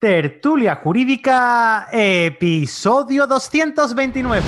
Tertulia 0.00 0.76
Jurídica, 0.76 1.88
episodio 1.92 3.26
229. 3.26 4.42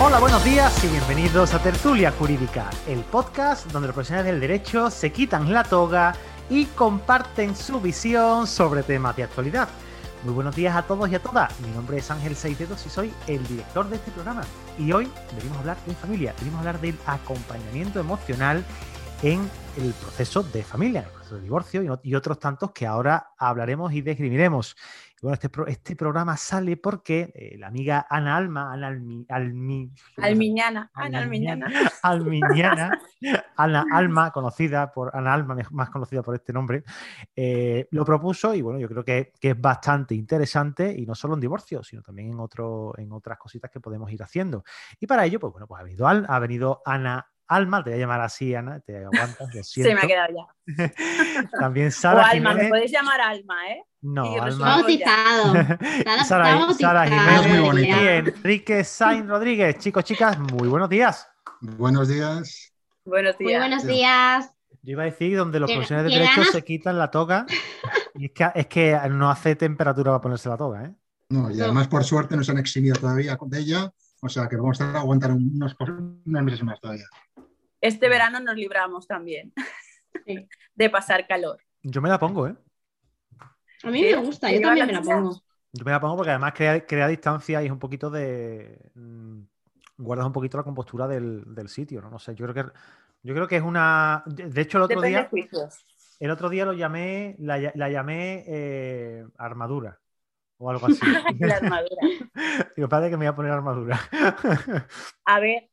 Hola, 0.00 0.20
buenos 0.20 0.44
días 0.44 0.84
y 0.84 0.86
bienvenidos 0.86 1.52
a 1.54 1.58
Tertulia 1.60 2.12
Jurídica, 2.12 2.70
el 2.86 3.00
podcast 3.00 3.66
donde 3.72 3.88
los 3.88 3.94
profesionales 3.94 4.30
del 4.30 4.40
derecho 4.40 4.92
se 4.92 5.10
quitan 5.10 5.52
la 5.52 5.64
toga 5.64 6.14
y 6.48 6.66
comparten 6.66 7.56
su 7.56 7.80
visión 7.80 8.46
sobre 8.46 8.84
temas 8.84 9.16
de 9.16 9.24
actualidad. 9.24 9.68
Muy 10.28 10.34
buenos 10.34 10.56
días 10.56 10.76
a 10.76 10.82
todos 10.82 11.08
y 11.08 11.14
a 11.14 11.22
todas. 11.22 11.58
Mi 11.60 11.70
nombre 11.70 11.96
es 11.96 12.10
Ángel 12.10 12.36
Seidedos 12.36 12.84
y 12.84 12.90
soy 12.90 13.10
el 13.28 13.42
director 13.46 13.88
de 13.88 13.96
este 13.96 14.10
programa. 14.10 14.42
Y 14.76 14.92
hoy 14.92 15.10
venimos 15.34 15.56
a 15.56 15.60
hablar 15.60 15.78
en 15.86 15.96
familia, 15.96 16.34
venimos 16.38 16.56
a 16.56 16.58
hablar 16.58 16.80
del 16.82 16.98
acompañamiento 17.06 17.98
emocional 17.98 18.62
en 19.22 19.50
el 19.78 19.94
proceso 19.94 20.42
de 20.42 20.62
familia, 20.62 21.00
en 21.00 21.06
el 21.06 21.12
proceso 21.12 21.36
de 21.36 21.40
divorcio 21.40 21.98
y, 22.02 22.14
otros 22.14 22.38
tantos 22.38 22.72
que 22.72 22.86
ahora 22.86 23.30
hablaremos 23.38 23.90
y 23.94 24.02
describiremos. 24.02 24.76
Bueno, 25.20 25.34
este, 25.34 25.50
este 25.66 25.96
programa 25.96 26.36
sale 26.36 26.76
porque 26.76 27.32
eh, 27.34 27.56
la 27.58 27.66
amiga 27.66 28.06
Ana 28.08 28.36
Alma, 28.36 28.72
Ana 28.72 28.88
Almi, 28.88 29.26
Almi, 29.28 29.90
Almiñana, 30.16 30.90
Ana 30.94 31.18
Almiñana. 31.18 31.66
Almiñana, 32.02 33.00
Ana 33.56 33.84
Alma, 33.92 34.30
conocida 34.30 34.92
por 34.92 35.14
Ana 35.16 35.34
Alma, 35.34 35.56
más 35.70 35.90
conocida 35.90 36.22
por 36.22 36.36
este 36.36 36.52
nombre, 36.52 36.84
eh, 37.34 37.88
lo 37.90 38.04
propuso 38.04 38.54
y 38.54 38.62
bueno, 38.62 38.78
yo 38.78 38.88
creo 38.88 39.04
que, 39.04 39.32
que, 39.40 39.50
es 39.50 39.60
bastante 39.60 40.14
interesante 40.14 40.94
y 40.96 41.04
no 41.04 41.14
solo 41.14 41.34
en 41.34 41.40
divorcio, 41.40 41.82
sino 41.82 42.02
también 42.02 42.30
en, 42.30 42.38
otro, 42.38 42.94
en 42.96 43.12
otras 43.12 43.38
cositas 43.38 43.70
que 43.70 43.80
podemos 43.80 44.10
ir 44.12 44.22
haciendo. 44.22 44.62
Y 45.00 45.06
para 45.06 45.24
ello, 45.24 45.40
pues 45.40 45.52
bueno, 45.52 45.66
pues 45.66 45.80
ha 45.80 45.84
venido, 45.84 46.06
ha 46.06 46.38
venido 46.38 46.82
Ana 46.84 47.26
Alma, 47.48 47.82
te 47.82 47.90
voy 47.90 47.98
a 47.98 48.00
llamar 48.02 48.20
así, 48.20 48.54
Ana, 48.54 48.78
te 48.80 49.04
aguantas, 49.04 49.54
lo 49.54 49.62
Se 49.62 49.94
me 49.94 50.00
ha 50.00 50.06
quedado 50.06 50.34
ya. 50.34 50.92
También 51.58 51.90
Sara. 51.90 52.20
O 52.20 52.24
Alma, 52.24 52.54
me 52.54 52.68
puedes 52.68 52.92
llamar 52.92 53.20
Alma, 53.20 53.70
¿eh? 53.70 53.82
No, 54.02 54.40
Alma. 54.40 54.76
Bautizado. 54.76 55.54
Sara, 56.26 56.74
Sara 56.74 57.04
Jiménez, 57.06 57.48
muy 57.48 57.58
bonita. 57.60 58.02
Y 58.02 58.06
Enrique 58.08 58.84
Sainz 58.84 59.26
Rodríguez. 59.26 59.78
Chicos, 59.78 60.04
chicas, 60.04 60.38
muy 60.38 60.68
buenos 60.68 60.90
días. 60.90 61.26
Buenos 61.60 62.08
días. 62.08 62.72
Buenos 63.04 63.38
días. 63.38 63.50
Muy 63.50 63.58
buenos 63.58 63.86
días. 63.86 64.52
Yo 64.82 64.92
iba 64.92 65.02
a 65.02 65.06
decir 65.06 65.36
donde 65.36 65.58
los 65.58 65.70
profesionales 65.70 66.12
de 66.12 66.18
derecho 66.18 66.44
se 66.44 66.62
quitan 66.62 66.98
la 66.98 67.10
toga. 67.10 67.46
Y 68.14 68.26
es 68.26 68.32
que, 68.32 68.50
es 68.54 68.66
que 68.66 68.98
no 69.10 69.30
hace 69.30 69.56
temperatura 69.56 70.12
para 70.12 70.20
ponerse 70.20 70.48
la 70.48 70.56
toga, 70.56 70.84
¿eh? 70.84 70.94
No, 71.30 71.50
y 71.50 71.60
además, 71.60 71.88
por 71.88 72.04
suerte, 72.04 72.36
nos 72.36 72.48
han 72.48 72.58
eximido 72.58 72.96
todavía 72.96 73.38
de 73.40 73.58
ella. 73.58 73.92
O 74.20 74.28
sea 74.28 74.48
que 74.48 74.56
vamos 74.56 74.80
a 74.80 74.98
aguantar 74.98 75.32
unos, 75.32 75.76
unos 75.78 76.42
meses 76.42 76.62
más 76.62 76.80
todavía. 76.80 77.04
Este 77.80 78.08
verano 78.08 78.40
nos 78.40 78.56
libramos 78.56 79.06
también 79.06 79.52
de 80.74 80.90
pasar 80.90 81.26
calor. 81.26 81.62
Yo 81.82 82.02
me 82.02 82.08
la 82.08 82.18
pongo, 82.18 82.46
¿eh? 82.46 82.56
A 83.84 83.90
mí 83.90 84.02
me 84.02 84.16
gusta, 84.16 84.50
yo 84.50 84.60
también 84.60 84.86
me 84.86 84.92
la 84.92 85.02
pongo. 85.02 85.40
Yo 85.72 85.84
me 85.84 85.90
la 85.90 86.00
pongo 86.00 86.16
porque 86.16 86.30
además 86.30 86.54
crea, 86.54 87.08
distancia 87.08 87.62
y 87.62 87.66
es 87.66 87.72
un 87.72 87.78
poquito 87.78 88.10
de. 88.10 88.90
Mm, 88.94 89.42
guardas 89.98 90.26
un 90.26 90.32
poquito 90.32 90.56
la 90.56 90.64
compostura 90.64 91.06
del, 91.06 91.68
sitio, 91.68 92.00
¿no? 92.00 92.10
No 92.10 92.18
sé, 92.18 92.34
yo 92.34 92.46
creo 92.46 92.54
que 92.54 92.72
yo 93.22 93.34
creo 93.34 93.46
que 93.46 93.56
es 93.56 93.62
una. 93.62 94.22
De 94.26 94.60
hecho, 94.60 94.78
el 94.78 94.84
otro 94.84 95.00
día. 95.00 95.30
El 96.20 96.30
otro 96.32 96.48
día 96.48 96.64
lo 96.64 96.72
llamé, 96.72 97.36
la, 97.38 97.58
llamé 97.88 98.44
eh, 98.48 99.24
armadura. 99.36 100.00
O 100.56 100.68
algo 100.68 100.86
así. 100.86 100.98
la 101.38 101.56
armadura. 101.56 102.02
Digo, 102.76 102.88
padre 102.88 103.10
que 103.10 103.16
me 103.16 103.26
voy 103.26 103.32
a 103.32 103.36
poner 103.36 103.52
armadura. 103.52 104.00
a 105.24 105.40
ver, 105.40 105.70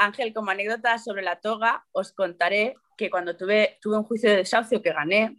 Ángel, 0.00 0.32
como 0.32 0.50
anécdota 0.50 0.98
sobre 0.98 1.22
la 1.22 1.40
toga, 1.40 1.84
os 1.92 2.12
contaré 2.12 2.74
que 2.96 3.10
cuando 3.10 3.36
tuve, 3.36 3.78
tuve 3.80 3.96
un 3.98 4.04
juicio 4.04 4.30
de 4.30 4.36
desahucio 4.36 4.82
que 4.82 4.92
gané 4.92 5.36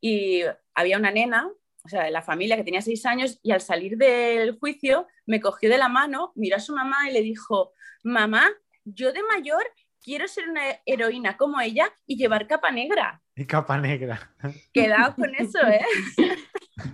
y 0.00 0.42
había 0.74 0.98
una 0.98 1.10
nena, 1.10 1.48
o 1.84 1.88
sea, 1.88 2.04
de 2.04 2.10
la 2.10 2.22
familia 2.22 2.56
que 2.56 2.64
tenía 2.64 2.82
seis 2.82 3.04
años, 3.06 3.38
y 3.42 3.52
al 3.52 3.60
salir 3.60 3.96
del 3.96 4.58
juicio 4.58 5.06
me 5.24 5.40
cogió 5.40 5.70
de 5.70 5.78
la 5.78 5.88
mano, 5.88 6.32
miró 6.34 6.56
a 6.56 6.60
su 6.60 6.74
mamá 6.74 7.08
y 7.08 7.12
le 7.12 7.22
dijo, 7.22 7.72
mamá, 8.02 8.48
yo 8.84 9.12
de 9.12 9.22
mayor 9.22 9.64
quiero 10.02 10.28
ser 10.28 10.48
una 10.48 10.62
heroína 10.84 11.36
como 11.36 11.60
ella 11.60 11.92
y 12.06 12.16
llevar 12.16 12.46
capa 12.46 12.70
negra. 12.70 13.22
Y 13.34 13.44
capa 13.44 13.78
negra. 13.78 14.34
Quedado 14.72 15.14
con 15.16 15.34
eso, 15.34 15.58
¿eh? 15.66 15.84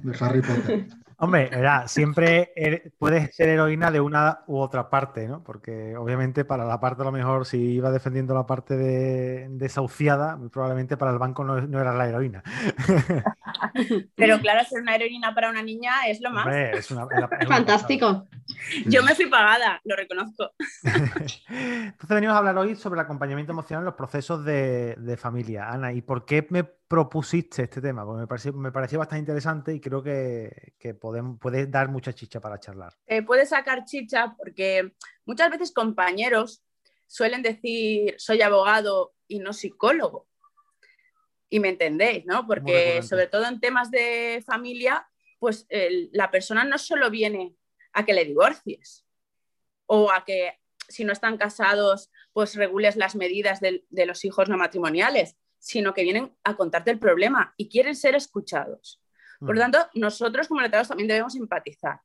De 0.03 0.17
Harry 0.19 0.41
Potter. 0.41 0.87
Hombre, 1.19 1.50
siempre 1.87 2.53
er, 2.56 2.93
puedes 2.99 3.34
ser 3.34 3.49
heroína 3.49 3.91
de 3.91 4.00
una 4.00 4.41
u 4.47 4.59
otra 4.59 4.91
parte, 4.91 5.28
¿no? 5.28 5.43
Porque 5.43 5.97
obviamente 5.97 6.45
para 6.45 6.65
la 6.65 6.81
parte 6.81 7.03
a 7.03 7.05
lo 7.05 7.12
mejor 7.12 7.47
si 7.47 7.59
iba 7.59 7.91
defendiendo 7.91 8.34
la 8.34 8.47
parte 8.47 8.77
de 8.77 9.49
desahuciada, 9.51 10.39
probablemente 10.53 10.97
para 10.97 11.12
el 11.12 11.19
banco 11.19 11.45
no, 11.45 11.81
era 11.81 11.95
la 11.95 12.09
heroína. 12.09 12.43
Pero 14.17 14.39
claro, 14.41 14.65
ser 14.69 14.83
una 14.83 14.95
heroína 14.95 15.34
para 15.34 15.50
una 15.50 15.62
niña 15.62 16.06
es 16.09 16.21
lo 16.21 16.31
más. 16.31 16.47
es 16.55 16.89
Fantástico. 17.49 18.27
Yo 18.87 19.03
me 19.03 19.15
fui 19.15 19.27
pagada, 19.27 19.81
lo 19.84 19.97
reconozco. 19.97 20.50
Entonces 20.83 22.09
venimos 22.09 22.34
a 22.34 22.39
hablar 22.39 22.59
hoy 22.59 22.77
sobre 22.77 23.01
el 23.01 23.05
acompañamiento 23.05 23.53
emocional 23.53 23.83
en 23.83 23.87
los 23.87 23.95
procesos 23.95 24.45
de, 24.45 24.97
de 24.97 25.17
familia. 25.17 25.69
Ana, 25.69 25.93
¿y 25.93 26.03
por 26.03 26.25
qué 26.25 26.47
me 26.51 26.65
propusiste 26.65 27.62
este 27.62 27.81
tema? 27.81 28.05
Porque 28.05 28.21
me 28.21 28.27
pareció, 28.27 28.53
me 28.53 28.72
pareció 28.72 28.99
bastante 28.99 29.21
interesante 29.21 29.75
y 29.75 29.81
creo 29.81 30.03
que, 30.03 30.75
que 30.78 30.95
podemos, 30.95 31.39
puede 31.39 31.67
dar 31.67 31.89
mucha 31.89 32.12
chicha 32.12 32.41
para 32.41 32.59
charlar. 32.59 32.93
Eh, 33.06 33.22
puede 33.22 33.47
sacar 33.47 33.84
chicha 33.84 34.34
porque 34.37 34.93
muchas 35.25 35.51
veces 35.51 35.72
compañeros 35.72 36.62
suelen 37.06 37.43
decir 37.43 38.15
soy 38.19 38.43
abogado 38.43 39.15
y 39.28 39.39
no 39.39 39.53
psicólogo. 39.53 40.27
Y 41.53 41.61
me 41.61 41.69
entendéis, 41.69 42.25
¿no? 42.25 42.47
Porque 42.47 43.03
sobre 43.03 43.27
todo 43.27 43.45
en 43.45 43.61
temas 43.61 43.91
de 43.91 44.43
familia, 44.47 45.07
pues 45.39 45.67
la 46.13 46.31
persona 46.31 46.65
no 46.65 46.79
solo 46.79 47.11
viene 47.11 47.55
a 47.93 48.07
que 48.07 48.15
le 48.15 48.25
divorcies 48.25 49.05
o 49.85 50.11
a 50.11 50.25
que 50.25 50.59
si 50.89 51.05
no 51.05 51.13
están 51.13 51.37
casados, 51.37 52.11
pues 52.33 52.55
regules 52.55 52.97
las 52.97 53.17
medidas 53.17 53.61
de, 53.61 53.85
de 53.91 54.07
los 54.07 54.25
hijos 54.25 54.49
no 54.49 54.57
matrimoniales, 54.57 55.37
sino 55.59 55.93
que 55.93 56.05
vienen 56.05 56.35
a 56.43 56.57
contarte 56.57 56.91
el 56.91 56.99
problema 56.99 57.53
y 57.59 57.69
quieren 57.69 57.97
ser 57.97 58.15
escuchados. 58.15 59.03
Por 59.39 59.55
lo 59.55 59.61
mm. 59.61 59.71
tanto, 59.71 59.91
nosotros 59.93 60.49
como 60.49 60.63
letrados 60.63 60.89
también 60.89 61.09
debemos 61.09 61.37
empatizar. 61.37 62.01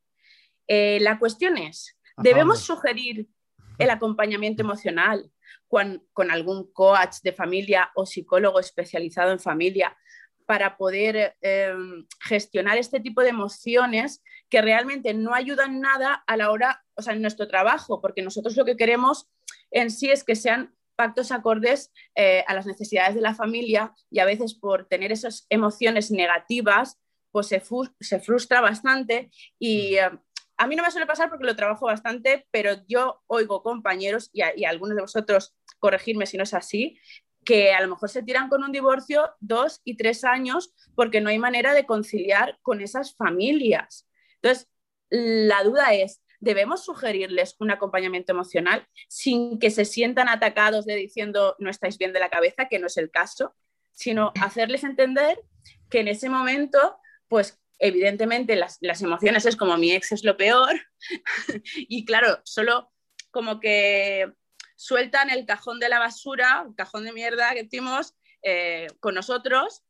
Eh, 0.67 0.99
la 0.99 1.19
cuestión 1.19 1.57
es, 1.57 1.97
¿debemos 2.17 2.59
sugerir 2.59 3.29
el 3.77 3.89
acompañamiento 3.89 4.63
emocional 4.63 5.31
con, 5.67 6.01
algún 6.31 6.71
coach 6.71 7.17
de 7.23 7.33
familia 7.33 7.91
o 7.95 8.05
psicólogo 8.05 8.59
especializado 8.59 9.31
en 9.31 9.39
familia 9.39 9.97
para 10.45 10.77
poder 10.77 11.35
em, 11.41 12.05
gestionar 12.21 12.77
este 12.77 12.99
tipo 12.99 13.21
de 13.21 13.29
emociones 13.29 14.23
que 14.49 14.61
realmente 14.61 15.13
no 15.13 15.33
ayudan 15.33 15.81
nada 15.81 16.23
a 16.25 16.37
la 16.37 16.51
hora, 16.51 16.85
o 16.95 17.01
sea, 17.01 17.13
en 17.13 17.21
nuestro 17.21 17.47
trabajo, 17.47 18.01
porque 18.01 18.21
nosotros 18.21 18.55
lo 18.55 18.63
que 18.63 18.77
queremos 18.77 19.29
en 19.71 19.91
sí 19.91 20.09
es 20.09 20.23
que 20.23 20.35
sean 20.35 20.73
pactos 20.95 21.31
acordes 21.31 21.91
eh, 22.15 22.43
a 22.47 22.53
las 22.53 22.65
necesidades 22.65 23.13
de 23.15 23.21
la 23.21 23.35
familia 23.35 23.93
y 24.09 24.19
a 24.19 24.25
veces 24.25 24.55
por 24.55 24.85
tener 24.85 25.11
esas 25.11 25.45
emociones 25.49 26.11
negativas, 26.11 26.97
pues 27.31 27.47
se, 27.47 27.61
se 27.99 28.19
frustra 28.19 28.61
bastante 28.61 29.29
y 29.59 29.95
eh, 29.95 30.09
a 30.57 30.67
mí 30.67 30.75
no 30.75 30.83
me 30.83 30.91
suele 30.91 31.05
pasar 31.05 31.29
porque 31.29 31.45
lo 31.45 31.55
trabajo 31.55 31.85
bastante, 31.85 32.47
pero 32.51 32.73
yo 32.87 33.21
oigo 33.27 33.63
compañeros 33.63 34.29
y, 34.33 34.41
y 34.55 34.65
algunos 34.65 34.95
de 34.95 35.01
vosotros 35.01 35.55
corregirme 35.79 36.25
si 36.25 36.37
no 36.37 36.43
es 36.43 36.53
así, 36.53 36.99
que 37.45 37.73
a 37.73 37.81
lo 37.81 37.87
mejor 37.87 38.09
se 38.09 38.23
tiran 38.23 38.49
con 38.49 38.63
un 38.63 38.71
divorcio 38.71 39.29
dos 39.39 39.81
y 39.85 39.95
tres 39.95 40.23
años 40.23 40.73
porque 40.95 41.21
no 41.21 41.29
hay 41.29 41.39
manera 41.39 41.73
de 41.73 41.85
conciliar 41.85 42.59
con 42.61 42.81
esas 42.81 43.15
familias. 43.15 44.07
Entonces, 44.41 44.67
la 45.09 45.63
duda 45.63 45.93
es, 45.93 46.21
debemos 46.39 46.83
sugerirles 46.83 47.55
un 47.59 47.71
acompañamiento 47.71 48.33
emocional 48.33 48.85
sin 49.07 49.59
que 49.59 49.71
se 49.71 49.85
sientan 49.85 50.27
atacados 50.27 50.85
de 50.85 50.95
diciendo 50.95 51.55
no 51.59 51.69
estáis 51.69 51.97
bien 51.97 52.13
de 52.13 52.19
la 52.19 52.29
cabeza, 52.29 52.67
que 52.67 52.79
no 52.79 52.87
es 52.87 52.97
el 52.97 53.11
caso, 53.11 53.55
sino 53.93 54.33
hacerles 54.41 54.83
entender 54.83 55.39
que 55.89 56.01
en 56.01 56.09
ese 56.09 56.29
momento, 56.29 56.97
pues 57.27 57.59
evidentemente 57.79 58.55
las, 58.55 58.79
emociones 59.01 59.45
es 59.45 59.55
como 59.55 59.77
mi 59.77 59.91
ex 59.91 60.11
es 60.11 60.23
lo 60.23 60.37
peor 60.37 60.79
y 61.75 62.05
claro, 62.05 62.39
solo 62.43 62.91
como 63.31 63.59
que 63.59 64.31
sueltan 64.75 65.29
el 65.29 65.45
cajón 65.45 65.79
de 65.79 65.89
la 65.89 65.99
basura, 65.99 66.65
el 66.67 66.75
cajón 66.75 67.05
de 67.05 67.13
mierda 67.13 67.53
que 67.53 67.63
decimos, 67.63 68.15
eh, 68.41 68.87
con 68.99 69.15
nosotros, 69.15 69.83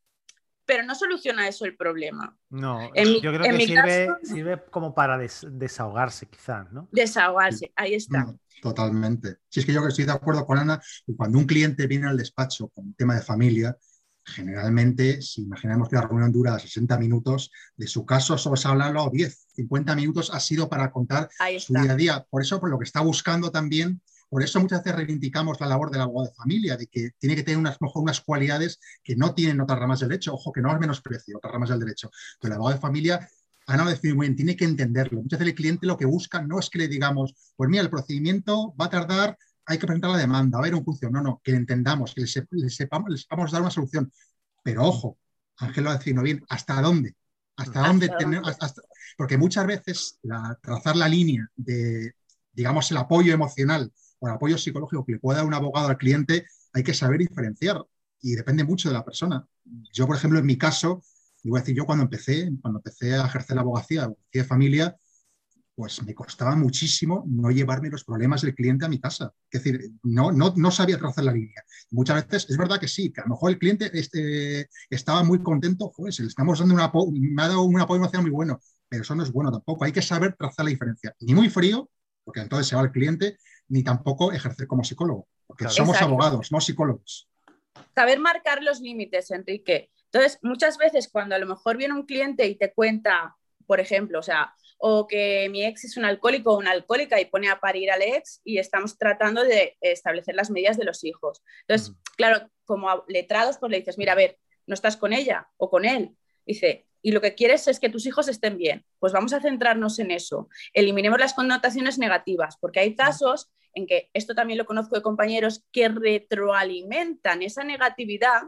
pero 0.65 0.83
no 0.83 0.95
soluciona 0.95 1.47
eso 1.47 1.65
el 1.65 1.75
problema. 1.75 2.37
No, 2.49 2.93
yo 2.93 3.33
creo 3.33 3.41
que 3.41 4.17
sirve, 4.23 4.63
como 4.69 4.93
para 4.93 5.17
desahogarse 5.17 6.27
quizás, 6.27 6.71
¿no? 6.71 6.89
Desahogarse, 6.91 7.71
ahí 7.75 7.93
está. 7.93 8.35
Totalmente. 8.61 9.37
Si 9.49 9.59
es 9.59 9.65
que 9.65 9.73
yo 9.73 9.85
estoy 9.87 10.05
de 10.05 10.11
acuerdo 10.11 10.45
con 10.45 10.57
Ana, 10.57 10.81
cuando 11.15 11.37
un 11.37 11.45
cliente 11.45 11.87
viene 11.87 12.07
al 12.07 12.17
despacho 12.17 12.69
con 12.69 12.87
un 12.87 12.93
tema 12.95 13.15
de 13.15 13.21
familia, 13.21 13.77
generalmente, 14.27 15.21
si 15.21 15.41
imaginamos 15.41 15.89
que 15.89 15.95
la 15.95 16.03
reunión 16.03 16.31
dura 16.31 16.59
60 16.59 16.97
minutos, 16.97 17.51
de 17.75 17.87
su 17.87 18.05
caso 18.05 18.37
solo 18.37 18.55
se 18.55 18.67
ha 18.67 18.71
hablado 18.71 19.09
10, 19.11 19.47
50 19.55 19.95
minutos 19.95 20.29
ha 20.33 20.39
sido 20.39 20.69
para 20.69 20.91
contar 20.91 21.29
su 21.59 21.73
día 21.73 21.93
a 21.93 21.95
día. 21.95 22.25
Por 22.29 22.41
eso, 22.41 22.59
por 22.59 22.69
lo 22.69 22.77
que 22.77 22.85
está 22.85 23.01
buscando 23.01 23.51
también, 23.51 24.01
por 24.29 24.43
eso 24.43 24.59
muchas 24.59 24.83
veces 24.83 24.97
reivindicamos 24.97 25.59
la 25.61 25.67
labor 25.67 25.89
del 25.89 26.01
abogado 26.01 26.29
de 26.29 26.35
familia, 26.35 26.75
de 26.75 26.87
que 26.87 27.11
tiene 27.17 27.35
que 27.35 27.43
tener 27.43 27.57
unas, 27.57 27.77
unas 27.95 28.21
cualidades 28.21 28.79
que 29.01 29.15
no 29.15 29.33
tienen 29.33 29.61
otras 29.61 29.79
ramas 29.79 30.01
del 30.01 30.09
derecho. 30.09 30.33
Ojo, 30.33 30.51
que 30.51 30.61
no 30.61 30.73
es 30.73 30.79
menosprecio 30.79 31.37
otras 31.37 31.53
ramas 31.53 31.69
del 31.69 31.79
derecho. 31.79 32.11
Pero 32.41 32.53
el 32.53 32.57
abogado 32.57 32.75
de 32.75 32.81
familia 32.81 33.29
Ana 33.67 33.83
lo 33.83 33.89
decir 33.89 34.15
muy 34.15 34.27
bien, 34.27 34.35
tiene 34.35 34.55
que 34.55 34.63
entenderlo. 34.63 35.21
Muchas 35.21 35.39
veces 35.39 35.51
el 35.51 35.55
cliente 35.55 35.87
lo 35.87 35.97
que 35.97 36.05
busca 36.05 36.41
no 36.41 36.57
es 36.57 36.69
que 36.69 36.79
le 36.79 36.87
digamos, 36.87 37.35
pues 37.57 37.69
mira, 37.69 37.83
el 37.83 37.89
procedimiento 37.89 38.73
va 38.79 38.85
a 38.85 38.89
tardar 38.89 39.37
hay 39.67 39.77
que 39.77 39.85
presentar 39.85 40.11
la 40.11 40.17
demanda, 40.17 40.57
va 40.57 40.63
a 40.63 40.65
haber 40.65 40.75
un 40.75 40.83
juicio. 40.83 41.09
No, 41.09 41.21
no, 41.21 41.41
que 41.43 41.51
entendamos, 41.51 42.13
que 42.15 42.21
le, 42.21 42.69
sepamos, 42.69 43.51
dar 43.51 43.61
una 43.61 43.69
solución. 43.69 44.11
Pero 44.63 44.83
ojo, 44.83 45.17
Ángel 45.57 45.83
lo 45.83 45.89
ha 45.91 45.97
decidido 45.97 46.23
bien, 46.23 46.43
¿hasta 46.49 46.81
dónde? 46.81 47.15
¿Hasta, 47.57 47.87
dónde 47.87 48.09
tenemos? 48.17 48.55
porque 49.17 49.37
muchas 49.37 49.65
veces 49.65 50.19
trazar 50.61 50.95
la 50.95 51.07
línea 51.07 51.49
de, 51.55 52.13
digamos, 52.51 52.91
el 52.91 52.97
apoyo 52.97 53.33
emocional 53.33 53.91
o 54.19 54.27
el 54.27 54.35
apoyo 54.35 54.57
psicológico 54.57 55.05
que 55.05 55.13
le 55.13 55.19
puede 55.19 55.37
dar 55.37 55.47
un 55.47 55.53
abogado 55.53 55.87
al 55.87 55.97
cliente, 55.97 56.45
hay 56.73 56.83
que 56.83 56.93
saber 56.93 57.19
diferenciar 57.19 57.83
y 58.21 58.35
depende 58.35 58.63
mucho 58.63 58.89
de 58.89 58.93
la 58.93 59.03
persona. 59.03 59.45
Yo, 59.91 60.05
por 60.05 60.15
ejemplo, 60.15 60.39
en 60.39 60.45
mi 60.45 60.57
caso, 60.57 61.03
voy 61.43 61.59
a 61.59 61.61
decir, 61.61 61.75
yo 61.75 61.85
cuando 61.85 62.03
empecé, 62.03 62.51
cuando 62.61 62.79
empecé 62.79 63.15
a 63.15 63.25
ejercer 63.25 63.55
la 63.55 63.63
abogacía, 63.63 64.03
abogacía 64.03 64.41
de 64.41 64.47
familia, 64.47 64.97
pues 65.77 66.01
me 66.01 66.15
costaba 66.15 66.55
muchísimo 66.55 67.23
no 67.27 67.51
llevarme 67.51 67.91
los 67.91 68.03
problemas 68.03 68.41
del 68.41 68.55
cliente 68.55 68.85
a 68.85 68.89
mi 68.89 68.99
casa. 68.99 69.31
Es 69.51 69.63
decir, 69.63 69.91
no, 70.01 70.31
no, 70.31 70.51
no 70.55 70.71
sabía 70.71 70.97
trazar 70.97 71.25
la 71.25 71.31
línea. 71.31 71.63
Muchas 71.91 72.25
veces 72.25 72.49
es 72.49 72.57
verdad 72.57 72.79
que 72.79 72.87
sí, 72.87 73.13
que 73.13 73.21
a 73.21 73.25
lo 73.25 73.35
mejor 73.35 73.51
el 73.51 73.59
cliente 73.59 73.91
este, 73.93 74.69
estaba 74.89 75.23
muy 75.23 75.43
contento, 75.43 75.91
pues 75.95 76.19
le 76.19 76.25
estamos 76.25 76.57
dando 76.57 76.73
una, 76.73 76.91
me 77.11 77.43
ha 77.43 77.49
dado 77.49 77.61
un 77.61 77.79
apoyo 77.79 77.97
emocional 77.97 78.23
muy 78.23 78.31
bueno, 78.31 78.59
pero 78.89 79.03
eso 79.03 79.13
no 79.13 79.21
es 79.21 79.31
bueno 79.31 79.51
tampoco. 79.51 79.85
Hay 79.85 79.91
que 79.91 80.01
saber 80.01 80.35
trazar 80.35 80.65
la 80.65 80.71
diferencia. 80.71 81.15
Ni 81.19 81.35
muy 81.35 81.47
frío, 81.47 81.87
porque 82.23 82.39
entonces 82.39 82.65
se 82.65 82.75
va 82.75 82.81
el 82.81 82.91
cliente, 82.91 83.37
ni 83.67 83.83
tampoco 83.83 84.31
ejercer 84.31 84.65
como 84.65 84.83
psicólogo, 84.83 85.27
porque 85.45 85.69
somos 85.69 86.01
abogados, 86.01 86.51
no 86.51 86.59
psicólogos. 86.59 87.29
Saber 87.93 88.17
marcar 88.17 88.63
los 88.63 88.81
límites, 88.81 89.29
Enrique. 89.29 89.91
Entonces, 90.05 90.39
muchas 90.41 90.79
veces 90.79 91.07
cuando 91.07 91.35
a 91.35 91.39
lo 91.39 91.45
mejor 91.45 91.77
viene 91.77 91.93
un 91.93 92.07
cliente 92.07 92.47
y 92.47 92.55
te 92.55 92.73
cuenta, 92.73 93.35
por 93.67 93.79
ejemplo, 93.79 94.17
o 94.17 94.23
sea, 94.23 94.55
o 94.77 95.07
que 95.07 95.47
mi 95.49 95.65
ex 95.65 95.85
es 95.85 95.97
un 95.97 96.05
alcohólico 96.05 96.53
o 96.53 96.57
una 96.57 96.71
alcohólica 96.71 97.19
y 97.19 97.25
pone 97.25 97.49
a 97.49 97.59
parir 97.59 97.91
al 97.91 98.01
ex 98.01 98.41
y 98.43 98.59
estamos 98.59 98.97
tratando 98.97 99.43
de 99.43 99.77
establecer 99.81 100.35
las 100.35 100.49
medidas 100.49 100.77
de 100.77 100.85
los 100.85 101.03
hijos. 101.03 101.41
Entonces, 101.67 101.95
claro, 102.15 102.49
como 102.65 103.03
letrados, 103.07 103.57
pues 103.57 103.71
le 103.71 103.79
dices, 103.79 103.97
mira, 103.97 104.13
a 104.13 104.15
ver, 104.15 104.37
no 104.67 104.73
estás 104.73 104.97
con 104.97 105.13
ella 105.13 105.49
o 105.57 105.69
con 105.69 105.85
él. 105.85 106.15
Dice, 106.45 106.87
y 107.01 107.11
lo 107.11 107.21
que 107.21 107.35
quieres 107.35 107.67
es 107.67 107.79
que 107.79 107.89
tus 107.89 108.05
hijos 108.05 108.27
estén 108.27 108.57
bien. 108.57 108.85
Pues 108.99 109.13
vamos 109.13 109.33
a 109.33 109.41
centrarnos 109.41 109.99
en 109.99 110.11
eso. 110.11 110.49
Eliminemos 110.73 111.19
las 111.19 111.33
connotaciones 111.33 111.97
negativas, 111.97 112.57
porque 112.59 112.79
hay 112.79 112.95
casos 112.95 113.49
en 113.73 113.87
que, 113.87 114.09
esto 114.13 114.33
también 114.33 114.57
lo 114.57 114.65
conozco 114.65 114.95
de 114.95 115.01
compañeros, 115.01 115.63
que 115.71 115.87
retroalimentan 115.87 117.43
esa 117.43 117.63
negatividad. 117.63 118.43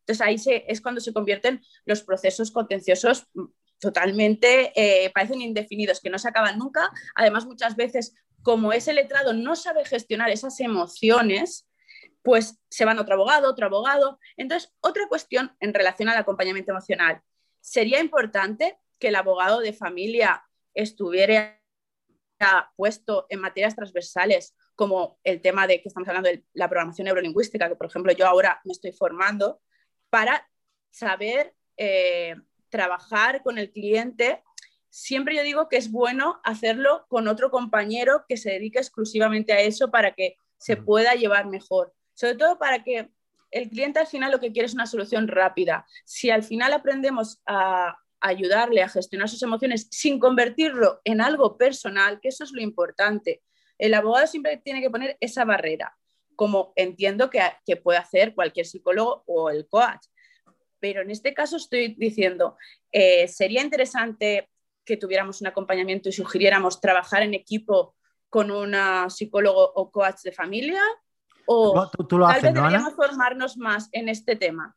Entonces 0.00 0.20
ahí 0.20 0.38
se, 0.38 0.64
es 0.68 0.80
cuando 0.80 1.00
se 1.00 1.12
convierten 1.12 1.62
los 1.84 2.02
procesos 2.02 2.50
contenciosos 2.50 3.28
totalmente 3.82 4.72
eh, 4.76 5.10
parecen 5.10 5.42
indefinidos, 5.42 6.00
que 6.00 6.08
no 6.08 6.16
se 6.16 6.28
acaban 6.28 6.56
nunca. 6.56 6.88
Además, 7.16 7.46
muchas 7.46 7.74
veces, 7.74 8.14
como 8.42 8.72
ese 8.72 8.92
letrado 8.92 9.32
no 9.32 9.56
sabe 9.56 9.84
gestionar 9.84 10.30
esas 10.30 10.60
emociones, 10.60 11.68
pues 12.22 12.60
se 12.70 12.84
van 12.84 13.00
otro 13.00 13.14
abogado, 13.14 13.50
otro 13.50 13.66
abogado. 13.66 14.20
Entonces, 14.36 14.72
otra 14.80 15.08
cuestión 15.08 15.56
en 15.58 15.74
relación 15.74 16.08
al 16.08 16.16
acompañamiento 16.16 16.70
emocional. 16.70 17.22
Sería 17.60 17.98
importante 17.98 18.78
que 19.00 19.08
el 19.08 19.16
abogado 19.16 19.58
de 19.58 19.72
familia 19.72 20.44
estuviera 20.74 21.60
puesto 22.76 23.26
en 23.30 23.40
materias 23.40 23.74
transversales 23.74 24.56
como 24.76 25.18
el 25.24 25.40
tema 25.40 25.66
de 25.66 25.82
que 25.82 25.88
estamos 25.88 26.08
hablando 26.08 26.28
de 26.28 26.44
la 26.52 26.68
programación 26.68 27.06
neurolingüística, 27.06 27.68
que 27.68 27.76
por 27.76 27.86
ejemplo 27.88 28.12
yo 28.12 28.28
ahora 28.28 28.60
me 28.64 28.72
estoy 28.72 28.92
formando, 28.92 29.60
para 30.08 30.48
saber 30.90 31.54
eh, 31.76 32.36
trabajar 32.72 33.42
con 33.42 33.58
el 33.58 33.70
cliente, 33.70 34.42
siempre 34.90 35.36
yo 35.36 35.44
digo 35.44 35.68
que 35.68 35.76
es 35.76 35.92
bueno 35.92 36.40
hacerlo 36.42 37.06
con 37.08 37.28
otro 37.28 37.52
compañero 37.52 38.24
que 38.28 38.36
se 38.36 38.50
dedique 38.50 38.78
exclusivamente 38.78 39.52
a 39.52 39.60
eso 39.60 39.92
para 39.92 40.14
que 40.14 40.36
se 40.58 40.76
pueda 40.76 41.14
llevar 41.14 41.46
mejor. 41.46 41.94
Sobre 42.14 42.34
todo 42.34 42.58
para 42.58 42.82
que 42.82 43.10
el 43.52 43.68
cliente 43.68 44.00
al 44.00 44.06
final 44.06 44.32
lo 44.32 44.40
que 44.40 44.50
quiere 44.52 44.66
es 44.66 44.74
una 44.74 44.86
solución 44.86 45.28
rápida. 45.28 45.86
Si 46.04 46.30
al 46.30 46.42
final 46.42 46.72
aprendemos 46.72 47.40
a 47.46 47.96
ayudarle 48.20 48.82
a 48.82 48.88
gestionar 48.88 49.28
sus 49.28 49.42
emociones 49.42 49.88
sin 49.90 50.18
convertirlo 50.18 51.00
en 51.04 51.20
algo 51.20 51.58
personal, 51.58 52.20
que 52.20 52.28
eso 52.28 52.44
es 52.44 52.52
lo 52.52 52.62
importante. 52.62 53.42
El 53.78 53.94
abogado 53.94 54.26
siempre 54.26 54.56
tiene 54.58 54.80
que 54.80 54.90
poner 54.90 55.16
esa 55.20 55.44
barrera, 55.44 55.96
como 56.36 56.72
entiendo 56.76 57.28
que, 57.28 57.40
que 57.66 57.76
puede 57.76 57.98
hacer 57.98 58.34
cualquier 58.34 58.64
psicólogo 58.64 59.24
o 59.26 59.50
el 59.50 59.66
coach 59.68 60.06
pero 60.82 61.00
en 61.00 61.12
este 61.12 61.32
caso 61.32 61.56
estoy 61.56 61.94
diciendo, 61.96 62.56
eh, 62.90 63.28
sería 63.28 63.62
interesante 63.62 64.50
que 64.84 64.96
tuviéramos 64.96 65.40
un 65.40 65.46
acompañamiento 65.46 66.08
y 66.08 66.12
sugiriéramos 66.12 66.80
trabajar 66.80 67.22
en 67.22 67.34
equipo 67.34 67.94
con 68.28 68.50
un 68.50 68.74
psicólogo 69.08 69.62
o 69.76 69.92
coach 69.92 70.22
de 70.24 70.32
familia 70.32 70.82
o 71.46 71.88
¿Tú, 72.08 72.18
lo 72.18 72.26
tal 72.26 72.40
vez 72.40 72.52
deberíamos 72.52 72.94
formarnos 72.94 73.56
más 73.56 73.90
en 73.92 74.08
este 74.08 74.34
tema. 74.34 74.76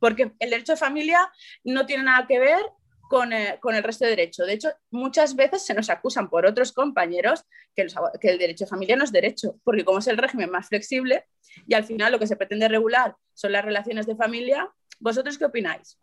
Porque 0.00 0.32
el 0.38 0.50
derecho 0.50 0.72
de 0.72 0.78
familia 0.78 1.30
no 1.64 1.84
tiene 1.84 2.04
nada 2.04 2.26
que 2.26 2.38
ver 2.38 2.62
con, 3.10 3.34
eh, 3.34 3.58
con, 3.60 3.74
el 3.74 3.82
resto 3.82 4.06
de 4.06 4.12
derecho. 4.12 4.46
De 4.46 4.54
hecho, 4.54 4.70
muchas 4.90 5.36
veces 5.36 5.66
se 5.66 5.74
nos 5.74 5.90
acusan 5.90 6.30
por 6.30 6.46
otros 6.46 6.72
compañeros 6.72 7.44
que, 7.74 7.86
que, 8.22 8.30
el 8.30 8.38
derecho 8.38 8.64
de 8.64 8.70
familia 8.70 8.96
no 8.96 9.04
es 9.04 9.12
derecho, 9.12 9.56
porque 9.64 9.84
como 9.84 9.98
es 9.98 10.06
el 10.06 10.16
régimen 10.16 10.50
más 10.50 10.68
flexible 10.68 11.26
y 11.66 11.74
al 11.74 11.84
final 11.84 12.12
lo 12.12 12.18
que 12.18 12.26
se 12.26 12.36
pretende 12.36 12.68
regular 12.68 13.16
son 13.34 13.52
las 13.52 13.64
relaciones 13.64 14.06
de 14.06 14.16
familia, 14.16 14.70
¿Vosotros 15.00 15.38
qué 15.38 15.44
opináis? 15.44 15.98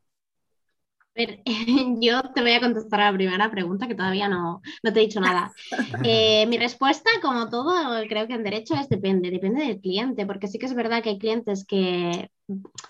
yo 2.01 2.21
te 2.33 2.41
voy 2.41 2.53
a 2.53 2.59
contestar 2.59 3.01
a 3.01 3.11
la 3.11 3.17
primera 3.17 3.51
pregunta 3.51 3.87
que 3.87 3.95
todavía 3.95 4.27
no, 4.27 4.61
te 4.81 4.89
he 4.89 4.93
dicho 4.93 5.19
nada. 5.19 5.51
Eh, 6.05 6.45
mi 6.47 6.57
respuesta, 6.57 7.09
como 7.21 7.49
todo, 7.49 7.71
creo 8.09 8.27
que 8.27 8.33
en 8.33 8.43
derecho 8.43 8.75
es 8.75 8.89
depende, 8.89 9.31
depende 9.31 9.63
del 9.63 9.79
cliente, 9.79 10.25
porque 10.25 10.47
sí 10.47 10.59
que 10.59 10.65
es 10.65 10.73
verdad 10.73 11.01
que 11.01 11.11
hay 11.11 11.17
clientes 11.17 11.65
que 11.65 12.29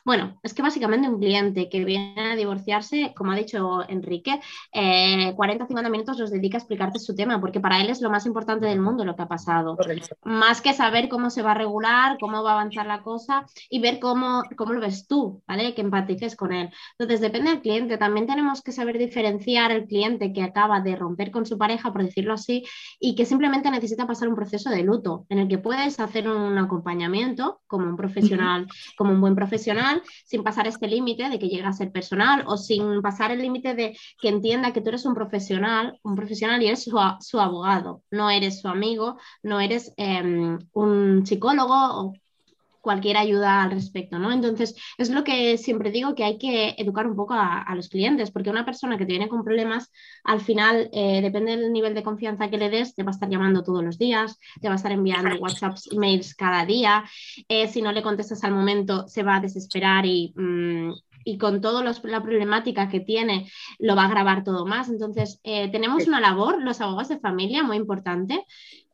bueno, 0.04 0.40
es 0.42 0.54
que 0.54 0.64
básicamente 0.64 1.08
un 1.08 1.20
cliente 1.20 1.70
que 1.70 1.86
viene 1.86 2.32
a 2.32 2.36
divorciarse, 2.36 3.14
como 3.16 3.32
ha 3.32 3.36
dicho 3.36 3.88
Enrique, 3.88 4.40
40 4.72 5.64
o 5.64 5.68
50 5.68 5.90
minutos 5.92 6.18
los 6.18 6.32
dedica 6.32 6.58
a 6.58 6.60
explicarte 6.60 6.98
su 6.98 7.16
tema, 7.16 7.40
porque 7.40 7.60
para 7.60 7.80
él 7.80 7.90
es 7.90 8.02
lo 8.02 8.10
más 8.10 8.26
importante 8.26 8.66
del 8.66 8.82
mundo 8.82 9.06
lo 9.06 9.16
que 9.16 9.22
ha 9.22 9.28
pasado. 9.28 9.78
Más 10.24 10.62
que 10.62 10.74
saber 10.74 11.08
cómo 11.08 11.30
se 11.30 11.44
va 11.44 11.52
a 11.52 11.56
regular, 11.56 12.18
cómo 12.20 12.42
va 12.42 12.52
a 12.52 12.54
avanzar 12.54 12.88
la 12.88 13.04
cosa 13.04 13.46
y 13.70 13.80
ver 13.80 14.00
cómo, 14.00 14.42
cómo 14.58 14.74
lo 14.74 14.82
ves 14.82 15.08
tú, 15.08 15.44
¿vale? 15.48 15.76
Que 15.76 15.82
empatices 15.82 16.36
con 16.36 16.52
él. 16.52 16.72
Entonces, 16.98 17.22
depende 17.22 17.52
del 17.52 17.62
cliente. 17.62 17.98
También 17.98 18.26
tenemos 18.26 18.64
que 18.64 18.72
saber 18.72 18.98
diferenciar 18.98 19.72
el 19.72 19.86
cliente 19.86 20.34
que 20.34 20.42
acaba 20.42 20.82
de 20.82 20.96
romper 20.96 21.30
con 21.30 21.46
su 21.46 21.60
pareja, 21.60 21.94
por 21.94 22.04
decirlo 22.04 22.34
así, 22.34 22.66
y 23.00 23.14
que 23.14 23.26
simplemente 23.26 23.70
necesita 23.70 24.08
pasar 24.08 24.28
un 24.28 24.36
proceso 24.36 24.72
de 24.72 24.82
luto, 24.82 25.26
en 25.30 25.38
el 25.38 25.48
que 25.48 25.60
puedes 25.60 26.00
hacer 26.00 26.28
un 26.28 26.58
acompañamiento 26.58 27.62
como 27.68 27.86
un 27.86 27.96
profesional, 27.96 28.68
como 28.98 29.12
un 29.12 29.22
buen 29.22 29.36
profesional 29.36 29.43
profesional 29.44 30.02
sin 30.26 30.44
pasar 30.44 30.68
este 30.68 30.88
límite 30.88 31.30
de 31.30 31.38
que 31.40 31.48
llegue 31.48 31.66
a 31.66 31.74
ser 31.74 31.92
personal 31.92 32.44
o 32.48 32.58
sin 32.58 33.02
pasar 33.02 33.32
el 33.32 33.42
límite 33.42 33.76
de 33.76 33.98
que 34.22 34.30
entienda 34.30 34.74
que 34.74 34.82
tú 34.82 34.90
eres 34.90 35.06
un 35.06 35.14
profesional, 35.14 36.00
un 36.04 36.16
profesional 36.16 36.62
y 36.62 36.68
eres 36.68 36.84
su, 36.84 37.40
abogado, 37.40 38.04
no 38.12 38.30
eres 38.30 38.62
su 38.62 38.68
amigo, 38.68 39.18
no 39.44 39.60
eres 39.60 39.94
em, 39.98 40.60
un 40.74 41.26
psicólogo 41.26 41.74
o 41.74 42.14
cualquier 42.84 43.16
ayuda 43.16 43.64
al 43.64 43.72
respecto, 43.72 44.20
¿no? 44.20 44.30
Entonces, 44.32 44.76
es 44.98 45.10
lo 45.10 45.24
que 45.24 45.58
siempre 45.58 45.90
digo 45.90 46.16
que 46.16 46.26
hay 46.26 46.38
que 46.38 46.76
educar 46.78 47.08
un 47.08 47.16
poco 47.16 47.34
a, 47.34 47.74
los 47.76 47.88
clientes, 47.88 48.30
porque 48.30 48.50
una 48.50 48.66
persona 48.66 48.98
que 48.98 49.06
te 49.06 49.14
viene 49.14 49.30
con 49.30 49.44
problemas, 49.44 49.90
al 50.26 50.42
final, 50.42 50.90
eh, 50.92 51.22
depende 51.22 51.56
del 51.56 51.72
nivel 51.72 51.96
de 51.96 52.04
confianza 52.04 52.50
que 52.50 52.58
le 52.58 52.70
des, 52.70 52.94
te 52.94 53.04
va 53.04 53.12
a 53.12 53.14
estar 53.14 53.30
llamando 53.30 53.64
todos 53.64 53.84
los 53.84 53.98
días, 53.98 54.38
te 54.62 54.68
va 54.68 54.74
a 54.74 54.76
estar 54.76 54.92
enviando 54.92 55.38
WhatsApps, 55.38 55.94
emails 55.94 56.36
cada 56.36 56.66
día, 56.66 57.06
eh, 57.48 57.70
si 57.70 57.82
no 57.82 57.94
le 57.94 58.04
contestas 58.04 58.44
al 58.44 58.52
momento, 58.52 59.08
se 59.08 59.24
va 59.24 59.38
a 59.38 59.42
desesperar 59.42 60.06
y... 60.06 60.34
Mm, 60.36 60.92
y 61.24 61.38
con 61.38 61.62
toda 61.62 61.84
la 61.84 62.24
problemática 62.24 62.90
que 62.90 63.00
tiene 63.00 63.50
lo 63.80 63.96
va 63.96 64.04
a 64.04 64.08
agravar 64.08 64.44
todo 64.44 64.66
más. 64.66 64.90
Entonces, 64.90 65.40
eh, 65.44 65.70
tenemos 65.72 66.08
una 66.08 66.20
labor, 66.20 66.62
los 66.62 66.82
abogados 66.82 67.10
de 67.10 67.20
familia, 67.20 67.64
muy 67.64 67.78
importante. 67.78 68.46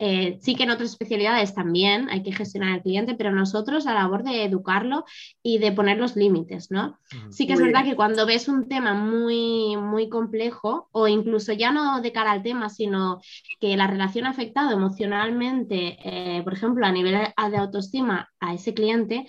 Eh, 0.01 0.38
sí 0.41 0.55
que 0.55 0.63
en 0.63 0.71
otras 0.71 0.91
especialidades 0.91 1.53
también 1.53 2.09
hay 2.09 2.24
que 2.24 2.31
gestionar 2.31 2.74
al 2.74 2.81
cliente, 2.81 3.15
pero 3.15 3.31
nosotros 3.31 3.83
la 3.83 3.93
labor 3.93 4.24
de 4.24 4.45
educarlo 4.45 5.03
y 5.43 5.57
de 5.57 5.74
poner 5.74 5.98
los 5.98 6.15
límites, 6.15 6.71
¿no? 6.71 6.98
Sí 7.29 7.45
que 7.45 7.53
es 7.53 7.59
verdad 7.59 7.83
que 7.83 7.98
cuando 7.98 8.25
ves 8.25 8.48
un 8.48 8.69
tema 8.69 8.93
muy, 8.93 9.75
muy 9.75 10.07
complejo 10.07 10.88
o 10.93 11.09
incluso 11.09 11.51
ya 11.51 11.74
no 11.74 12.01
de 12.01 12.13
cara 12.13 12.31
al 12.31 12.43
tema, 12.43 12.69
sino 12.69 13.19
que 13.59 13.75
la 13.75 13.88
relación 13.88 14.25
ha 14.25 14.29
afectado 14.29 14.71
emocionalmente, 14.71 15.98
eh, 16.03 16.43
por 16.43 16.53
ejemplo, 16.53 16.86
a 16.86 16.91
nivel 16.93 17.15
de 17.51 17.57
autoestima 17.57 18.29
a 18.39 18.53
ese 18.53 18.74
cliente, 18.74 19.27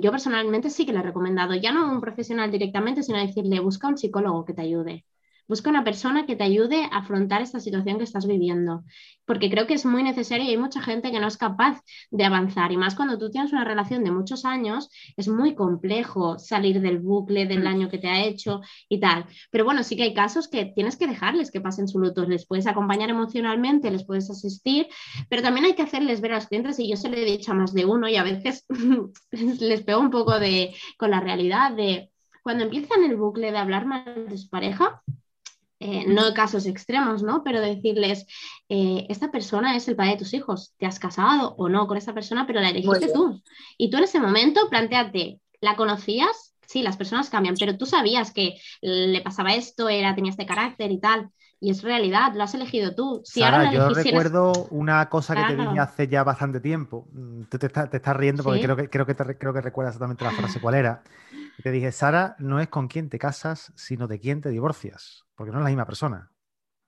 yo 0.00 0.10
personalmente 0.10 0.70
sí 0.70 0.84
que 0.86 0.92
le 0.92 0.98
he 1.00 1.02
recomendado, 1.02 1.54
ya 1.54 1.72
no 1.72 1.90
un 1.92 2.00
profesional 2.00 2.50
directamente, 2.50 3.02
sino 3.02 3.18
decirle, 3.18 3.60
busca 3.60 3.88
un 3.88 3.98
psicólogo 3.98 4.44
que 4.44 4.54
te 4.54 4.62
ayude. 4.62 5.04
Busca 5.48 5.70
una 5.70 5.82
persona 5.82 6.26
que 6.26 6.36
te 6.36 6.44
ayude 6.44 6.84
a 6.84 6.98
afrontar 6.98 7.40
esta 7.40 7.58
situación 7.58 7.96
que 7.96 8.04
estás 8.04 8.26
viviendo, 8.26 8.84
porque 9.24 9.50
creo 9.50 9.66
que 9.66 9.74
es 9.74 9.86
muy 9.86 10.02
necesario 10.02 10.44
y 10.44 10.50
hay 10.50 10.58
mucha 10.58 10.82
gente 10.82 11.10
que 11.10 11.20
no 11.20 11.26
es 11.26 11.38
capaz 11.38 11.80
de 12.10 12.24
avanzar. 12.24 12.70
Y 12.70 12.76
más 12.76 12.94
cuando 12.94 13.18
tú 13.18 13.30
tienes 13.30 13.52
una 13.52 13.64
relación 13.64 14.04
de 14.04 14.10
muchos 14.10 14.44
años, 14.44 14.90
es 15.16 15.26
muy 15.28 15.54
complejo 15.54 16.38
salir 16.38 16.82
del 16.82 16.98
bucle 16.98 17.46
del 17.46 17.60
mm. 17.60 17.64
daño 17.64 17.88
que 17.88 17.96
te 17.96 18.08
ha 18.08 18.24
hecho 18.24 18.60
y 18.90 19.00
tal. 19.00 19.24
Pero 19.50 19.64
bueno, 19.64 19.82
sí 19.82 19.96
que 19.96 20.02
hay 20.02 20.12
casos 20.12 20.48
que 20.48 20.66
tienes 20.66 20.96
que 20.96 21.06
dejarles 21.06 21.50
que 21.50 21.62
pasen 21.62 21.88
su 21.88 21.98
luto. 21.98 22.26
Les 22.26 22.46
puedes 22.46 22.66
acompañar 22.66 23.08
emocionalmente, 23.08 23.90
les 23.90 24.04
puedes 24.04 24.30
asistir, 24.30 24.88
pero 25.30 25.40
también 25.40 25.64
hay 25.64 25.74
que 25.74 25.82
hacerles 25.82 26.20
ver 26.20 26.32
a 26.32 26.36
los 26.36 26.46
clientes, 26.46 26.78
y 26.78 26.90
yo 26.90 26.96
se 26.96 27.08
lo 27.08 27.16
he 27.16 27.24
dicho 27.24 27.52
a 27.52 27.54
más 27.54 27.72
de 27.72 27.86
uno 27.86 28.06
y 28.06 28.16
a 28.16 28.22
veces 28.22 28.66
les 29.30 29.82
pego 29.82 30.00
un 30.00 30.10
poco 30.10 30.38
de, 30.38 30.74
con 30.98 31.10
la 31.10 31.20
realidad 31.20 31.72
de 31.72 32.10
cuando 32.42 32.64
empiezan 32.64 33.04
el 33.04 33.16
bucle 33.16 33.52
de 33.52 33.58
hablar 33.58 33.86
mal 33.86 34.26
de 34.28 34.38
su 34.38 34.48
pareja, 34.48 35.02
eh, 35.80 36.04
no 36.08 36.34
casos 36.34 36.66
extremos, 36.66 37.22
¿no? 37.22 37.42
Pero 37.44 37.60
decirles, 37.60 38.26
eh, 38.68 39.06
esta 39.08 39.30
persona 39.30 39.76
es 39.76 39.86
el 39.88 39.96
padre 39.96 40.12
de 40.12 40.18
tus 40.18 40.34
hijos, 40.34 40.74
te 40.78 40.86
has 40.86 40.98
casado 40.98 41.54
o 41.56 41.68
no 41.68 41.86
con 41.86 41.96
esa 41.96 42.14
persona, 42.14 42.46
pero 42.46 42.60
la 42.60 42.70
elegiste 42.70 43.12
tú. 43.12 43.40
Y 43.76 43.90
tú 43.90 43.98
en 43.98 44.04
ese 44.04 44.20
momento, 44.20 44.68
planteate, 44.68 45.40
¿la 45.60 45.76
conocías? 45.76 46.54
Sí, 46.66 46.82
las 46.82 46.96
personas 46.96 47.30
cambian, 47.30 47.54
pero 47.58 47.78
tú 47.78 47.86
sabías 47.86 48.32
que 48.32 48.56
le 48.82 49.20
pasaba 49.22 49.54
esto, 49.54 49.88
era, 49.88 50.14
tenía 50.14 50.32
este 50.32 50.46
carácter 50.46 50.90
y 50.90 51.00
tal. 51.00 51.30
Y 51.60 51.70
es 51.70 51.82
realidad, 51.82 52.34
lo 52.34 52.44
has 52.44 52.54
elegido 52.54 52.94
tú. 52.94 53.20
Si 53.24 53.42
ahora 53.42 53.72
yo 53.72 53.88
recuerdo 53.88 54.52
una 54.70 55.08
cosa 55.08 55.34
que 55.34 55.54
te 55.54 55.60
dije 55.60 55.78
hace 55.80 56.06
ya 56.06 56.22
bastante 56.22 56.60
tiempo. 56.60 57.08
Mm, 57.12 57.44
tú 57.44 57.58
te, 57.58 57.66
estás 57.66 58.16
riendo 58.16 58.44
porque 58.44 58.60
creo, 58.60 58.76
que, 58.76 58.88
creo, 58.88 59.06
que 59.06 59.14
creo 59.14 59.52
que 59.52 59.60
recuerdas 59.60 59.94
exactamente 59.94 60.24
la 60.24 60.30
frase 60.30 60.60
cuál 60.60 60.76
era. 60.76 61.02
Te 61.62 61.70
dije, 61.70 61.92
Sara, 61.92 62.36
no 62.38 62.60
es 62.60 62.68
con 62.68 62.88
quién 62.88 63.08
te 63.08 63.18
casas, 63.18 63.72
sino 63.76 64.06
de 64.06 64.20
quién 64.20 64.40
te 64.40 64.50
divorcias 64.50 65.24
porque 65.38 65.52
no 65.52 65.58
es 65.58 65.62
la 65.62 65.70
misma 65.70 65.86
persona. 65.86 66.32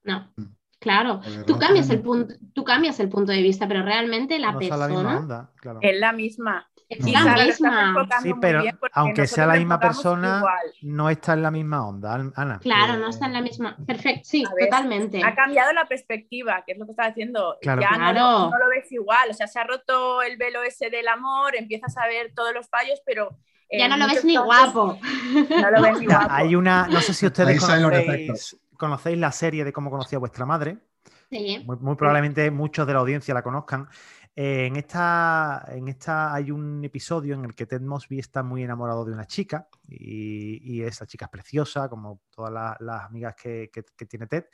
No, 0.02 0.28
mm. 0.36 0.44
claro. 0.80 1.20
Tú 1.46 1.56
cambias, 1.56 1.88
el 1.88 2.02
punto, 2.02 2.34
tú 2.52 2.64
cambias 2.64 2.98
el 2.98 3.08
punto 3.08 3.30
de 3.30 3.42
vista, 3.42 3.68
pero 3.68 3.84
realmente 3.84 4.40
la 4.40 4.58
persona... 4.58 4.74
Es 4.74 4.80
la 4.80 4.88
misma 4.88 5.18
onda, 5.18 5.52
Es 5.80 6.00
la 6.00 6.12
misma. 6.12 6.70
Es 6.88 7.12
la 7.12 7.44
misma. 7.44 8.08
Sí, 8.20 8.32
pero 8.40 8.64
aunque 8.94 9.28
sea 9.28 9.46
la 9.46 9.54
misma 9.54 9.78
persona, 9.78 10.42
no 10.82 11.08
está 11.08 11.34
en 11.34 11.42
la 11.42 11.52
misma 11.52 11.86
onda, 11.86 12.32
Ana. 12.34 12.58
Claro, 12.58 12.98
no 12.98 13.10
está 13.10 13.26
en 13.26 13.34
la 13.34 13.40
misma. 13.40 13.76
Perfecto, 13.86 14.22
sí, 14.24 14.42
totalmente. 14.58 15.22
Ha 15.22 15.36
cambiado 15.36 15.72
la 15.72 15.86
perspectiva, 15.86 16.64
que 16.66 16.72
es 16.72 16.78
lo 16.78 16.86
que 16.86 16.90
está 16.90 17.06
diciendo. 17.06 17.56
Claro. 17.62 17.82
Ya 17.82 18.12
no, 18.12 18.50
lo 18.50 18.68
ves 18.68 18.90
igual. 18.90 19.30
O 19.30 19.34
sea, 19.34 19.46
se 19.46 19.60
ha 19.60 19.64
roto 19.64 20.22
el 20.22 20.36
velo 20.36 20.64
ese 20.64 20.90
del 20.90 21.06
amor, 21.06 21.54
empiezas 21.54 21.96
a 21.96 22.08
ver 22.08 22.32
todos 22.34 22.52
los 22.52 22.68
fallos, 22.68 23.00
pero 23.06 23.38
ya 23.70 23.88
no 23.88 23.96
lo 23.96 24.06
ves 24.06 24.24
ni 24.24 24.36
guapo. 24.36 24.98
No 25.48 25.70
lo 25.70 25.82
ves 25.82 26.00
ni 26.00 26.06
guapo. 26.06 26.26
Hay 26.30 26.54
una, 26.54 26.88
no 26.88 27.00
sé 27.00 27.14
si 27.14 27.26
ustedes 27.26 27.60
conocéis, 28.76 29.18
la 29.18 29.32
serie 29.32 29.64
de 29.64 29.72
cómo 29.72 29.90
conocía 29.90 30.18
vuestra 30.18 30.46
madre. 30.46 30.78
Sí. 31.30 31.64
Muy, 31.64 31.94
probablemente 31.94 32.50
muchos 32.50 32.86
de 32.86 32.92
la 32.92 33.00
audiencia 33.00 33.32
la 33.34 33.42
conozcan. 33.42 33.88
Eh, 34.34 34.66
en, 34.66 34.76
esta, 34.76 35.64
en 35.68 35.88
esta 35.88 36.34
hay 36.34 36.50
un 36.50 36.84
episodio 36.84 37.34
en 37.34 37.44
el 37.44 37.54
que 37.54 37.66
Ted 37.66 37.80
Mosby 37.80 38.18
está 38.18 38.42
muy 38.42 38.62
enamorado 38.62 39.04
de 39.04 39.12
una 39.12 39.26
chica 39.26 39.68
y, 39.88 40.82
esa 40.82 41.06
chica 41.06 41.26
es 41.26 41.30
preciosa, 41.30 41.88
como 41.88 42.22
todas 42.30 42.76
las, 42.80 43.02
amigas 43.04 43.34
que, 43.36 43.70
tiene 44.08 44.26
Ted. 44.26 44.46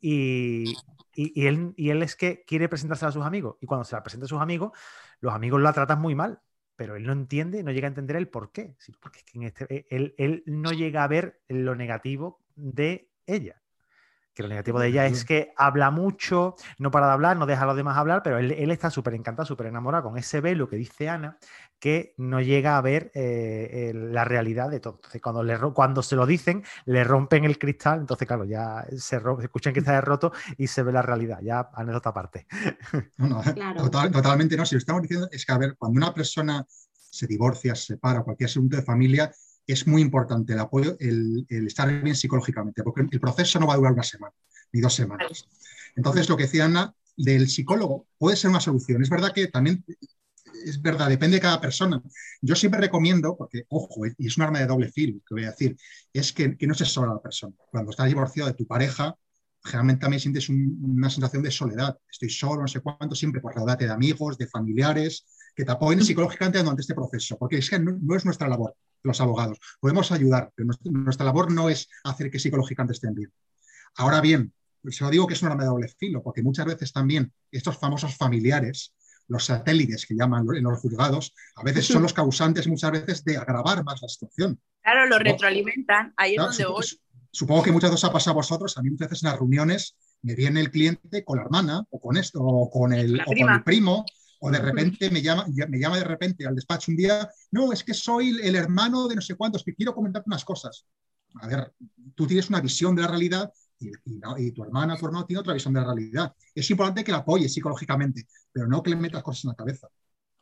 Y, 0.00 0.76
él, 1.14 1.72
y 1.76 1.90
él 1.90 2.02
es 2.02 2.16
que 2.16 2.44
quiere 2.46 2.68
presentársela 2.68 3.08
a 3.08 3.12
sus 3.12 3.24
amigos 3.24 3.56
y 3.60 3.66
cuando 3.66 3.84
se 3.84 3.96
la 3.96 4.02
presenta 4.02 4.26
a 4.26 4.28
sus 4.28 4.40
amigos, 4.40 4.72
los 5.20 5.32
amigos 5.32 5.60
la 5.60 5.72
tratan 5.72 6.00
muy 6.00 6.14
mal 6.14 6.40
pero 6.78 6.94
él 6.94 7.02
no 7.02 7.12
entiende, 7.12 7.64
no 7.64 7.72
llega 7.72 7.88
a 7.88 7.90
entender 7.90 8.14
el 8.14 8.28
por 8.28 8.52
qué. 8.52 8.76
Porque 9.00 9.18
es 9.18 9.24
que 9.24 9.44
este, 9.44 9.86
e, 9.90 10.14
él, 10.16 10.44
no 10.46 10.70
llega 10.70 11.02
a 11.02 11.08
ver 11.08 11.42
lo 11.48 11.74
negativo 11.74 12.40
de 12.54 13.10
ella. 13.26 13.60
Que 14.38 14.44
lo 14.44 14.50
negativo 14.50 14.78
de 14.78 14.86
ella 14.86 15.04
es 15.04 15.24
que 15.24 15.52
habla 15.56 15.90
mucho, 15.90 16.54
no 16.78 16.92
para 16.92 17.08
de 17.08 17.12
hablar, 17.14 17.36
no 17.36 17.44
deja 17.44 17.64
a 17.64 17.66
los 17.66 17.74
demás 17.74 17.96
hablar, 17.96 18.22
pero 18.22 18.38
él, 18.38 18.70
está 18.70 18.88
súper 18.88 19.14
encantado, 19.14 19.44
súper 19.44 19.66
enamorado 19.66 20.04
con 20.04 20.16
ese 20.16 20.40
velo 20.40 20.68
que 20.68 20.76
dice 20.76 21.08
Ana, 21.08 21.38
que 21.80 22.14
no 22.18 22.40
llega 22.40 22.76
a 22.76 22.80
ver 22.80 23.10
eh, 23.16 23.90
la 23.92 24.24
realidad 24.24 24.70
de 24.70 24.78
todo. 24.78 24.94
Entonces, 24.94 25.20
cuando, 25.20 25.42
le, 25.42 25.58
cuando 25.74 26.04
se 26.04 26.14
lo 26.14 26.24
dicen, 26.24 26.62
le 26.84 27.02
rompen 27.02 27.46
el 27.46 27.58
cristal, 27.58 27.98
entonces, 27.98 28.28
claro, 28.28 28.44
ya 28.44 28.86
se, 28.96 29.20
escuchan 29.42 29.72
que 29.72 29.80
está 29.80 30.00
roto 30.00 30.30
y 30.56 30.68
se 30.68 30.84
ve 30.84 30.92
la 30.92 31.02
realidad, 31.02 31.40
ya 31.42 31.70
anécdota 31.74 32.10
aparte. 32.10 32.46
No, 33.16 33.42
totalmente 34.12 34.56
no. 34.56 34.64
Si 34.64 34.76
lo 34.76 34.78
estamos 34.78 35.02
diciendo, 35.02 35.28
es 35.32 35.44
que, 35.44 35.52
a 35.52 35.58
ver, 35.58 35.74
cuando 35.76 35.98
una 35.98 36.14
persona 36.14 36.64
se 36.68 37.26
divorcia, 37.26 37.74
se 37.74 37.94
separa, 37.94 38.22
cualquier 38.22 38.50
asunto 38.50 38.76
de 38.76 38.82
familia, 38.84 39.32
es 39.68 39.86
muy 39.86 40.02
importante 40.02 40.54
el 40.54 40.58
apoyo, 40.58 40.96
el, 40.98 41.46
estar 41.48 42.02
bien 42.02 42.16
psicológicamente, 42.16 42.82
porque 42.82 43.06
el 43.10 43.20
proceso 43.20 43.60
no 43.60 43.66
va 43.66 43.74
a 43.74 43.76
durar 43.76 43.92
una 43.92 44.02
semana, 44.02 44.34
ni 44.72 44.80
dos 44.80 44.94
semanas. 44.94 45.46
Entonces, 45.94 46.28
lo 46.28 46.36
que 46.36 46.44
decía 46.44 46.64
Ana, 46.64 46.94
del 47.16 47.48
psicólogo 47.48 48.06
puede 48.16 48.36
ser 48.36 48.50
una 48.50 48.60
solución. 48.60 49.02
Es 49.02 49.10
verdad 49.10 49.32
que 49.32 49.48
también 49.48 49.84
es 50.64 50.80
verdad, 50.80 51.08
depende 51.08 51.36
de 51.36 51.40
cada 51.40 51.60
persona. 51.60 52.02
Yo 52.40 52.54
siempre 52.54 52.80
recomiendo, 52.80 53.36
porque, 53.36 53.64
ojo, 53.68 54.06
y 54.06 54.26
es 54.26 54.36
un 54.36 54.44
arma 54.44 54.60
de 54.60 54.66
doble 54.66 54.90
filo, 54.90 55.20
que 55.26 55.34
voy 55.34 55.44
a 55.44 55.50
decir, 55.50 55.76
es 56.12 56.32
que, 56.32 56.56
no 56.66 56.74
se 56.74 56.84
sola 56.84 57.14
la 57.14 57.22
persona. 57.22 57.54
Cuando 57.70 57.90
estás 57.90 58.06
divorciado 58.06 58.48
de 58.48 58.54
tu 58.54 58.66
pareja, 58.66 59.16
generalmente 59.62 60.00
también 60.00 60.20
sientes 60.20 60.48
una 60.48 61.10
sensación 61.10 61.42
de 61.42 61.50
soledad. 61.50 61.98
Estoy 62.10 62.30
solo, 62.30 62.62
no 62.62 62.68
sé 62.68 62.80
cuánto, 62.80 63.14
siempre 63.14 63.40
por 63.40 63.54
rodearte 63.54 63.86
de 63.86 63.92
amigos, 63.92 64.38
de 64.38 64.46
familiares, 64.46 65.26
que 65.54 65.64
te 65.64 65.72
apoyen 65.72 66.04
psicológicamente 66.04 66.58
durante 66.58 66.82
este 66.82 66.94
proceso, 66.94 67.36
porque 67.38 67.58
es 67.58 67.68
que 67.68 67.78
no, 67.78 68.16
es 68.16 68.24
nuestra 68.24 68.48
labor, 68.48 68.74
los 69.08 69.20
abogados. 69.20 69.58
Podemos 69.80 70.12
ayudar, 70.12 70.52
pero 70.54 70.68
nuestra, 70.84 71.26
labor 71.26 71.52
no 71.52 71.68
es 71.68 71.88
hacer 72.04 72.30
que 72.30 72.38
psicológicamente 72.38 72.92
estén 72.92 73.14
bien. 73.14 73.32
Ahora 73.96 74.20
bien, 74.20 74.52
se 74.88 75.04
lo 75.04 75.10
digo 75.10 75.26
que 75.26 75.34
es 75.34 75.42
un 75.42 75.48
arma 75.48 75.64
de 75.64 75.68
doble 75.68 75.88
filo, 75.88 76.22
porque 76.22 76.42
muchas 76.42 76.66
veces 76.66 76.92
también 76.92 77.32
estos 77.50 77.78
famosos 77.78 78.16
familiares 78.16 78.94
los 79.28 79.44
satélites 79.44 80.06
que 80.06 80.14
llaman 80.14 80.46
en 80.54 80.64
los 80.64 80.80
juzgados, 80.80 81.34
a 81.54 81.62
veces 81.62 81.86
son 81.86 82.02
los 82.02 82.12
causantes 82.14 82.66
muchas 82.66 82.90
veces 82.90 83.24
de 83.24 83.36
agravar 83.36 83.84
más 83.84 84.00
la 84.02 84.08
situación. 84.08 84.58
Claro, 84.82 85.06
lo 85.06 85.18
retroalimentan, 85.18 86.14
ahí 86.16 86.34
es 86.34 86.42
donde 86.42 86.64
voy. 86.66 86.86
Supongo 87.30 87.62
que 87.62 87.72
muchas 87.72 87.90
veces 87.90 88.04
ha 88.04 88.12
pasado 88.12 88.32
a 88.32 88.36
vosotros, 88.36 88.78
a 88.78 88.82
mí 88.82 88.90
muchas 88.90 89.10
veces 89.10 89.22
en 89.22 89.30
las 89.30 89.38
reuniones 89.38 89.96
me 90.22 90.34
viene 90.34 90.60
el 90.60 90.70
cliente 90.70 91.24
con 91.24 91.36
la 91.36 91.44
hermana 91.44 91.84
o 91.90 92.00
con 92.00 92.16
esto, 92.16 92.40
o 92.40 92.70
con 92.70 92.92
el, 92.92 93.20
el 93.20 93.62
primo, 93.64 94.04
o 94.40 94.50
de 94.50 94.58
repente 94.58 95.10
me 95.10 95.22
llama, 95.22 95.46
me 95.68 95.78
llama 95.78 95.98
de 95.98 96.04
repente 96.04 96.46
al 96.46 96.54
despacho 96.54 96.90
un 96.90 96.96
día, 96.96 97.28
no, 97.50 97.72
es 97.72 97.82
que 97.82 97.94
soy 97.94 98.38
el 98.42 98.54
hermano 98.54 99.08
de 99.08 99.16
no 99.16 99.20
sé 99.20 99.34
cuántos, 99.34 99.64
que 99.64 99.74
quiero 99.74 99.94
comentarte 99.94 100.28
unas 100.28 100.44
cosas. 100.44 100.86
A 101.40 101.46
ver, 101.46 101.72
tú 102.14 102.26
tienes 102.26 102.48
una 102.48 102.60
visión 102.60 102.94
de 102.94 103.02
la 103.02 103.08
realidad 103.08 103.52
y, 103.78 104.52
tu 104.52 104.64
hermana, 104.64 104.96
tu 104.96 105.06
hermano 105.06 105.26
tiene 105.26 105.40
otra 105.40 105.54
visión 105.54 105.72
de 105.74 105.80
la 105.80 105.86
realidad. 105.86 106.34
Es 106.54 106.68
importante 106.70 107.04
que 107.04 107.12
la 107.12 107.18
apoyes 107.18 107.52
psicológicamente, 107.52 108.26
pero 108.52 108.66
no 108.66 108.82
que 108.82 108.90
le 108.90 108.96
metas 108.96 109.22
cosas 109.22 109.44
en 109.44 109.48
la 109.48 109.54
cabeza. 109.54 109.88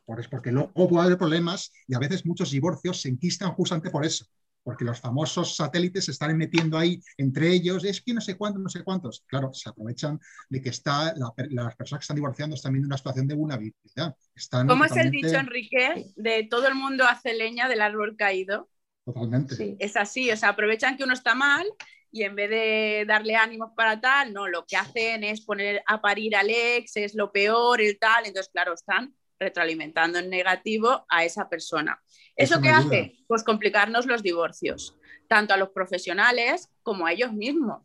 Porque 0.05 0.51
luego 0.51 0.87
puede 0.87 1.05
haber 1.05 1.17
problemas 1.17 1.71
y 1.85 1.93
a 1.93 1.99
veces 1.99 2.25
muchos 2.25 2.51
divorcios 2.51 3.01
se 3.01 3.09
enquistan 3.09 3.51
justamente 3.51 3.89
por 3.89 4.05
eso. 4.05 4.25
Porque 4.67 4.83
los 4.83 4.99
famosos 4.99 5.55
satélites 5.55 6.03
se 6.03 6.11
están 6.11 6.35
metiendo 6.35 6.77
ahí 6.77 7.01
entre 7.15 7.53
ellos, 7.53 7.85
es 7.85 8.01
que 8.01 8.13
no 8.13 8.19
sé 8.19 8.35
cuántos, 8.35 8.61
no 8.61 8.67
sé 8.67 8.83
cuántos. 8.83 9.23
Claro, 9.25 9.53
se 9.53 9.69
aprovechan 9.69 10.19
de 10.49 10.61
que 10.61 10.67
está 10.67 11.13
las 11.15 11.73
personas 11.77 12.01
que 12.01 12.03
están 12.03 12.17
divorciando 12.17 12.53
están 12.53 12.73
viendo 12.73 12.87
una 12.87 12.97
situación 12.97 13.29
de 13.29 13.35
vulnerabilidad. 13.35 14.13
Están 14.35 14.67
¿Cómo 14.67 14.83
es 14.83 14.97
el 14.97 15.09
dicho, 15.09 15.37
Enrique, 15.37 16.07
de 16.17 16.45
todo 16.51 16.67
el 16.67 16.75
mundo 16.75 17.05
hace 17.05 17.33
leña 17.33 17.69
del 17.69 17.79
árbol 17.79 18.17
caído? 18.17 18.69
Totalmente. 19.05 19.77
Es 19.79 19.95
así, 19.95 20.29
o 20.31 20.35
sea, 20.35 20.49
aprovechan 20.49 20.97
que 20.97 21.05
uno 21.05 21.13
está 21.13 21.33
mal 21.33 21.65
y 22.11 22.23
en 22.23 22.35
vez 22.35 22.49
de 22.49 23.05
darle 23.07 23.37
ánimos 23.37 23.71
para 23.73 24.01
tal, 24.01 24.33
no, 24.33 24.49
lo 24.49 24.65
que 24.65 24.75
hacen 24.75 25.23
es 25.23 25.45
poner 25.45 25.81
a 25.87 26.01
parir 26.01 26.35
al 26.35 26.49
ex, 26.49 26.97
es 26.97 27.15
lo 27.15 27.31
peor, 27.31 27.79
el 27.79 27.97
tal, 27.97 28.25
entonces 28.25 28.51
claro, 28.51 28.73
están 28.73 29.15
retroalimentando 29.39 30.19
en 30.19 30.29
negativo 30.29 31.05
a 31.09 31.23
esa 31.23 31.49
persona. 31.49 32.01
¿Eso, 32.35 32.61
qué 32.61 32.69
hace? 32.69 33.15
Pues 33.27 33.43
complicarnos 33.43 34.05
los 34.05 34.23
divorcios, 34.23 34.95
tanto 35.27 35.53
a 35.53 35.57
los 35.57 35.69
profesionales 35.69 36.69
como 36.83 37.05
a 37.05 37.13
ellos 37.13 37.33
mismos. 37.33 37.83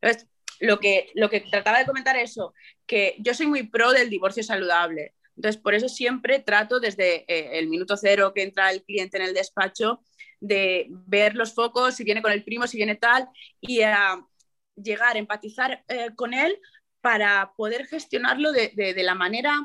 Entonces, 0.00 0.28
lo 0.60 0.78
que, 0.78 1.10
lo 1.14 1.30
que 1.30 1.40
trataba 1.40 1.78
de 1.78 1.86
comentar 1.86 2.16
es 2.16 2.32
eso, 2.32 2.54
que 2.86 3.16
yo 3.18 3.34
soy 3.34 3.46
muy 3.46 3.64
pro 3.64 3.92
del 3.92 4.10
divorcio 4.10 4.42
saludable, 4.42 5.14
Entonces, 5.36 5.60
por 5.60 5.74
eso 5.74 5.88
siempre 5.88 6.38
trato 6.38 6.80
desde 6.80 7.24
eh, 7.26 7.58
el 7.58 7.68
minuto 7.68 7.96
cero 7.96 8.32
que 8.34 8.42
entra 8.42 8.70
el 8.70 8.84
cliente 8.84 9.16
en 9.16 9.24
el 9.24 9.34
despacho 9.34 10.00
de 10.40 10.86
ver 10.90 11.34
los 11.34 11.54
focos, 11.54 11.94
si 11.94 12.04
viene 12.04 12.22
con 12.22 12.32
el 12.32 12.44
primo, 12.44 12.66
si 12.66 12.76
viene 12.76 12.96
tal, 12.96 13.28
y 13.60 13.80
a 13.82 14.22
llegar, 14.76 15.16
a 15.16 15.18
empatizar 15.18 15.84
eh, 15.88 16.10
con 16.14 16.34
él 16.34 16.58
para 17.00 17.52
poder 17.56 17.86
gestionarlo 17.86 18.52
de, 18.52 18.94
la 18.96 19.14
manera 19.14 19.60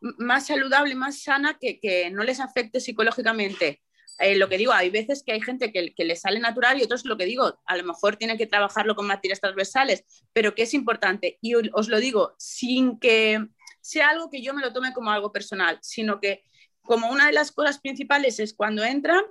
más 0.00 0.46
saludable, 0.46 0.94
más 0.94 1.22
sana, 1.22 1.58
que, 1.58 2.10
no 2.12 2.24
les 2.24 2.40
afecte 2.40 2.80
psicológicamente. 2.80 3.82
Eh, 4.18 4.36
lo 4.36 4.48
que 4.48 4.58
digo, 4.58 4.72
hay 4.72 4.90
veces 4.90 5.22
que 5.24 5.32
hay 5.32 5.40
gente 5.40 5.72
que, 5.72 5.94
que 5.94 6.04
le 6.04 6.16
sale 6.16 6.40
natural 6.40 6.78
y 6.78 6.82
otros 6.82 7.06
lo 7.06 7.16
que 7.16 7.24
digo, 7.24 7.58
a 7.64 7.76
lo 7.76 7.84
mejor 7.84 8.16
tienen 8.16 8.36
que 8.36 8.46
trabajarlo 8.46 8.94
con 8.94 9.06
materias 9.06 9.40
transversales, 9.40 10.04
pero 10.32 10.54
que 10.54 10.62
es 10.62 10.74
importante. 10.74 11.38
Y 11.40 11.54
os 11.54 11.88
lo 11.88 11.98
digo, 11.98 12.34
sin 12.38 12.98
que 12.98 13.46
sea 13.80 14.10
algo 14.10 14.30
que 14.30 14.42
yo 14.42 14.52
me 14.52 14.60
lo 14.60 14.72
tome 14.72 14.92
como 14.92 15.10
algo 15.10 15.32
personal, 15.32 15.78
sino 15.80 16.20
que 16.20 16.44
como 16.82 17.10
una 17.10 17.26
de 17.26 17.32
las 17.32 17.52
cosas 17.52 17.78
principales 17.78 18.40
es 18.40 18.54
cuando 18.54 18.84
entran, 18.84 19.22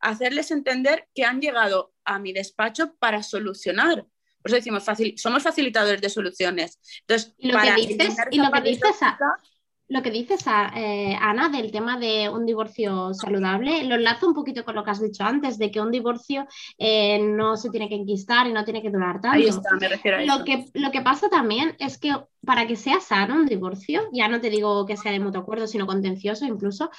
hacerles 0.00 0.50
entender 0.50 1.08
que 1.14 1.24
han 1.24 1.40
llegado 1.40 1.94
a 2.04 2.18
mi 2.18 2.32
despacho 2.32 2.94
para 2.96 3.22
solucionar. 3.22 4.06
Por 4.42 4.50
eso 4.50 4.56
decimos, 4.56 4.84
somos 5.16 5.42
facilitadores 5.42 6.00
de 6.00 6.10
soluciones. 6.10 6.78
Entonces, 7.00 7.34
y 7.38 7.50
lo 7.50 7.60
que 7.60 7.72
dices, 7.74 8.16
y 8.30 8.38
lo 8.38 8.50
que 8.50 8.60
dices 8.60 8.96
lo 9.88 10.02
que 10.02 10.10
dices, 10.10 10.44
eh, 10.76 11.16
Ana, 11.20 11.50
del 11.50 11.70
tema 11.70 11.98
de 11.98 12.28
un 12.28 12.46
divorcio 12.46 13.12
saludable, 13.12 13.84
lo 13.84 13.96
enlazo 13.96 14.26
un 14.26 14.34
poquito 14.34 14.64
con 14.64 14.74
lo 14.74 14.82
que 14.82 14.90
has 14.90 15.02
dicho 15.02 15.24
antes, 15.24 15.58
de 15.58 15.70
que 15.70 15.80
un 15.80 15.90
divorcio 15.90 16.46
eh, 16.78 17.18
no 17.18 17.56
se 17.56 17.70
tiene 17.70 17.88
que 17.88 17.94
enquistar 17.94 18.46
y 18.46 18.52
no 18.52 18.64
tiene 18.64 18.80
que 18.80 18.90
durar 18.90 19.20
tanto. 19.20 19.36
Ahí 19.36 19.46
está, 19.46 19.74
me 19.78 19.88
refiero 19.88 20.18
a 20.18 20.38
lo 20.38 20.44
Que, 20.44 20.64
lo 20.74 20.90
que 20.90 21.02
pasa 21.02 21.28
también 21.28 21.76
es 21.78 21.98
que 21.98 22.14
para 22.44 22.66
que 22.66 22.76
sea 22.76 23.00
sano 23.00 23.34
un 23.34 23.46
divorcio, 23.46 24.08
ya 24.12 24.28
no 24.28 24.40
te 24.40 24.50
digo 24.50 24.86
que 24.86 24.96
sea 24.96 25.12
de 25.12 25.20
mutuo 25.20 25.42
acuerdo, 25.42 25.66
sino 25.66 25.86
contencioso 25.86 26.46
incluso, 26.46 26.90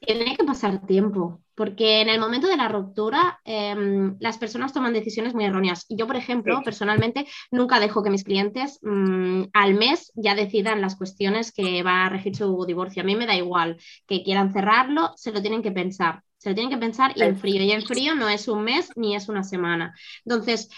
tiene 0.00 0.36
que 0.36 0.44
pasar 0.44 0.86
tiempo, 0.86 1.40
porque 1.54 2.00
en 2.00 2.08
el 2.08 2.20
momento 2.20 2.48
de 2.48 2.56
la 2.56 2.68
ruptura 2.68 3.40
em, 3.44 4.16
las 4.20 4.38
personas 4.38 4.72
toman 4.72 4.92
decisiones 4.92 5.34
muy 5.34 5.44
erróneas. 5.44 5.86
Yo, 5.88 6.06
por 6.06 6.16
ejemplo, 6.16 6.60
personalmente 6.64 7.26
nunca 7.50 7.80
dejo 7.80 8.02
que 8.02 8.10
mis 8.10 8.24
clientes 8.24 8.78
mm, 8.82 9.44
al 9.52 9.74
mes 9.74 10.12
ya 10.14 10.34
decidan 10.34 10.80
las 10.80 10.96
cuestiones 10.96 11.52
que 11.52 11.82
va 11.82 12.06
a 12.06 12.08
regir 12.08 12.36
su 12.36 12.64
divorcio. 12.66 13.02
A 13.02 13.06
mí 13.06 13.16
me 13.16 13.26
da 13.26 13.36
igual 13.36 13.78
que 14.06 14.22
quieran 14.22 14.52
cerrarlo, 14.52 15.12
se 15.16 15.32
lo 15.32 15.40
tienen 15.40 15.62
que 15.62 15.72
pensar. 15.72 16.22
Se 16.46 16.50
lo 16.50 16.54
tienen 16.54 16.70
que 16.70 16.78
pensar 16.78 17.10
y 17.16 17.22
en 17.22 17.36
frío. 17.36 17.60
Y 17.60 17.72
en 17.72 17.82
frío 17.82 18.14
no 18.14 18.28
es 18.28 18.46
un 18.46 18.62
mes 18.62 18.92
ni 18.94 19.16
es 19.16 19.28
una 19.28 19.42
semana. 19.42 19.96
Entonces, 20.24 20.68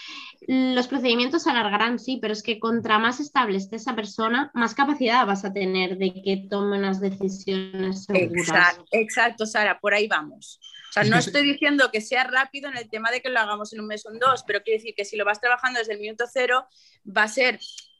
los 0.47 0.87
procedimientos 0.87 1.43
se 1.43 1.51
alargarán, 1.51 1.99
sí, 1.99 2.17
pero 2.19 2.33
es 2.33 2.41
que 2.41 2.57
contra 2.57 2.97
más 2.97 3.19
estable 3.19 3.57
esté 3.57 3.75
esa 3.75 3.95
persona, 3.95 4.49
más 4.55 4.73
capacidad 4.73 5.27
vas 5.27 5.45
a 5.45 5.53
tener 5.53 5.99
de 5.99 6.11
que 6.11 6.47
tome 6.49 6.79
unas 6.79 6.99
decisiones 6.99 8.05
seguras. 8.05 8.79
Exacto, 8.89 9.45
Sara, 9.45 9.79
por 9.79 9.93
ahí 9.93 10.07
vamos. 10.07 10.59
O 10.89 10.93
sea, 10.93 11.03
no 11.03 11.19
estoy 11.19 11.43
diciendo 11.43 11.91
que 11.93 12.01
sea 12.01 12.23
rápido 12.23 12.67
en 12.67 12.75
el 12.75 12.89
tema 12.89 13.11
de 13.11 13.21
que 13.21 13.29
lo 13.29 13.39
hagamos 13.39 13.71
en 13.71 13.81
un 13.81 13.85
mes 13.85 14.03
o 14.07 14.11
en 14.11 14.17
dos, 14.17 14.43
pero 14.47 14.63
quiero 14.63 14.79
decir 14.79 14.95
que 14.97 15.05
si 15.05 15.17
lo 15.17 15.25
vas 15.25 15.39
trabajando 15.39 15.77
desde 15.77 15.93
el 15.93 15.99
minuto 15.99 16.25
cero, 16.33 16.65
va 17.05 17.21
a 17.21 17.27
ser 17.27 17.59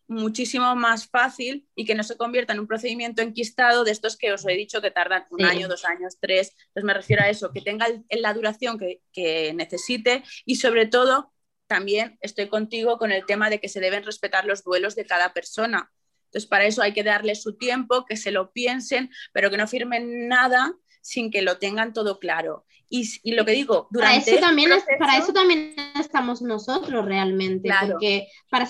muchísimo 0.09 0.75
más 0.75 1.07
fácil 1.07 1.67
y 1.75 1.85
que 1.85 1.95
no 1.95 2.03
se 2.03 2.17
convierta 2.17 2.53
en 2.53 2.59
un 2.59 2.67
procedimiento 2.67 3.21
enquistado 3.21 3.83
de 3.83 3.91
estos 3.91 4.17
que 4.17 4.33
os 4.33 4.45
he 4.45 4.53
dicho 4.53 4.81
que 4.81 4.91
tardan 4.91 5.25
un 5.29 5.45
año, 5.45 5.67
dos 5.67 5.85
años, 5.85 6.17
tres. 6.19 6.55
Entonces 6.67 6.83
me 6.83 6.93
refiero 6.93 7.23
a 7.23 7.29
eso, 7.29 7.51
que 7.51 7.61
tenga 7.61 7.87
la 8.09 8.33
duración 8.33 8.77
que, 8.77 9.01
que 9.13 9.53
necesite 9.53 10.23
y 10.45 10.55
sobre 10.55 10.87
todo 10.87 11.31
también 11.67 12.17
estoy 12.21 12.49
contigo 12.49 12.97
con 12.97 13.11
el 13.11 13.25
tema 13.25 13.49
de 13.49 13.59
que 13.59 13.69
se 13.69 13.79
deben 13.79 14.03
respetar 14.03 14.45
los 14.45 14.63
duelos 14.63 14.95
de 14.95 15.05
cada 15.05 15.33
persona. 15.33 15.91
Entonces, 16.25 16.49
para 16.49 16.65
eso 16.65 16.81
hay 16.81 16.93
que 16.93 17.03
darle 17.03 17.35
su 17.35 17.57
tiempo, 17.57 18.05
que 18.05 18.17
se 18.17 18.31
lo 18.31 18.51
piensen, 18.51 19.09
pero 19.33 19.49
que 19.49 19.57
no 19.57 19.67
firmen 19.67 20.27
nada 20.27 20.73
sin 21.01 21.31
que 21.31 21.41
lo 21.41 21.57
tengan 21.57 21.93
todo 21.93 22.19
claro. 22.19 22.65
Y, 22.89 23.31
lo 23.31 23.45
que 23.45 23.51
digo, 23.51 23.87
durante 23.91 24.31
para 24.31 24.33
eso, 24.33 24.41
también 24.41 24.71
para 24.97 25.17
eso 25.17 25.33
también 25.33 25.75
estamos 25.99 26.41
nosotros 26.41 27.05
realmente, 27.05 27.69
porque 27.87 28.27
para, 28.49 28.67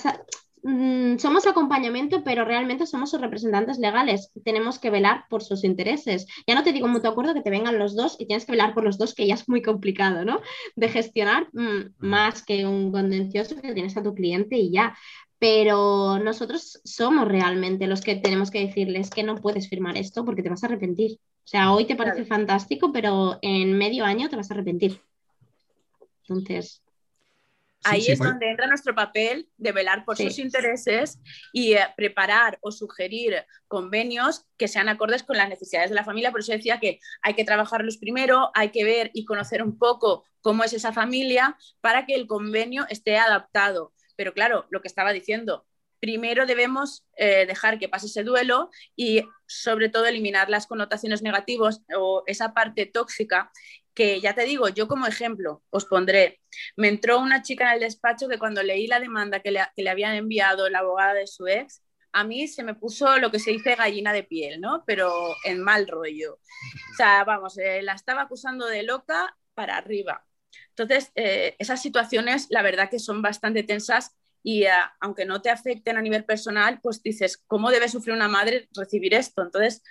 Mm, 0.62 1.16
somos 1.18 1.46
acompañamiento, 1.46 2.22
pero 2.22 2.44
realmente 2.44 2.86
somos 2.86 3.10
sus 3.10 3.20
representantes 3.20 3.78
legales. 3.78 4.30
Tenemos 4.44 4.78
que 4.78 4.90
velar 4.90 5.24
por 5.30 5.42
sus 5.42 5.64
intereses. 5.64 6.26
Ya 6.46 6.54
no 6.54 6.62
te 6.62 6.72
digo 6.72 6.88
mutuo 6.88 7.10
acuerdo 7.10 7.34
que 7.34 7.40
te 7.40 7.50
vengan 7.50 7.78
los 7.78 7.96
dos 7.96 8.16
y 8.18 8.26
tienes 8.26 8.44
que 8.44 8.52
velar 8.52 8.74
por 8.74 8.84
los 8.84 8.98
dos, 8.98 9.14
que 9.14 9.26
ya 9.26 9.34
es 9.34 9.48
muy 9.48 9.62
complicado, 9.62 10.24
¿no? 10.24 10.40
De 10.76 10.88
gestionar 10.88 11.48
mm, 11.52 11.94
más 11.98 12.44
que 12.44 12.66
un 12.66 12.92
contencioso 12.92 13.56
que 13.56 13.72
tienes 13.72 13.96
a 13.96 14.02
tu 14.02 14.14
cliente 14.14 14.56
y 14.56 14.70
ya. 14.70 14.96
Pero 15.38 16.18
nosotros 16.18 16.80
somos 16.84 17.26
realmente 17.26 17.86
los 17.86 18.02
que 18.02 18.16
tenemos 18.16 18.50
que 18.50 18.66
decirles 18.66 19.08
que 19.08 19.22
no 19.22 19.36
puedes 19.36 19.68
firmar 19.70 19.96
esto 19.96 20.24
porque 20.26 20.42
te 20.42 20.50
vas 20.50 20.62
a 20.62 20.66
arrepentir. 20.66 21.18
O 21.44 21.48
sea, 21.50 21.72
hoy 21.72 21.86
te 21.86 21.96
parece 21.96 22.26
fantástico, 22.26 22.92
pero 22.92 23.38
en 23.40 23.78
medio 23.78 24.04
año 24.04 24.28
te 24.28 24.36
vas 24.36 24.50
a 24.50 24.54
arrepentir. 24.54 25.00
Entonces, 26.28 26.82
Ahí 27.84 28.06
es 28.08 28.18
donde 28.18 28.50
entra 28.50 28.66
nuestro 28.66 28.94
papel 28.94 29.48
de 29.56 29.72
velar 29.72 30.04
por 30.04 30.16
sus 30.16 30.38
intereses 30.38 31.18
y 31.52 31.74
eh, 31.74 31.86
preparar 31.96 32.58
o 32.60 32.72
sugerir 32.72 33.44
convenios 33.68 34.46
que 34.58 34.68
sean 34.68 34.88
acordes 34.88 35.22
con 35.22 35.36
las 35.36 35.48
necesidades 35.48 35.90
de 35.90 35.96
la 35.96 36.04
familia. 36.04 36.30
Por 36.30 36.40
eso 36.40 36.52
decía 36.52 36.78
que 36.78 37.00
hay 37.22 37.34
que 37.34 37.44
trabajarlos 37.44 37.96
primero, 37.96 38.50
hay 38.54 38.70
que 38.70 38.84
ver 38.84 39.10
y 39.14 39.24
conocer 39.24 39.62
un 39.62 39.78
poco 39.78 40.24
cómo 40.42 40.64
es 40.64 40.72
esa 40.72 40.92
familia 40.92 41.56
para 41.80 42.04
que 42.04 42.14
el 42.14 42.26
convenio 42.26 42.86
esté 42.88 43.16
adaptado. 43.16 43.92
Pero 44.16 44.34
claro, 44.34 44.66
lo 44.70 44.82
que 44.82 44.88
estaba 44.88 45.12
diciendo, 45.12 45.66
primero 46.00 46.46
debemos 46.46 47.06
eh, 47.16 47.46
dejar 47.46 47.78
que 47.78 47.88
pase 47.88 48.06
ese 48.06 48.24
duelo 48.24 48.70
y 48.96 49.22
sobre 49.46 49.88
todo 49.88 50.06
eliminar 50.06 50.50
las 50.50 50.66
connotaciones 50.66 51.22
negativas 51.22 51.82
o 51.96 52.24
esa 52.26 52.52
parte 52.54 52.86
tóxica 52.86 53.52
que 53.94 54.20
ya 54.20 54.34
te 54.34 54.44
digo, 54.44 54.68
yo 54.68 54.88
como 54.88 55.06
ejemplo 55.06 55.62
os 55.70 55.84
pondré, 55.84 56.40
me 56.76 56.88
entró 56.88 57.18
una 57.20 57.42
chica 57.42 57.68
en 57.68 57.74
el 57.74 57.80
despacho 57.80 58.28
que 58.28 58.38
cuando 58.38 58.62
leí 58.62 58.86
la 58.86 59.00
demanda 59.00 59.40
que 59.40 59.50
le, 59.50 59.60
que 59.76 59.82
le 59.82 59.90
habían 59.90 60.14
enviado 60.14 60.68
la 60.68 60.80
abogada 60.80 61.14
de 61.14 61.26
su 61.26 61.46
ex, 61.46 61.82
a 62.12 62.24
mí 62.24 62.48
se 62.48 62.64
me 62.64 62.74
puso 62.74 63.18
lo 63.18 63.30
que 63.30 63.38
se 63.38 63.50
dice 63.50 63.76
gallina 63.76 64.12
de 64.12 64.24
piel, 64.24 64.60
¿no? 64.60 64.84
Pero 64.86 65.34
en 65.44 65.60
mal 65.60 65.86
rollo. 65.86 66.34
O 66.34 66.94
sea, 66.96 67.24
vamos, 67.24 67.56
eh, 67.58 67.82
la 67.82 67.92
estaba 67.92 68.22
acusando 68.22 68.66
de 68.66 68.82
loca 68.82 69.36
para 69.54 69.76
arriba. 69.76 70.24
Entonces, 70.70 71.12
eh, 71.14 71.56
esas 71.58 71.80
situaciones, 71.82 72.46
la 72.50 72.62
verdad 72.62 72.90
que 72.90 72.98
son 72.98 73.22
bastante 73.22 73.62
tensas 73.62 74.16
y 74.42 74.64
eh, 74.64 74.70
aunque 75.00 75.24
no 75.24 75.42
te 75.42 75.50
afecten 75.50 75.96
a 75.96 76.02
nivel 76.02 76.24
personal, 76.24 76.80
pues 76.82 77.02
dices, 77.02 77.38
¿cómo 77.46 77.70
debe 77.70 77.88
sufrir 77.88 78.14
una 78.14 78.28
madre 78.28 78.68
recibir 78.74 79.14
esto? 79.14 79.42
Entonces, 79.42 79.82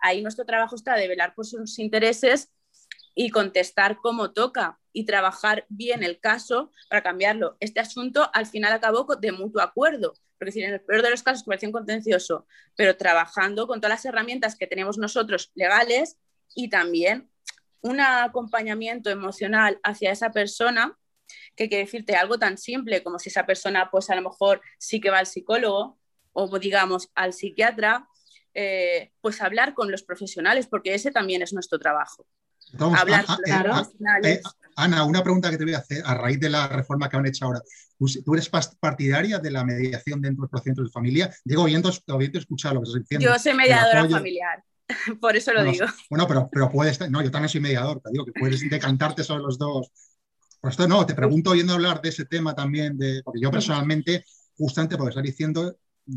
ahí 0.00 0.22
nuestro 0.22 0.44
trabajo 0.44 0.76
está 0.76 0.94
de 0.94 1.08
velar 1.08 1.34
por 1.34 1.46
sus 1.46 1.78
intereses 1.78 2.52
y 3.22 3.28
contestar 3.28 3.98
como 3.98 4.32
toca 4.32 4.80
y 4.94 5.04
trabajar 5.04 5.66
bien 5.68 6.02
el 6.02 6.20
caso 6.20 6.72
para 6.88 7.02
cambiarlo. 7.02 7.58
Este 7.60 7.78
asunto 7.78 8.30
al 8.32 8.46
final 8.46 8.72
acabó 8.72 9.04
de 9.14 9.30
mutuo 9.30 9.60
acuerdo, 9.60 10.14
porque 10.38 10.64
en 10.64 10.72
el 10.72 10.80
peor 10.80 11.02
de 11.02 11.10
los 11.10 11.22
casos 11.22 11.44
parecía 11.44 11.68
un 11.68 11.74
contencioso, 11.74 12.46
pero 12.76 12.96
trabajando 12.96 13.66
con 13.66 13.78
todas 13.78 13.96
las 13.96 14.06
herramientas 14.06 14.56
que 14.56 14.66
tenemos 14.66 14.96
nosotros 14.96 15.50
legales 15.54 16.16
y 16.54 16.70
también 16.70 17.30
un 17.82 18.00
acompañamiento 18.00 19.10
emocional 19.10 19.78
hacia 19.82 20.12
esa 20.12 20.30
persona, 20.32 20.96
que 21.56 21.68
quiere 21.68 21.84
decirte 21.84 22.16
algo 22.16 22.38
tan 22.38 22.56
simple 22.56 23.02
como 23.02 23.18
si 23.18 23.28
esa 23.28 23.44
persona 23.44 23.90
pues 23.90 24.08
a 24.08 24.16
lo 24.16 24.22
mejor 24.22 24.62
sí 24.78 24.98
que 24.98 25.10
va 25.10 25.18
al 25.18 25.26
psicólogo 25.26 25.98
o 26.32 26.58
digamos 26.58 27.10
al 27.14 27.34
psiquiatra, 27.34 28.08
eh, 28.54 29.12
pues 29.20 29.42
hablar 29.42 29.74
con 29.74 29.90
los 29.90 30.04
profesionales, 30.04 30.66
porque 30.66 30.94
ese 30.94 31.10
también 31.10 31.42
es 31.42 31.52
nuestro 31.52 31.78
trabajo. 31.78 32.26
Hablar 32.78 33.24
eh, 34.24 34.32
eh, 34.32 34.42
Ana, 34.76 35.04
una 35.04 35.22
pregunta 35.22 35.50
que 35.50 35.58
te 35.58 35.64
voy 35.64 35.74
a 35.74 35.78
hacer 35.78 36.02
a 36.04 36.14
raíz 36.14 36.40
de 36.40 36.48
la 36.48 36.68
reforma 36.68 37.08
que 37.08 37.16
han 37.16 37.26
hecho 37.26 37.44
ahora. 37.44 37.60
¿Tú 38.24 38.34
eres 38.34 38.48
partidaria 38.48 39.38
de 39.38 39.50
la 39.50 39.62
mediación 39.62 40.22
dentro 40.22 40.42
del 40.42 40.50
procedimiento 40.50 40.84
de 40.84 40.90
familia? 40.90 41.34
Digo, 41.44 41.64
oyendo, 41.64 41.92
oyendo 42.08 42.38
escuchar 42.38 42.74
lo 42.74 42.80
que 42.80 42.88
estás 42.88 43.02
diciendo. 43.02 43.26
Yo 43.26 43.38
soy 43.38 43.54
mediadora 43.54 44.08
familiar, 44.08 44.64
por 45.20 45.36
eso 45.36 45.52
lo 45.52 45.64
digo. 45.64 45.86
Bueno, 46.08 46.26
pero, 46.26 46.48
pero 46.50 46.70
puedes, 46.70 46.98
no, 47.10 47.22
yo 47.22 47.30
también 47.30 47.50
soy 47.50 47.60
mediador, 47.60 48.00
te 48.00 48.10
digo 48.10 48.24
que 48.24 48.32
puedes 48.32 48.68
decantarte 48.68 49.22
sobre 49.22 49.42
los 49.42 49.58
dos. 49.58 49.90
Por 50.60 50.70
esto 50.70 50.88
no, 50.88 51.04
te 51.04 51.14
pregunto 51.14 51.50
oyendo 51.50 51.74
hablar 51.74 52.00
de 52.00 52.08
ese 52.10 52.24
tema 52.24 52.54
también, 52.54 52.96
de, 52.96 53.22
porque 53.22 53.40
yo 53.40 53.50
personalmente, 53.50 54.24
justamente 54.56 54.96
porque 54.96 55.10
estás 55.10 55.24
diciendo, 55.24 55.76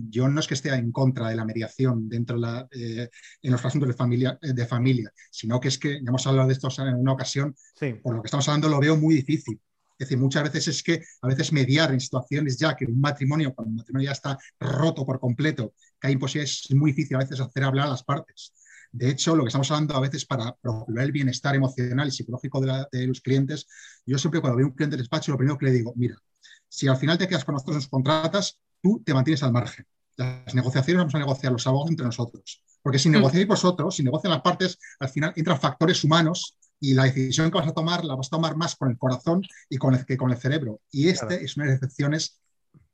yo 0.10 0.28
no 0.28 0.40
es 0.40 0.48
que 0.48 0.54
esté 0.54 0.70
en 0.74 0.92
contra 0.92 1.30
de 1.30 1.36
la 1.36 1.46
mediación 1.46 2.10
dentro 2.10 2.36
de 2.36 2.42
la, 2.42 2.68
eh, 2.72 3.10
en 3.42 3.52
los 3.52 3.64
asuntos 3.64 3.88
de 3.88 3.96
familia, 3.96 4.38
eh, 4.42 4.54
de 4.54 4.66
familia, 4.66 5.12
sino 5.30 5.60
que 5.60 5.68
es 5.68 5.78
que, 5.78 6.02
ya 6.02 6.10
hemos 6.10 6.26
hablado 6.26 6.48
de 6.48 6.54
esto 6.54 6.70
en 6.80 6.96
una 6.96 7.14
ocasión, 7.14 7.56
por 8.02 8.16
lo 8.16 8.22
que 8.22 8.28
estamos 8.28 8.48
hablando 8.48 8.70
lo 8.70 8.80
veo 8.80 8.98
muy 8.98 9.16
difícil. 9.16 9.60
Es 9.98 10.10
decir, 10.10 10.18
muchas 10.18 10.44
veces 10.44 10.68
es 10.68 10.84
que 10.84 11.04
a 11.22 11.28
veces 11.28 11.54
mediar 11.54 11.92
en 11.92 12.00
situaciones 12.00 12.58
ya 12.58 12.76
que 12.76 12.86
un 12.86 13.00
matrimonio, 13.00 13.54
cuando 13.54 13.70
un 13.70 13.76
matrimonio 13.78 14.08
ya 14.08 14.14
está 14.14 14.38
roto 14.60 15.06
por 15.06 15.20
completo, 15.20 15.74
que 16.00 16.08
hay 16.08 16.14
imposibilidades, 16.14 16.66
es 16.70 16.76
muy 16.76 16.92
difícil 16.92 17.16
a 17.16 17.20
veces 17.20 17.40
hacer 17.40 17.64
hablar 17.64 17.88
a 17.88 17.92
las 17.92 18.04
partes. 18.04 18.54
De 18.92 19.10
hecho, 19.10 19.36
lo 19.36 19.44
que 19.44 19.48
estamos 19.50 19.70
hablando 19.72 19.96
a 19.96 20.02
veces 20.02 20.26
para 20.26 20.56
procurar 20.56 21.06
el 21.06 21.12
bienestar 21.12 21.56
emocional 21.56 22.08
y 22.08 22.12
psicológico 22.12 22.60
de, 22.62 22.86
de 22.92 23.08
los 23.08 23.22
clientes, 23.22 23.68
yo 24.06 24.18
siempre 24.18 24.42
cuando 24.42 24.58
veo 24.58 24.68
un 24.68 24.74
cliente 24.74 24.98
de 24.98 25.02
despacho, 25.02 25.32
lo 25.32 25.38
primero 25.38 25.58
que 25.58 25.66
le 25.66 25.72
digo, 25.72 25.94
mira, 25.96 26.16
si 26.68 26.88
al 26.88 26.98
final 26.98 27.18
te 27.18 27.28
quedas 27.28 27.46
con 27.46 27.54
nosotros, 27.54 27.78
nos 27.78 27.88
contratas, 27.88 28.60
tú 28.84 29.02
te 29.04 29.14
mantienes 29.14 29.42
al 29.42 29.54
margen. 29.54 29.88
Las 30.18 30.54
negociaciones 30.54 31.00
vamos 31.00 31.16
a 31.16 31.20
negociar 31.20 31.52
los 31.54 31.66
abogados 31.66 31.90
entre 31.90 32.06
nosotros. 32.06 32.62
Porque 32.84 33.00
si 33.00 33.10
mm. 33.10 33.14
negociáis 33.14 33.48
vosotros, 33.48 33.96
si 33.96 34.04
negocian 34.04 34.32
las 34.32 34.42
partes, 34.42 34.78
al 35.00 35.10
final 35.10 35.34
entran 35.36 35.60
factores 35.60 36.04
humanos 36.04 36.58
y 36.80 36.94
la 36.94 37.06
decisión 37.06 37.50
que 37.50 37.58
vas 37.58 37.68
a 37.68 37.74
tomar 37.74 38.04
la 38.04 38.16
vas 38.16 38.28
a 38.28 38.32
tomar 38.32 38.58
más 38.58 38.76
con 38.76 38.92
el 38.92 38.98
corazón 38.98 39.42
y 39.70 39.78
con 39.78 39.96
el, 39.96 40.06
que 40.06 40.18
con 40.18 40.32
el 40.32 40.38
cerebro. 40.38 40.82
Y 40.92 41.08
este 41.08 41.44
es 41.44 41.56
una 41.56 41.66
de 41.66 41.72
las 41.72 41.82
excepciones 41.82 42.42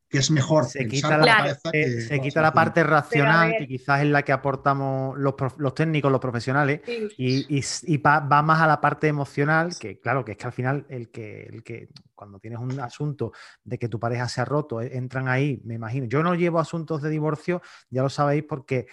que 0.09 0.17
es 0.17 0.31
mejor. 0.31 0.65
Se 0.65 0.87
quita 0.87 1.17
la, 1.17 1.57
eh, 1.71 2.01
se 2.01 2.19
quita 2.19 2.41
la 2.41 2.51
parte 2.51 2.83
racional, 2.83 3.55
que 3.57 3.67
quizás 3.67 4.01
es 4.01 4.07
la 4.07 4.23
que 4.23 4.31
aportamos 4.31 5.17
los, 5.17 5.35
los 5.57 5.73
técnicos, 5.75 6.11
los 6.11 6.19
profesionales, 6.19 6.81
y, 7.17 7.45
y, 7.47 7.97
va, 7.97 8.21
más 8.41 8.61
a 8.61 8.67
la 8.67 8.81
parte 8.81 9.07
emocional, 9.07 9.77
que 9.79 9.99
claro, 9.99 10.25
que 10.25 10.31
es 10.31 10.37
que 10.37 10.47
al 10.47 10.53
final 10.53 10.85
el 10.89 11.09
que, 11.11 11.43
el 11.43 11.63
que 11.63 11.89
cuando 12.15 12.39
tienes 12.39 12.59
un 12.59 12.79
asunto 12.79 13.31
de 13.63 13.77
que 13.77 13.87
tu 13.87 13.99
pareja 13.99 14.27
se 14.27 14.41
ha 14.41 14.45
roto, 14.45 14.81
eh, 14.81 14.97
entran 14.97 15.27
ahí, 15.27 15.61
me 15.63 15.75
imagino. 15.75 16.07
Yo 16.07 16.23
no 16.23 16.33
llevo 16.33 16.59
asuntos 16.59 17.01
de 17.03 17.09
divorcio, 17.09 17.61
ya 17.89 18.01
lo 18.01 18.09
sabéis, 18.09 18.43
porque 18.43 18.87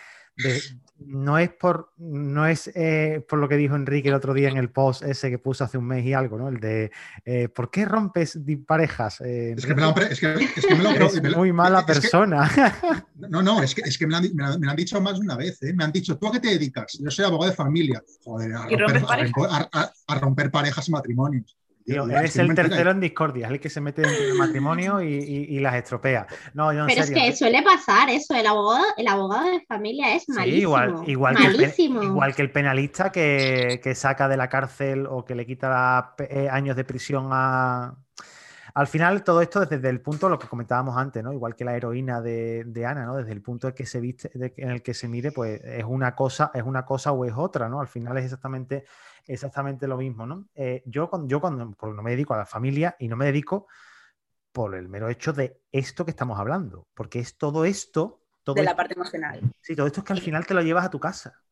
no 0.99 1.39
es 1.39 1.51
por 1.51 1.93
no 1.99 2.47
es 2.47 2.71
eh, 2.75 3.25
por 3.29 3.39
lo 3.39 3.49
que 3.49 3.57
dijo 3.57 3.77
Enrique 3.77 4.09
el 4.09 4.15
otro 4.15 4.33
día 4.33 4.49
en 4.49 4.57
el 4.57 4.71
post 4.71 5.03
ese 5.03 5.31
que 5.31 5.39
puso 5.39 5.65
hace 5.65 5.77
un 5.79 5.87
mes 5.87 6.05
y 6.05 6.15
algo, 6.15 6.39
¿no? 6.39 6.49
El 6.49 6.59
de 6.59 6.91
eh, 7.25 7.49
¿por 7.49 7.71
qué 7.71 7.85
rompes 7.85 8.39
parejas? 8.67 9.21
Eh, 9.21 9.55
es, 9.57 9.67
que 9.67 9.75
me 9.75 9.83
lo, 9.83 9.95
es, 9.97 10.21
que, 10.21 10.35
es 10.35 10.67
que 10.67 10.75
me 10.75 10.83
lo, 10.83 11.37
muy 11.37 11.53
mala 11.53 11.85
persona. 11.85 12.51
no, 13.17 13.43
no, 13.43 13.63
es 13.63 13.75
que, 13.75 13.83
es 13.83 13.99
que 13.99 14.07
me, 14.07 14.13
lo 14.13 14.17
han, 14.19 14.61
me, 14.61 14.71
han, 14.71 14.77
dicho 14.77 15.01
más 15.01 15.15
de 15.15 15.21
una 15.21 15.37
vez, 15.37 15.59
me 15.75 15.85
han 15.85 15.93
dicho, 15.93 16.17
¿tú 16.19 16.29
a 16.29 16.33
qué 16.33 16.41
te 16.41 16.49
dedicas? 16.49 16.99
Yo 16.99 17.11
soy 17.11 17.25
abogado 17.25 17.51
de 17.51 17.57
familia. 17.57 18.03
Joder, 18.25 18.55
a 18.55 18.67
romper, 18.67 19.03
a 20.07 20.19
romper 20.19 20.51
parejas 20.51 20.89
y 20.89 20.93
matrimonios 20.93 21.57
es 21.87 22.37
el 22.37 22.55
tercero 22.55 22.91
en 22.91 23.01
discordia, 23.01 23.47
es 23.47 23.53
el 23.53 23.61
que 23.61 23.71
se 23.71 23.81
mete 23.81 24.03
dentro 24.03 24.27
del 24.27 24.35
matrimonio 24.35 25.01
y, 25.01 25.59
las 25.61 25.75
estropea. 25.75 26.27
No, 26.55 26.69
Pero 26.87 27.03
es 27.03 27.11
que 27.11 27.35
suele 27.35 27.63
pasar 27.63 28.11
eso, 28.11 28.35
el 28.35 28.47
abogado, 28.47 28.85
el 28.97 29.09
abogado 29.09 29.51
de 29.51 29.61
familia 29.67 30.15
es 30.15 30.29
malísimo. 30.29 30.61
igual, 30.61 31.03
igual, 31.07 31.37
Que 31.37 31.47
el, 31.47 32.03
igual 32.03 32.35
que 32.35 32.43
el 32.43 32.51
penalista 32.51 33.11
que, 33.11 33.93
saca 33.95 34.29
de 34.29 34.37
la 34.37 34.49
cárcel 34.49 35.07
o 35.09 35.25
que 35.25 35.35
le 35.35 35.47
quita 35.47 36.15
eh, 36.19 36.49
años 36.51 36.77
de 36.77 36.85
prisión 36.85 37.29
a, 37.33 37.97
al 38.77 38.89
final, 38.89 39.25
todo 39.25 39.41
esto 39.41 39.65
desde 39.65 39.89
el 39.89 40.03
punto, 40.03 40.29
lo 40.29 40.39
que 40.39 40.49
comentábamos 40.49 40.99
antes, 40.99 41.25
¿no? 41.25 41.33
Igual 41.33 41.57
que 41.57 41.65
la 41.65 41.75
heroína 41.75 42.21
de, 42.21 42.85
Ana, 42.87 43.07
¿no? 43.07 43.17
Desde 43.17 43.33
el 43.33 43.41
punto 43.41 43.69
de 43.69 43.75
que 43.75 43.87
se 43.87 44.01
viste, 44.01 44.31
en 44.35 44.69
el 44.69 44.83
que 44.83 44.93
se 44.93 45.09
mire, 45.09 45.33
pues 45.33 45.63
es 45.65 45.85
una 45.85 46.15
cosa, 46.15 46.51
es 46.53 46.63
una 46.63 46.85
cosa 46.85 47.11
o 47.13 47.25
es 47.25 47.33
otra, 47.35 47.71
¿no? 47.71 47.81
Al 47.81 47.89
final 47.89 48.19
es 48.19 48.25
exactamente 48.25 48.85
exactamente 49.27 49.87
lo 49.87 49.97
mismo, 49.97 50.27
¿no? 50.27 50.49
Eh, 50.55 50.83
yo, 50.87 51.09
cuando, 51.11 51.29
yo 51.29 51.41
cuando 51.41 51.75
no 51.83 52.03
me 52.03 52.11
dedico 52.11 52.35
a 52.35 52.39
la 52.39 52.47
familia 52.47 52.97
y 52.99 53.09
no 53.09 53.17
me 53.17 53.27
dedico 53.27 53.67
por 54.53 54.75
el 54.75 54.89
mero 54.89 55.09
hecho 55.09 55.33
de 55.33 55.61
esto 55.71 56.05
que 56.05 56.11
estamos 56.11 56.39
hablando, 56.39 56.87
porque 56.95 57.19
es 57.19 57.37
todo 57.37 57.65
esto... 57.65 58.23
Todo 58.43 58.55
de 58.55 58.63
la 58.63 58.77
parte 58.77 58.95
emocional. 58.95 59.41
Sí, 59.61 59.75
todo 59.75 59.87
esto 59.87 60.01
es 60.01 60.05
que 60.05 60.13
al 60.13 60.21
final 60.21 60.47
te 60.47 60.55
lo 60.55 60.63
llevas 60.63 60.87
a 60.87 60.91
tu 60.91 61.01
casa. 61.01 61.43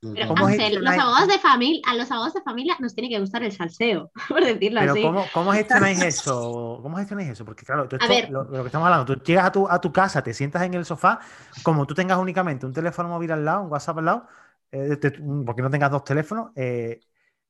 Pero 0.00 0.34
los 0.34 0.98
abogados 0.98 1.28
de 1.28 1.38
familia, 1.38 1.82
a 1.86 1.94
los 1.94 2.10
abogados 2.10 2.34
de 2.34 2.42
familia 2.42 2.76
nos 2.78 2.94
tiene 2.94 3.08
que 3.08 3.18
gustar 3.18 3.42
el 3.42 3.52
salseo, 3.52 4.10
por 4.28 4.44
decirlo 4.44 4.80
Pero 4.80 4.92
así. 4.92 5.02
¿cómo, 5.02 5.24
¿cómo, 5.32 5.52
gestionáis 5.52 6.02
eso? 6.02 6.80
¿Cómo 6.82 6.96
gestionáis 6.98 7.30
eso? 7.30 7.44
Porque 7.44 7.64
claro, 7.64 7.84
lo, 7.84 7.88
que 7.88 8.66
estamos 8.66 8.86
hablando, 8.86 9.04
tú 9.04 9.22
llegas 9.22 9.46
a 9.46 9.52
tu, 9.52 9.68
a 9.68 9.80
tu 9.80 9.92
casa, 9.92 10.22
te 10.22 10.34
sientas 10.34 10.62
en 10.62 10.74
el 10.74 10.84
sofá, 10.84 11.20
como 11.62 11.86
tú 11.86 11.94
tengas 11.94 12.18
únicamente 12.18 12.66
un 12.66 12.72
teléfono 12.72 13.08
móvil 13.08 13.32
al 13.32 13.44
lado, 13.44 13.62
un 13.62 13.72
WhatsApp 13.72 13.98
al 13.98 14.04
lado, 14.04 14.26
eh, 14.72 14.98
porque 15.44 15.62
no 15.62 15.70
tengas 15.70 15.90
dos 15.90 16.04
teléfonos, 16.04 16.50
eh, 16.56 17.00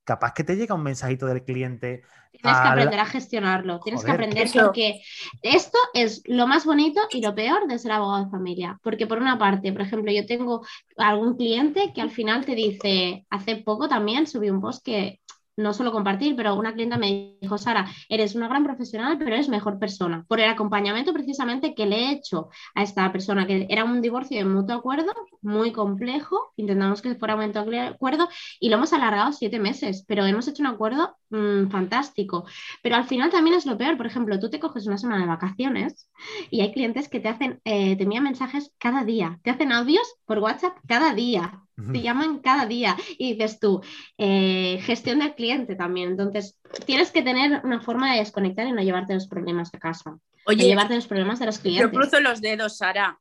capaz 0.04 0.32
que 0.32 0.44
te 0.44 0.56
llega 0.56 0.74
un 0.74 0.82
mensajito 0.82 1.26
del 1.26 1.44
cliente. 1.44 2.02
Tienes 2.30 2.60
que 2.60 2.68
aprender 2.68 3.00
a 3.00 3.06
gestionarlo, 3.06 3.80
tienes 3.80 4.04
que 4.04 4.10
aprender 4.10 4.48
porque 4.52 5.00
esto 5.42 5.78
es 5.94 6.22
lo 6.26 6.46
más 6.46 6.64
bonito 6.64 7.00
y 7.10 7.20
lo 7.20 7.34
peor 7.34 7.66
de 7.66 7.78
ser 7.78 7.92
abogado 7.92 8.24
de 8.24 8.30
familia. 8.30 8.78
Porque 8.82 9.06
por 9.06 9.18
una 9.18 9.38
parte, 9.38 9.72
por 9.72 9.82
ejemplo, 9.82 10.12
yo 10.12 10.24
tengo 10.26 10.64
algún 10.96 11.36
cliente 11.36 11.92
que 11.92 12.02
al 12.02 12.10
final 12.10 12.44
te 12.44 12.54
dice, 12.54 13.26
hace 13.30 13.56
poco 13.56 13.88
también 13.88 14.26
subí 14.26 14.48
un 14.48 14.60
post 14.60 14.84
que 14.84 15.20
no 15.56 15.72
solo 15.72 15.92
compartir, 15.92 16.36
pero 16.36 16.54
una 16.54 16.74
clienta 16.74 16.98
me 16.98 17.36
dijo, 17.40 17.58
Sara, 17.58 17.86
eres 18.08 18.34
una 18.34 18.48
gran 18.48 18.64
profesional, 18.64 19.16
pero 19.18 19.34
eres 19.34 19.48
mejor 19.48 19.78
persona. 19.78 20.24
Por 20.28 20.40
el 20.40 20.50
acompañamiento 20.50 21.12
precisamente 21.12 21.74
que 21.74 21.86
le 21.86 21.96
he 21.96 22.12
hecho 22.12 22.50
a 22.74 22.82
esta 22.82 23.10
persona, 23.12 23.46
que 23.46 23.66
era 23.68 23.84
un 23.84 24.00
divorcio 24.02 24.36
de 24.38 24.44
mutuo 24.44 24.76
acuerdo, 24.76 25.12
muy 25.42 25.72
complejo, 25.72 26.52
intentamos 26.56 27.02
que 27.02 27.14
fuera 27.14 27.36
mutuo 27.36 27.64
acuerdo 27.80 28.28
y 28.60 28.68
lo 28.68 28.76
hemos 28.76 28.92
alargado 28.92 29.32
siete 29.32 29.58
meses, 29.58 30.04
pero 30.06 30.26
hemos 30.26 30.46
hecho 30.48 30.62
un 30.62 30.68
acuerdo 30.68 31.16
mm, 31.30 31.68
fantástico. 31.68 32.44
Pero 32.82 32.96
al 32.96 33.04
final 33.04 33.30
también 33.30 33.56
es 33.56 33.66
lo 33.66 33.78
peor, 33.78 33.96
por 33.96 34.06
ejemplo, 34.06 34.38
tú 34.38 34.50
te 34.50 34.60
coges 34.60 34.86
una 34.86 34.98
semana 34.98 35.22
de 35.22 35.28
vacaciones 35.28 36.10
y 36.50 36.60
hay 36.60 36.72
clientes 36.72 37.08
que 37.08 37.20
te 37.20 37.28
hacen, 37.28 37.60
eh, 37.64 37.96
te 37.96 38.02
envían 38.02 38.24
mensajes 38.24 38.72
cada 38.78 39.04
día, 39.04 39.40
te 39.42 39.50
hacen 39.50 39.72
audios 39.72 40.06
por 40.26 40.38
WhatsApp 40.38 40.76
cada 40.86 41.14
día 41.14 41.65
te 41.92 42.00
llaman 42.00 42.38
cada 42.38 42.64
día 42.64 42.96
y 43.18 43.34
dices 43.34 43.60
tú, 43.60 43.82
eh, 44.16 44.78
gestión 44.82 45.18
del 45.18 45.34
cliente 45.34 45.76
también. 45.76 46.10
Entonces, 46.10 46.58
tienes 46.86 47.10
que 47.10 47.22
tener 47.22 47.60
una 47.64 47.80
forma 47.80 48.12
de 48.12 48.20
desconectar 48.20 48.66
y 48.66 48.72
no 48.72 48.82
llevarte 48.82 49.12
los 49.12 49.26
problemas 49.26 49.72
a 49.74 49.78
casa. 49.78 50.18
Oye, 50.46 50.64
llevarte 50.64 50.94
los 50.94 51.06
problemas 51.06 51.38
de 51.38 51.46
los 51.46 51.58
clientes. 51.58 51.84
Yo 51.84 51.90
cruzo 51.90 52.20
los 52.20 52.40
dedos, 52.40 52.78
Sara, 52.78 53.20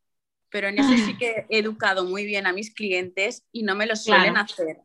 pero 0.50 0.70
en 0.70 0.80
eso 0.80 0.96
sí 1.06 1.18
que 1.18 1.46
he 1.50 1.60
educado 1.60 2.06
muy 2.06 2.26
bien 2.26 2.48
a 2.48 2.54
mis 2.54 2.74
clientes 2.74 3.46
y 3.52 3.64
no 3.64 3.76
me 3.76 3.88
lo 3.88 3.96
suelen 3.96 4.38
hacer. 4.38 4.78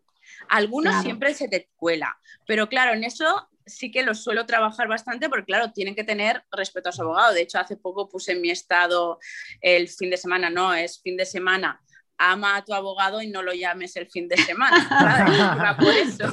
Algunos 0.49 1.03
siempre 1.03 1.35
se 1.35 1.49
te 1.49 1.71
cuela, 1.77 2.19
pero 2.47 2.69
claro, 2.69 2.93
en 2.93 3.05
eso 3.05 3.49
sí 3.67 3.93
que 3.93 4.03
lo 4.03 4.15
suelo 4.15 4.47
trabajar 4.47 4.89
bastante 4.89 5.29
porque, 5.29 5.45
claro, 5.45 5.71
tienen 5.71 5.95
que 5.95 6.03
tener 6.03 6.43
respeto 6.51 6.89
a 6.89 6.93
su 6.93 7.03
abogado. 7.03 7.35
De 7.35 7.43
hecho, 7.43 7.59
hace 7.59 7.77
poco 7.77 8.09
puse 8.09 8.33
en 8.33 8.41
mi 8.41 8.51
estado 8.51 9.21
el 9.61 9.89
fin 9.89 10.11
de 10.11 10.17
semana, 10.17 10.51
no, 10.51 10.75
es 10.75 11.01
fin 11.01 11.17
de 11.17 11.27
semana 11.27 11.81
ama 12.21 12.57
a 12.57 12.65
tu 12.65 12.75
abogado 12.75 13.23
y 13.23 13.29
no 13.29 13.43
lo 13.43 13.53
llames 13.53 13.97
el 13.97 14.07
fin 14.07 14.29
de 14.29 14.37
semana. 14.37 15.77
por 15.81 15.93
eso. 15.93 16.29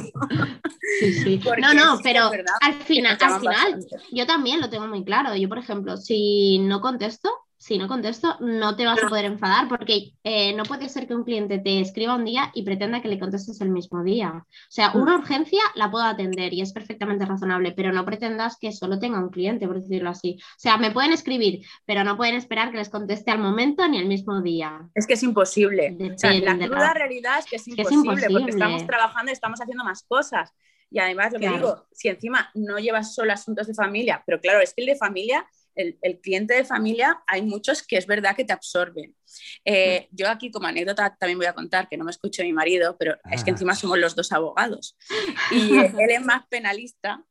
Sí, 1.00 1.14
sí. 1.14 1.42
no, 1.62 1.74
no, 1.74 2.00
pero 2.04 2.30
al 2.62 2.74
final, 2.84 3.18
al 3.20 3.40
final 3.40 3.86
yo 4.12 4.26
también 4.26 4.60
lo 4.60 4.70
tengo 4.70 4.88
muy 4.88 5.04
claro. 5.04 5.36
Yo, 5.36 5.48
por 5.48 5.58
ejemplo, 5.58 5.98
si 5.98 6.60
no 6.60 6.82
contesto, 6.82 7.32
si 7.58 7.80
no 7.80 7.88
contesto, 7.88 8.38
no 8.40 8.76
te 8.76 8.86
vas 8.86 9.04
a 9.04 9.08
poder 9.08 9.26
enfadar 9.26 9.68
porque 9.68 10.14
eh, 10.24 10.54
no 10.54 10.64
puede 10.64 10.90
ser 10.90 11.08
que 11.08 11.16
un 11.16 11.24
cliente 11.24 11.58
te 11.58 11.82
escriba 11.82 12.16
un 12.16 12.24
día 12.24 12.52
y 12.54 12.64
pretenda 12.64 13.02
que 13.02 13.08
le 13.08 13.20
contestes 13.20 13.60
el 13.62 13.70
mismo 13.70 14.04
día. 14.04 14.30
O 14.30 14.46
sea, 14.70 14.92
una 14.94 15.18
mm. 15.18 15.22
urgencia 15.22 15.62
la 15.74 15.90
puedo 15.90 16.06
atender 16.06 16.54
y 16.54 16.62
es 16.62 16.72
perfectamente 16.72 17.26
razonable, 17.26 17.72
pero 17.72 17.92
no 17.92 18.06
pretendas 18.06 18.58
que 18.60 18.72
solo 18.72 19.00
tenga 19.00 19.20
un 19.20 19.30
cliente, 19.30 19.68
por 19.68 19.82
decirlo 19.82 20.12
así. 20.12 20.38
O 20.40 20.60
sea, 20.60 20.78
me 20.78 20.92
pueden 20.92 21.14
escribir, 21.14 21.66
pero 21.86 22.04
no 22.04 22.16
pueden 22.16 22.36
esperar 22.36 22.72
que 22.72 22.78
les 22.78 22.90
conteste 22.90 23.32
al 23.32 23.40
momento 23.40 23.88
ni 23.88 23.98
el 23.98 24.06
mismo 24.06 24.40
día. 24.42 24.88
Es 24.94 25.08
que 25.08 25.16
es 25.16 25.24
imposible. 25.24 25.98
la 26.00 26.58
cruda 26.58 26.94
realidad 26.94 27.40
es 27.40 27.46
que 27.48 27.56
es 27.56 27.68
imposible, 27.68 28.28
porque 28.32 28.52
estamos 28.52 28.86
trabajando 28.86 29.32
y 29.32 29.34
estamos 29.34 29.60
haciendo 29.60 29.84
más 29.84 30.04
cosas. 30.04 30.54
Y 30.90 31.00
además, 31.00 31.34
lo 31.34 31.40
que 31.40 31.50
digo, 31.50 31.88
si 31.92 32.08
encima 32.08 32.50
no 32.54 32.78
llevas 32.78 33.14
solo 33.14 33.34
asuntos 33.34 33.68
de 33.68 33.74
familia, 33.74 34.24
pero 34.26 34.40
claro, 34.40 34.62
es 34.62 34.74
que 34.74 34.82
el 34.82 34.88
de 34.88 34.96
familia 34.96 35.46
el, 35.78 36.20
cliente 36.20 36.54
de 36.54 36.66
familia, 36.66 37.24
hay 37.28 37.42
muchos 37.42 37.84
que 37.84 37.98
es 37.98 38.08
verdad 38.08 38.36
que 38.36 38.44
te 38.44 38.54
absorben. 38.54 39.16
Eh, 39.64 40.08
yo 40.12 40.30
aquí 40.30 40.52
como 40.52 40.68
anécdota 40.68 41.16
también 41.20 41.38
voy 41.38 41.48
a 41.48 41.54
contar 41.54 41.88
que 41.88 41.98
no 41.98 42.06
me 42.06 42.12
escucho 42.12 42.44
mi 42.44 42.54
marido, 42.54 42.98
pero 42.98 43.16
es 43.32 43.44
que 43.44 43.52
ah. 43.52 43.54
encima 43.54 43.76
somos 43.76 43.98
los 43.98 44.16
dos 44.16 44.32
abogados. 44.32 44.98
Y 45.52 45.78
él 45.78 46.10
es 46.10 46.26
más 46.26 46.46
penalista, 46.48 47.24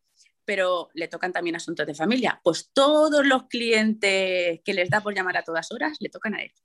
pero 0.44 0.88
le 0.94 1.09
tocan 1.09 1.32
también 1.32 1.56
asuntos 1.56 1.87
de 1.87 1.94
familia. 1.94 2.40
Pues 2.42 2.70
todos 2.72 3.26
los 3.26 3.48
clientes 3.48 4.61
que 4.64 4.74
les 4.74 4.88
da 4.88 5.00
por 5.00 5.14
llamar 5.14 5.37
a 5.37 5.42
todas 5.42 5.70
horas, 5.72 5.96
le 6.00 6.09
tocan 6.09 6.35
a 6.35 6.42
él. 6.42 6.52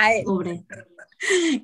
A 0.00 0.14
él. 0.14 0.24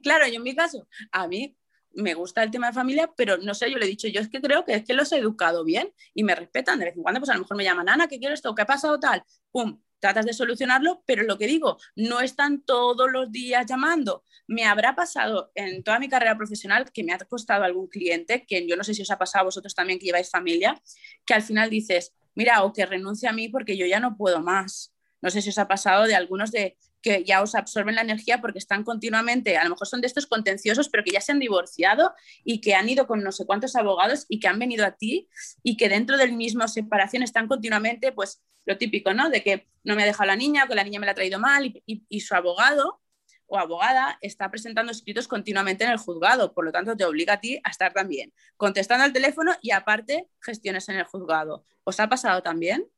Claro, 0.02 0.26
yo 0.26 0.34
en 0.34 0.42
mi 0.42 0.56
caso, 0.56 0.88
a 1.12 1.28
mí 1.28 1.56
me 1.96 2.14
gusta 2.14 2.42
el 2.42 2.50
tema 2.50 2.68
de 2.68 2.72
familia, 2.72 3.10
pero 3.16 3.38
no 3.38 3.54
sé, 3.54 3.70
yo 3.70 3.78
le 3.78 3.86
he 3.86 3.88
dicho, 3.88 4.08
yo 4.08 4.20
es 4.20 4.28
que 4.28 4.40
creo 4.40 4.64
que 4.64 4.74
es 4.74 4.84
que 4.84 4.94
los 4.94 5.10
he 5.12 5.18
educado 5.18 5.64
bien 5.64 5.92
y 6.14 6.24
me 6.24 6.34
respetan. 6.34 6.78
De 6.78 6.86
vez 6.86 6.96
en 6.96 7.02
cuando, 7.02 7.20
pues 7.20 7.30
a 7.30 7.34
lo 7.34 7.40
mejor 7.40 7.56
me 7.56 7.64
llaman, 7.64 7.88
Ana, 7.88 8.08
¿qué 8.08 8.18
quieres 8.18 8.38
esto? 8.38 8.54
¿Qué 8.54 8.62
ha 8.62 8.66
pasado 8.66 8.98
tal? 8.98 9.22
Pum, 9.50 9.80
tratas 10.00 10.26
de 10.26 10.32
solucionarlo, 10.32 11.02
pero 11.06 11.22
lo 11.22 11.38
que 11.38 11.46
digo, 11.46 11.78
no 11.96 12.20
están 12.20 12.62
todos 12.62 13.10
los 13.10 13.32
días 13.32 13.64
llamando. 13.66 14.22
Me 14.46 14.64
habrá 14.64 14.94
pasado 14.94 15.50
en 15.54 15.82
toda 15.82 15.98
mi 15.98 16.08
carrera 16.08 16.36
profesional 16.36 16.90
que 16.92 17.02
me 17.02 17.12
ha 17.12 17.18
costado 17.18 17.64
algún 17.64 17.88
cliente, 17.88 18.44
que 18.46 18.66
yo 18.66 18.76
no 18.76 18.84
sé 18.84 18.92
si 18.92 19.02
os 19.02 19.10
ha 19.10 19.18
pasado 19.18 19.42
a 19.42 19.44
vosotros 19.44 19.74
también 19.74 19.98
que 19.98 20.06
lleváis 20.06 20.30
familia, 20.30 20.80
que 21.24 21.34
al 21.34 21.42
final 21.42 21.70
dices, 21.70 22.12
mira, 22.34 22.64
o 22.64 22.72
que 22.72 22.84
renuncie 22.84 23.28
a 23.28 23.32
mí 23.32 23.48
porque 23.48 23.76
yo 23.76 23.86
ya 23.86 24.00
no 24.00 24.16
puedo 24.16 24.40
más. 24.40 24.94
No 25.22 25.30
sé 25.30 25.40
si 25.40 25.48
os 25.48 25.58
ha 25.58 25.68
pasado 25.68 26.04
de 26.04 26.14
algunos 26.14 26.50
de 26.50 26.76
que 27.04 27.22
ya 27.22 27.42
os 27.42 27.54
absorben 27.54 27.94
la 27.94 28.00
energía 28.00 28.40
porque 28.40 28.58
están 28.58 28.82
continuamente, 28.82 29.58
a 29.58 29.64
lo 29.64 29.70
mejor 29.70 29.86
son 29.86 30.00
de 30.00 30.06
estos 30.06 30.26
contenciosos, 30.26 30.88
pero 30.88 31.04
que 31.04 31.10
ya 31.10 31.20
se 31.20 31.32
han 31.32 31.38
divorciado 31.38 32.14
y 32.44 32.62
que 32.62 32.74
han 32.74 32.88
ido 32.88 33.06
con 33.06 33.22
no 33.22 33.30
sé 33.30 33.44
cuántos 33.44 33.76
abogados 33.76 34.24
y 34.30 34.40
que 34.40 34.48
han 34.48 34.58
venido 34.58 34.86
a 34.86 34.92
ti 34.92 35.28
y 35.62 35.76
que 35.76 35.90
dentro 35.90 36.16
del 36.16 36.32
mismo 36.32 36.66
separación 36.66 37.22
están 37.22 37.46
continuamente, 37.46 38.10
pues 38.10 38.42
lo 38.64 38.78
típico, 38.78 39.12
¿no? 39.12 39.28
De 39.28 39.42
que 39.42 39.68
no 39.84 39.96
me 39.96 40.02
ha 40.02 40.06
dejado 40.06 40.28
la 40.28 40.36
niña, 40.36 40.66
que 40.66 40.74
la 40.74 40.82
niña 40.82 40.98
me 40.98 41.04
la 41.04 41.12
ha 41.12 41.14
traído 41.14 41.38
mal 41.38 41.82
y, 41.84 42.20
su 42.20 42.34
abogado 42.34 43.02
o 43.46 43.58
abogada 43.58 44.16
está 44.22 44.50
presentando 44.50 44.90
escritos 44.90 45.28
continuamente 45.28 45.84
en 45.84 45.90
el 45.90 45.98
juzgado, 45.98 46.54
por 46.54 46.64
lo 46.64 46.72
tanto 46.72 46.96
te 46.96 47.04
obliga 47.04 47.34
a 47.34 47.40
ti 47.40 47.60
a 47.62 47.68
estar 47.68 47.92
también 47.92 48.32
contestando 48.56 49.04
al 49.04 49.12
teléfono 49.12 49.52
y 49.60 49.72
aparte 49.72 50.30
gestiones 50.40 50.88
en 50.88 50.96
el 50.96 51.04
juzgado. 51.04 51.66
¿Os 51.84 52.00
ha 52.00 52.08
pasado 52.08 52.42
también? 52.42 52.88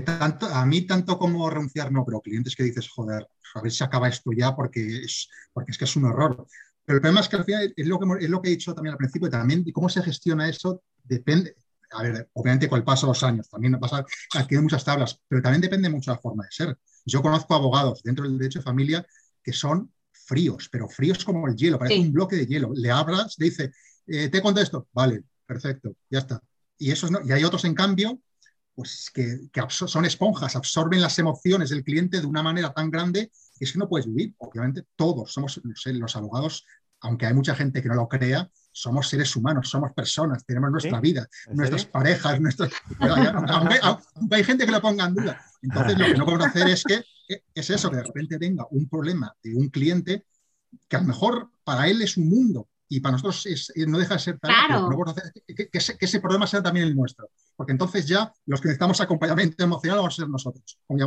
Tanto, 0.00 0.46
a 0.46 0.64
mí 0.64 0.82
tanto 0.82 1.18
como 1.18 1.48
renunciar 1.50 1.92
no, 1.92 2.04
pero 2.04 2.20
clientes 2.20 2.56
que 2.56 2.64
dices, 2.64 2.88
joder, 2.88 3.28
a 3.54 3.60
ver 3.60 3.70
si 3.70 3.84
acaba 3.84 4.08
esto 4.08 4.30
ya 4.32 4.56
porque 4.56 5.02
es, 5.04 5.28
porque 5.52 5.72
es 5.72 5.78
que 5.78 5.84
es 5.84 5.96
un 5.96 6.06
horror. 6.06 6.46
Pero 6.84 6.96
el 6.96 7.00
problema 7.00 7.20
es 7.20 7.28
que 7.28 7.36
al 7.36 7.44
final 7.44 7.74
es 7.76 7.86
lo 7.86 7.98
que, 7.98 8.24
es 8.24 8.30
lo 8.30 8.40
que 8.40 8.48
he 8.48 8.52
dicho 8.52 8.74
también 8.74 8.92
al 8.92 8.98
principio, 8.98 9.28
también 9.28 9.64
cómo 9.72 9.88
se 9.88 10.02
gestiona 10.02 10.48
eso 10.48 10.82
depende, 11.04 11.56
a 11.90 12.02
ver, 12.02 12.28
obviamente 12.32 12.68
con 12.68 12.78
el 12.78 12.84
paso 12.84 13.06
de 13.06 13.10
los 13.10 13.22
años 13.22 13.48
también 13.48 13.78
pasa, 13.78 14.04
adquiere 14.34 14.62
muchas 14.62 14.84
tablas, 14.84 15.20
pero 15.28 15.42
también 15.42 15.60
depende 15.60 15.88
mucho 15.90 16.10
de 16.10 16.16
la 16.16 16.22
forma 16.22 16.44
de 16.44 16.50
ser. 16.50 16.78
Yo 17.04 17.22
conozco 17.22 17.54
abogados 17.54 18.02
dentro 18.02 18.24
del 18.24 18.38
derecho 18.38 18.60
de 18.60 18.64
familia 18.64 19.06
que 19.42 19.52
son 19.52 19.92
fríos, 20.10 20.68
pero 20.70 20.88
fríos 20.88 21.24
como 21.24 21.48
el 21.48 21.56
hielo, 21.56 21.78
parece 21.78 22.00
un 22.00 22.12
bloque 22.12 22.36
de 22.36 22.46
hielo. 22.46 22.72
Le 22.74 22.90
hablas, 22.90 23.34
le 23.38 23.46
dice, 23.46 23.72
eh, 24.06 24.28
te 24.28 24.40
contesto, 24.40 24.88
vale, 24.92 25.22
perfecto, 25.44 25.96
ya 26.08 26.20
está. 26.20 26.42
Y, 26.78 26.90
eso 26.90 27.10
no, 27.10 27.20
y 27.24 27.32
hay 27.32 27.44
otros, 27.44 27.64
en 27.64 27.74
cambio, 27.74 28.20
pues 28.74 29.10
que, 29.12 29.40
son 29.68 30.04
esponjas, 30.04 30.56
absorben 30.56 31.00
las 31.00 31.18
emociones 31.18 31.70
del 31.70 31.84
cliente 31.84 32.20
de 32.20 32.26
una 32.26 32.42
manera 32.42 32.72
tan 32.72 32.90
grande 32.90 33.30
que 33.58 33.64
es 33.64 33.72
que 33.72 33.78
no 33.78 33.88
puedes 33.88 34.06
vivir. 34.06 34.34
Obviamente 34.38 34.84
todos 34.96 35.32
somos 35.32 35.60
los 35.62 36.16
abogados, 36.16 36.64
aunque 37.00 37.26
hay 37.26 37.34
mucha 37.34 37.54
gente 37.54 37.82
que 37.82 37.88
no 37.88 37.94
lo 37.94 38.08
crea, 38.08 38.50
somos 38.72 39.08
seres 39.08 39.36
humanos, 39.36 39.68
somos 39.68 39.92
personas, 39.92 40.44
tenemos 40.46 40.70
nuestra 40.70 41.00
vida, 41.00 41.28
nuestras 41.50 41.84
parejas, 41.84 42.40
nuestras... 42.40 42.70
aunque, 42.98 44.36
hay 44.36 44.44
gente 44.44 44.64
que 44.64 44.72
lo 44.72 44.80
ponga 44.80 45.06
en 45.06 45.14
duda. 45.14 45.44
Entonces 45.60 45.98
lo 45.98 46.06
que 46.06 46.14
no 46.14 46.24
podemos 46.24 46.46
hacer 46.46 46.68
es 46.68 46.82
que 46.82 47.04
es 47.54 47.70
eso, 47.70 47.90
que 47.90 47.96
de 47.96 48.04
repente 48.04 48.38
venga 48.38 48.66
un 48.70 48.88
problema 48.88 49.34
de 49.42 49.54
un 49.54 49.68
cliente 49.68 50.24
que 50.88 50.96
a 50.96 51.00
lo 51.00 51.06
mejor 51.06 51.50
para 51.64 51.88
él 51.88 52.00
es 52.00 52.16
un 52.16 52.28
mundo 52.28 52.68
y 52.94 53.00
para 53.00 53.12
nosotros 53.12 53.72
no 53.86 53.98
deja 53.98 54.14
de 54.14 54.20
ser 54.20 54.38
tal, 54.38 54.52
que, 55.46 55.68
ese, 55.72 56.20
problema 56.20 56.46
sea 56.46 56.62
también 56.62 56.86
el 56.86 56.94
nuestro. 56.94 57.30
Porque 57.56 57.72
entonces 57.72 58.06
ya 58.06 58.30
los 58.44 58.60
que 58.60 58.68
necesitamos 58.68 59.00
acompañamiento 59.00 59.64
emocional 59.64 59.98
vamos 59.98 60.14
a 60.14 60.16
ser 60.16 60.28
nosotros, 60.28 60.78
como 60.86 60.98
ya 61.00 61.06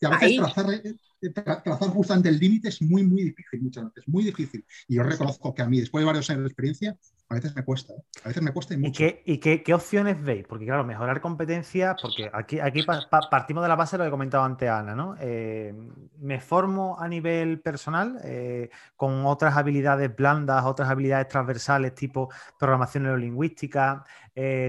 Y 0.00 0.06
a 0.06 0.10
veces, 0.10 0.36
trazar, 0.36 0.70
eh, 0.74 1.30
trazar 1.30 1.88
justamente 1.88 2.28
el 2.28 2.38
límite 2.38 2.68
es 2.68 2.82
muy, 2.82 3.02
muy 3.02 3.22
difícil 3.22 3.62
muchas 3.62 3.84
veces, 3.84 4.04
muy 4.06 4.24
difícil. 4.24 4.62
Y 4.86 4.96
yo 4.96 5.02
reconozco 5.04 5.54
que 5.54 5.62
a 5.62 5.66
mí, 5.66 5.80
después 5.80 6.02
de 6.02 6.06
varios 6.06 6.28
años 6.28 6.42
de 6.42 6.48
experiencia, 6.48 6.98
a 7.28 7.34
veces 7.34 7.56
me 7.56 7.64
cuesta, 7.64 7.94
¿eh? 7.94 8.02
a 8.24 8.28
veces 8.28 8.42
me 8.42 8.52
cuesta 8.52 8.74
y 8.74 8.76
mucho. 8.76 9.02
¿Y, 9.24 9.38
qué, 9.38 9.62
qué, 9.62 9.74
opciones 9.74 10.22
veis? 10.22 10.44
Porque 10.46 10.66
claro, 10.66 10.84
mejorar 10.84 11.22
competencias, 11.22 11.96
porque 12.00 12.30
aquí, 12.32 12.60
aquí 12.60 12.84
partimos 13.30 13.62
de 13.62 13.68
la 13.68 13.76
base 13.76 13.96
de 13.96 13.98
lo 13.98 14.04
que 14.04 14.10
comentaba 14.10 14.44
antes 14.44 14.68
Ana, 14.68 14.94
¿no? 14.94 15.16
Eh, 15.18 15.74
me 16.18 16.38
formo 16.40 16.98
a 17.00 17.08
nivel 17.08 17.60
personal 17.60 18.20
eh, 18.24 18.68
con 18.94 19.24
otras 19.24 19.56
habilidades 19.56 20.14
blandas, 20.14 20.64
otras 20.64 20.90
habilidades 20.90 21.28
transversales 21.28 21.94
tipo 21.94 22.28
programación 22.58 23.04
neurolingüística, 23.04 24.04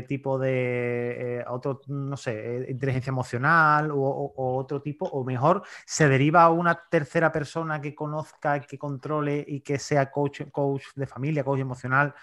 tipo 0.07 0.37
de 0.37 1.43
otro, 1.47 1.81
no 1.87 2.15
sé, 2.15 2.67
inteligencia 2.69 3.09
emocional 3.09 3.89
o, 3.91 4.33
otro 4.35 4.81
tipo, 4.81 5.05
o 5.05 5.23
mejor, 5.23 5.63
se 5.85 6.07
deriva 6.07 6.43
a 6.43 6.51
una 6.51 6.75
tercera 6.89 7.31
persona 7.31 7.81
que 7.81 7.95
conozca, 7.95 8.59
que 8.61 8.77
controle 8.77 9.43
y 9.47 9.61
que 9.61 9.79
sea 9.79 10.11
coach, 10.11 10.43
coach 10.51 10.83
de 10.95 11.07
familia, 11.07 11.43
coach 11.43 11.59
emocional 11.59 12.13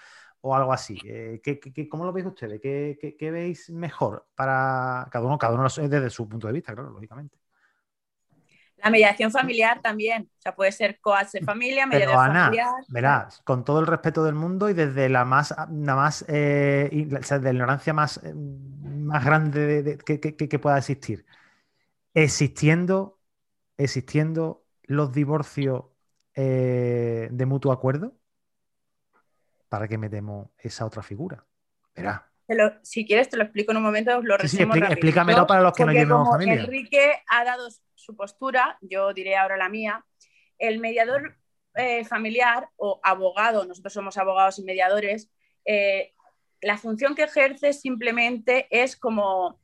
o 0.45 0.53
algo 0.53 0.73
así. 0.73 0.99
Eh, 1.05 1.41
cómo 1.89 2.03
lo 2.03 2.11
veis 2.11 2.25
ustedes? 2.25 2.59
¿Qué, 2.61 3.31
veis 3.31 3.69
mejor 3.69 4.27
para 4.35 5.07
cada 5.09 5.25
uno? 5.25 5.37
Cada 5.37 5.53
uno 5.55 5.67
desde 5.69 6.09
su 6.09 6.27
punto 6.27 6.47
de 6.47 6.53
vista, 6.53 6.73
claro, 6.73 6.89
lógicamente. 6.89 7.37
La 8.75 8.89
mediación 8.89 9.31
familiar 9.31 9.81
también, 9.81 10.23
o 10.23 10.41
sea, 10.41 10.53
puede 10.53 10.73
ser 10.73 10.99
coach 10.99 11.31
de 11.31 11.41
familia, 11.41 11.87
mediación 11.87 12.17
familiar. 12.17 12.73
Verás, 12.89 13.41
con 13.45 13.63
todo 13.63 13.79
el 13.79 13.87
respeto 13.87 14.25
del 14.25 14.35
mundo 14.35 14.69
y 14.69 14.73
desde 14.73 15.07
la 15.07 15.23
más, 15.23 15.55
la 15.71 15.95
más 15.95 16.25
eh, 16.27 16.89
de 16.91 17.39
la 17.41 17.51
ignorancia 17.51 17.93
más, 17.93 18.19
eh, 18.21 18.33
más 18.35 19.23
grande 19.23 19.97
que, 20.05 20.59
pueda 20.59 20.77
existir, 20.77 21.25
existiendo, 22.13 23.17
existiendo 23.77 24.65
los 24.83 25.13
divorcios 25.13 25.85
de 26.35 27.45
mutuo 27.47 27.71
acuerdo, 27.71 28.17
¿para 29.73 29.87
qué 29.87 29.97
metemos 29.97 30.49
esa 30.59 30.85
otra 30.85 31.01
figura? 31.01 31.43
Verá. 31.95 32.29
si 32.83 33.07
quieres, 33.07 33.27
te 33.27 33.37
lo 33.37 33.43
explico 33.43 33.71
en 33.71 33.77
un 33.77 33.83
momento, 33.83 34.15
os 34.15 34.23
lo 34.23 34.37
sí, 34.37 34.61
explícamelo 34.61 35.47
para 35.47 35.63
los 35.63 35.73
que 35.73 35.83
no 35.83 35.91
llevamos 35.91 36.29
familia. 36.29 36.61
Enrique 36.61 37.23
ha 37.27 37.43
dado 37.43 37.67
su 37.95 38.15
postura, 38.15 38.77
yo 38.81 39.15
diré 39.15 39.35
ahora 39.35 39.57
la 39.57 39.69
mía. 39.69 40.05
El 40.59 40.77
mediador 40.77 41.39
eh, 41.73 42.05
familiar 42.05 42.69
o 42.75 42.99
abogado, 43.01 43.65
nosotros 43.65 43.93
somos 43.93 44.15
abogados 44.19 44.59
y 44.59 44.63
mediadores, 44.63 45.31
eh, 45.65 46.13
la 46.61 46.77
función 46.77 47.15
que 47.15 47.23
ejerce 47.23 47.73
simplemente 47.73 48.67
es 48.69 48.95
como 48.95 49.59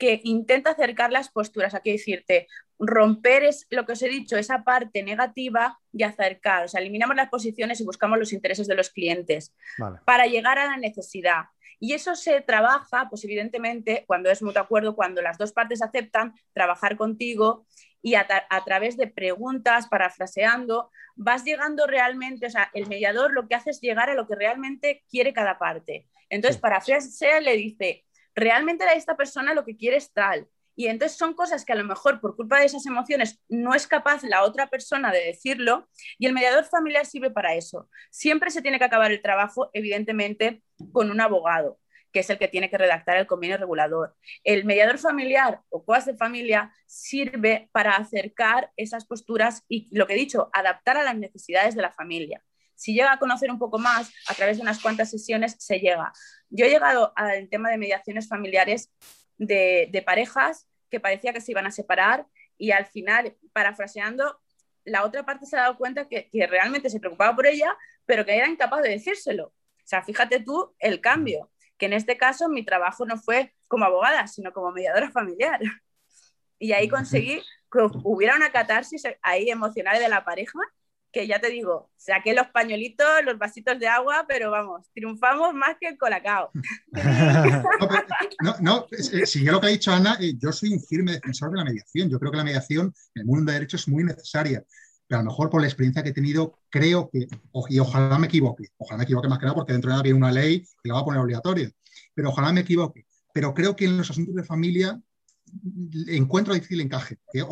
que 0.00 0.20
intenta 0.24 0.70
acercar 0.70 1.12
las 1.12 1.28
posturas, 1.28 1.74
aquí 1.74 1.92
decirte, 1.92 2.48
romper 2.78 3.44
es 3.44 3.66
lo 3.68 3.84
que 3.84 3.92
os 3.92 4.02
he 4.02 4.08
dicho, 4.08 4.38
esa 4.38 4.64
parte 4.64 5.02
negativa 5.02 5.78
y 5.92 6.02
acercar, 6.02 6.64
o 6.64 6.68
sea, 6.68 6.80
eliminamos 6.80 7.14
las 7.14 7.28
posiciones 7.28 7.80
y 7.80 7.84
buscamos 7.84 8.18
los 8.18 8.32
intereses 8.32 8.66
de 8.66 8.74
los 8.74 8.88
clientes 8.88 9.54
para 10.06 10.26
llegar 10.26 10.58
a 10.58 10.64
la 10.64 10.78
necesidad. 10.78 11.44
Y 11.78 11.92
eso 11.92 12.16
se 12.16 12.40
trabaja, 12.40 13.08
pues 13.08 13.24
evidentemente, 13.24 14.04
cuando 14.06 14.30
es 14.30 14.42
mutuo 14.42 14.62
acuerdo, 14.62 14.96
cuando 14.96 15.22
las 15.22 15.38
dos 15.38 15.52
partes 15.52 15.82
aceptan 15.82 16.34
trabajar 16.52 16.96
contigo 16.96 17.66
y 18.02 18.14
a, 18.14 18.26
través 18.64 18.96
de 18.96 19.06
preguntas, 19.06 19.86
parafraseando, 19.88 20.90
vas 21.16 21.44
llegando 21.44 21.86
realmente, 21.86 22.46
o 22.46 22.50
sea, 22.50 22.70
el 22.72 22.86
mediador 22.86 23.32
lo 23.32 23.46
que 23.46 23.54
hace 23.54 23.70
es 23.70 23.80
llegar 23.80 24.08
a 24.08 24.14
lo 24.14 24.26
que 24.26 24.34
realmente 24.34 25.04
quiere 25.10 25.34
cada 25.34 25.58
parte. 25.58 26.06
Entonces, 26.30 26.58
para 26.58 26.78
parafrasea 26.78 27.40
le 27.40 27.56
dice, 27.56 28.04
realmente 28.34 28.84
esta 28.94 29.16
persona 29.16 29.54
lo 29.54 29.64
que 29.64 29.76
quiere 29.76 29.96
es 29.96 30.12
tal. 30.12 30.48
Y 30.76 30.86
entonces 30.86 31.18
son 31.18 31.34
cosas 31.34 31.64
que 31.64 31.72
a 31.72 31.76
lo 31.76 31.84
mejor 31.84 32.20
por 32.20 32.36
culpa 32.36 32.58
de 32.58 32.66
esas 32.66 32.86
emociones 32.86 33.42
no 33.48 33.74
es 33.74 33.86
capaz 33.86 34.22
la 34.22 34.44
otra 34.44 34.68
persona 34.68 35.12
de 35.12 35.24
decirlo 35.24 35.88
y 36.18 36.26
el 36.26 36.32
mediador 36.32 36.64
familiar 36.64 37.04
sirve 37.04 37.30
para 37.30 37.54
eso. 37.54 37.88
Siempre 38.10 38.50
se 38.50 38.62
tiene 38.62 38.78
que 38.78 38.84
acabar 38.84 39.10
el 39.10 39.20
trabajo, 39.20 39.70
evidentemente, 39.74 40.62
con 40.92 41.10
un 41.10 41.20
abogado 41.20 41.78
que 42.12 42.20
es 42.20 42.30
el 42.30 42.38
que 42.38 42.48
tiene 42.48 42.70
que 42.70 42.78
redactar 42.78 43.16
el 43.16 43.26
convenio 43.26 43.56
regulador. 43.56 44.16
El 44.44 44.64
mediador 44.64 44.98
familiar 44.98 45.60
o 45.68 45.84
coas 45.84 46.06
de 46.06 46.16
familia 46.16 46.72
sirve 46.86 47.68
para 47.72 47.92
acercar 47.92 48.72
esas 48.76 49.04
posturas 49.04 49.64
y, 49.68 49.88
lo 49.96 50.06
que 50.06 50.14
he 50.14 50.16
dicho, 50.16 50.50
adaptar 50.52 50.96
a 50.96 51.04
las 51.04 51.16
necesidades 51.16 51.74
de 51.74 51.82
la 51.82 51.92
familia. 51.92 52.42
Si 52.80 52.94
llega 52.94 53.12
a 53.12 53.18
conocer 53.18 53.50
un 53.50 53.58
poco 53.58 53.78
más, 53.78 54.10
a 54.26 54.32
través 54.32 54.56
de 54.56 54.62
unas 54.62 54.80
cuantas 54.80 55.10
sesiones, 55.10 55.54
se 55.58 55.80
llega. 55.80 56.14
Yo 56.48 56.64
he 56.64 56.70
llegado 56.70 57.12
al 57.14 57.46
tema 57.50 57.68
de 57.68 57.76
mediaciones 57.76 58.26
familiares 58.26 58.90
de, 59.36 60.02
parejas 60.06 60.66
que 60.88 60.98
parecía 60.98 61.34
que 61.34 61.42
se 61.42 61.52
iban 61.52 61.66
a 61.66 61.72
separar 61.72 62.26
y 62.56 62.70
al 62.70 62.86
final, 62.86 63.36
parafraseando, 63.52 64.40
la 64.84 65.04
otra 65.04 65.26
parte 65.26 65.44
se 65.44 65.58
ha 65.58 65.60
dado 65.60 65.76
cuenta 65.76 66.08
que, 66.08 66.30
realmente 66.48 66.88
se 66.88 67.00
preocupaba 67.00 67.36
por 67.36 67.46
ella, 67.46 67.76
pero 68.06 68.24
que 68.24 68.34
era 68.34 68.48
incapaz 68.48 68.80
de 68.80 68.88
decírselo. 68.88 69.48
O 69.48 69.84
sea, 69.84 70.02
fíjate 70.02 70.40
tú 70.40 70.74
el 70.78 71.02
cambio, 71.02 71.52
que 71.76 71.84
en 71.84 71.92
este 71.92 72.16
caso 72.16 72.48
mi 72.48 72.64
trabajo 72.64 73.04
no 73.04 73.18
fue 73.18 73.54
como 73.68 73.84
abogada, 73.84 74.26
sino 74.26 74.54
como 74.54 74.72
mediadora 74.72 75.10
familiar. 75.10 75.60
Y 76.58 76.72
ahí 76.72 76.88
conseguí 76.88 77.42
que 77.70 77.78
hubiera 78.04 78.36
una 78.36 78.52
catarsis 78.52 79.02
ahí 79.22 79.50
emocional 79.50 79.98
de 79.98 80.08
la 80.08 80.24
pareja 80.24 80.58
que 81.12 81.26
ya 81.26 81.40
te 81.40 81.50
digo, 81.50 81.90
saqué 81.96 82.34
los 82.34 82.46
pañuelitos, 82.48 83.06
los 83.24 83.38
vasitos 83.38 83.78
de 83.78 83.88
agua, 83.88 84.24
pero 84.28 84.50
vamos, 84.50 84.86
triunfamos 84.94 85.54
más 85.54 85.76
que 85.80 85.88
el 85.88 85.98
colacao. 85.98 86.50
no, 88.42 88.56
no, 88.60 88.86
si 89.24 89.44
yo 89.44 89.52
lo 89.52 89.60
que 89.60 89.66
ha 89.66 89.70
dicho 89.70 89.92
Ana, 89.92 90.16
eh, 90.20 90.34
yo 90.38 90.52
soy 90.52 90.72
un 90.72 90.80
firme 90.80 91.12
defensor 91.12 91.50
de 91.50 91.58
la 91.58 91.64
mediación. 91.64 92.08
Yo 92.08 92.18
creo 92.18 92.30
que 92.30 92.38
la 92.38 92.44
mediación 92.44 92.94
en 93.14 93.20
el 93.20 93.26
mundo 93.26 93.50
de 93.50 93.58
derecho 93.58 93.76
es 93.76 93.88
muy 93.88 94.04
necesaria. 94.04 94.64
Pero 95.06 95.20
a 95.20 95.24
lo 95.24 95.30
mejor 95.30 95.50
por 95.50 95.60
la 95.60 95.66
experiencia 95.66 96.02
que 96.02 96.10
he 96.10 96.12
tenido, 96.14 96.60
creo 96.68 97.10
que, 97.10 97.26
y 97.68 97.78
ojalá 97.80 98.16
me 98.16 98.28
equivoque, 98.28 98.68
ojalá 98.78 98.98
me 98.98 99.04
equivoque 99.04 99.28
más 99.28 99.40
que 99.40 99.46
nada 99.46 99.56
porque 99.56 99.72
dentro 99.72 99.88
de 99.88 99.94
nada 99.94 100.02
viene 100.04 100.18
una 100.18 100.30
ley 100.30 100.60
que 100.60 100.88
la 100.88 100.94
va 100.94 101.00
a 101.00 101.04
poner 101.04 101.20
obligatoria, 101.20 101.68
pero 102.14 102.28
ojalá 102.28 102.52
me 102.52 102.60
equivoque. 102.60 103.06
Pero 103.34 103.52
creo 103.52 103.74
que 103.74 103.86
en 103.86 103.98
los 103.98 104.10
asuntos 104.10 104.34
de 104.36 104.44
familia 104.44 105.00
encuentro 106.08 106.54
difícil 106.54 106.80
encaje. 106.80 107.18
Eh, 107.34 107.44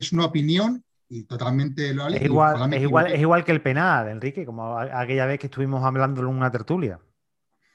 es 0.00 0.12
una 0.12 0.24
opinión 0.24 0.84
y 1.08 1.24
totalmente 1.24 1.94
lo 1.94 2.08
es 2.08 2.22
igual, 2.22 2.72
es 2.72 2.82
igual, 2.82 3.12
es 3.12 3.20
igual 3.20 3.44
que 3.44 3.52
el 3.52 3.62
penal, 3.62 4.08
Enrique, 4.08 4.44
como 4.44 4.78
aquella 4.78 5.26
vez 5.26 5.38
que 5.38 5.46
estuvimos 5.46 5.82
hablando 5.84 6.20
en 6.20 6.26
una 6.26 6.50
tertulia. 6.50 7.00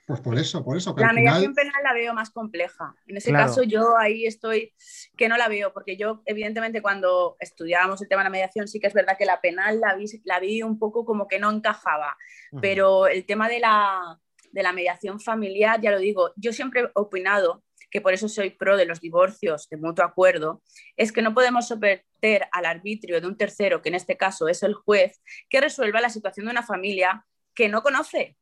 Pues 0.05 0.19
por 0.19 0.37
eso, 0.37 0.63
por 0.65 0.75
eso. 0.75 0.93
la 0.97 1.13
mediación 1.13 1.53
penal 1.53 1.81
la 1.81 1.93
veo 1.93 2.13
más 2.13 2.29
compleja. 2.29 2.93
En 3.07 3.17
ese 3.17 3.31
caso 3.31 3.63
yo 3.63 3.97
ahí 3.97 4.25
estoy 4.25 4.73
que 5.15 5.29
no 5.29 5.37
la 5.37 5.47
veo, 5.47 5.71
porque 5.71 5.95
yo 5.95 6.21
evidentemente 6.25 6.81
cuando 6.81 7.37
estudiábamos 7.39 8.01
el 8.01 8.09
tema 8.09 8.21
de 8.21 8.25
la 8.25 8.31
mediación 8.31 8.67
sí 8.67 8.79
que 8.79 8.87
es 8.87 8.93
verdad 8.93 9.17
que 9.17 9.25
la 9.25 9.39
penal 9.39 9.79
la 9.79 9.95
vi, 9.95 10.05
la 10.25 10.39
vi 10.39 10.61
un 10.61 10.77
poco 10.77 11.05
como 11.05 11.27
que 11.27 11.39
no 11.39 11.49
encajaba, 11.49 12.17
pero 12.59 13.07
el 13.07 13.25
tema 13.25 13.47
de 13.47 13.61
la, 13.61 14.19
de 14.51 14.63
la 14.63 14.73
mediación 14.73 15.21
familiar, 15.21 15.79
ya 15.79 15.91
lo 15.91 15.99
digo, 15.99 16.33
yo 16.35 16.51
siempre 16.51 16.81
he 16.81 16.89
opinado 16.95 17.63
que 17.93 18.01
por 18.01 18.11
eso 18.11 18.27
soy 18.27 18.49
pro 18.49 18.75
de 18.75 18.87
los 18.87 18.99
divorcios 18.99 19.69
de 19.69 19.77
mutuo 19.77 20.03
acuerdo, 20.03 20.63
es 20.97 21.11
que 21.11 21.21
no 21.21 21.35
podemos 21.35 21.67
someter 21.67 22.47
al 22.51 22.65
arbitrio 22.65 23.21
de 23.21 23.27
un 23.27 23.37
tercero, 23.37 23.83
que 23.83 23.89
en 23.89 23.95
este 23.95 24.17
caso 24.17 24.47
es 24.47 24.63
el 24.63 24.73
juez, 24.73 25.21
que 25.47 25.61
resuelva 25.61 26.01
la 26.01 26.09
situación 26.09 26.47
de 26.47 26.53
una 26.53 26.63
familia 26.63 27.23
que 27.53 27.69
no 27.69 27.83
conoce. 27.83 28.35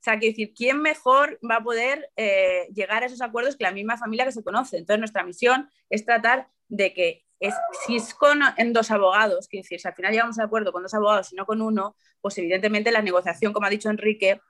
O 0.00 0.02
sea, 0.02 0.20
que 0.20 0.28
decir, 0.28 0.54
¿quién 0.54 0.80
mejor 0.80 1.40
va 1.42 1.56
a 1.56 1.64
poder 1.64 2.08
eh, 2.14 2.68
llegar 2.72 3.02
a 3.02 3.06
esos 3.06 3.20
acuerdos 3.20 3.56
que 3.56 3.64
la 3.64 3.72
misma 3.72 3.98
familia 3.98 4.24
que 4.24 4.30
se 4.30 4.44
conoce? 4.44 4.78
Entonces, 4.78 5.00
nuestra 5.00 5.24
misión 5.24 5.68
es 5.90 6.04
tratar 6.04 6.48
de 6.68 6.94
que 6.94 7.26
es, 7.40 7.54
si 7.84 7.96
es 7.96 8.14
con 8.14 8.40
en 8.58 8.72
dos 8.72 8.92
abogados, 8.92 9.48
que 9.48 9.58
decir, 9.58 9.80
si 9.80 9.88
al 9.88 9.94
final 9.94 10.12
llegamos 10.12 10.38
a 10.38 10.44
acuerdo 10.44 10.70
con 10.70 10.84
dos 10.84 10.94
abogados 10.94 11.32
y 11.32 11.34
no 11.34 11.46
con 11.46 11.60
uno, 11.62 11.96
pues 12.20 12.38
evidentemente 12.38 12.92
la 12.92 13.02
negociación, 13.02 13.52
como 13.52 13.66
ha 13.66 13.70
dicho 13.70 13.90
Enrique, 13.90 14.40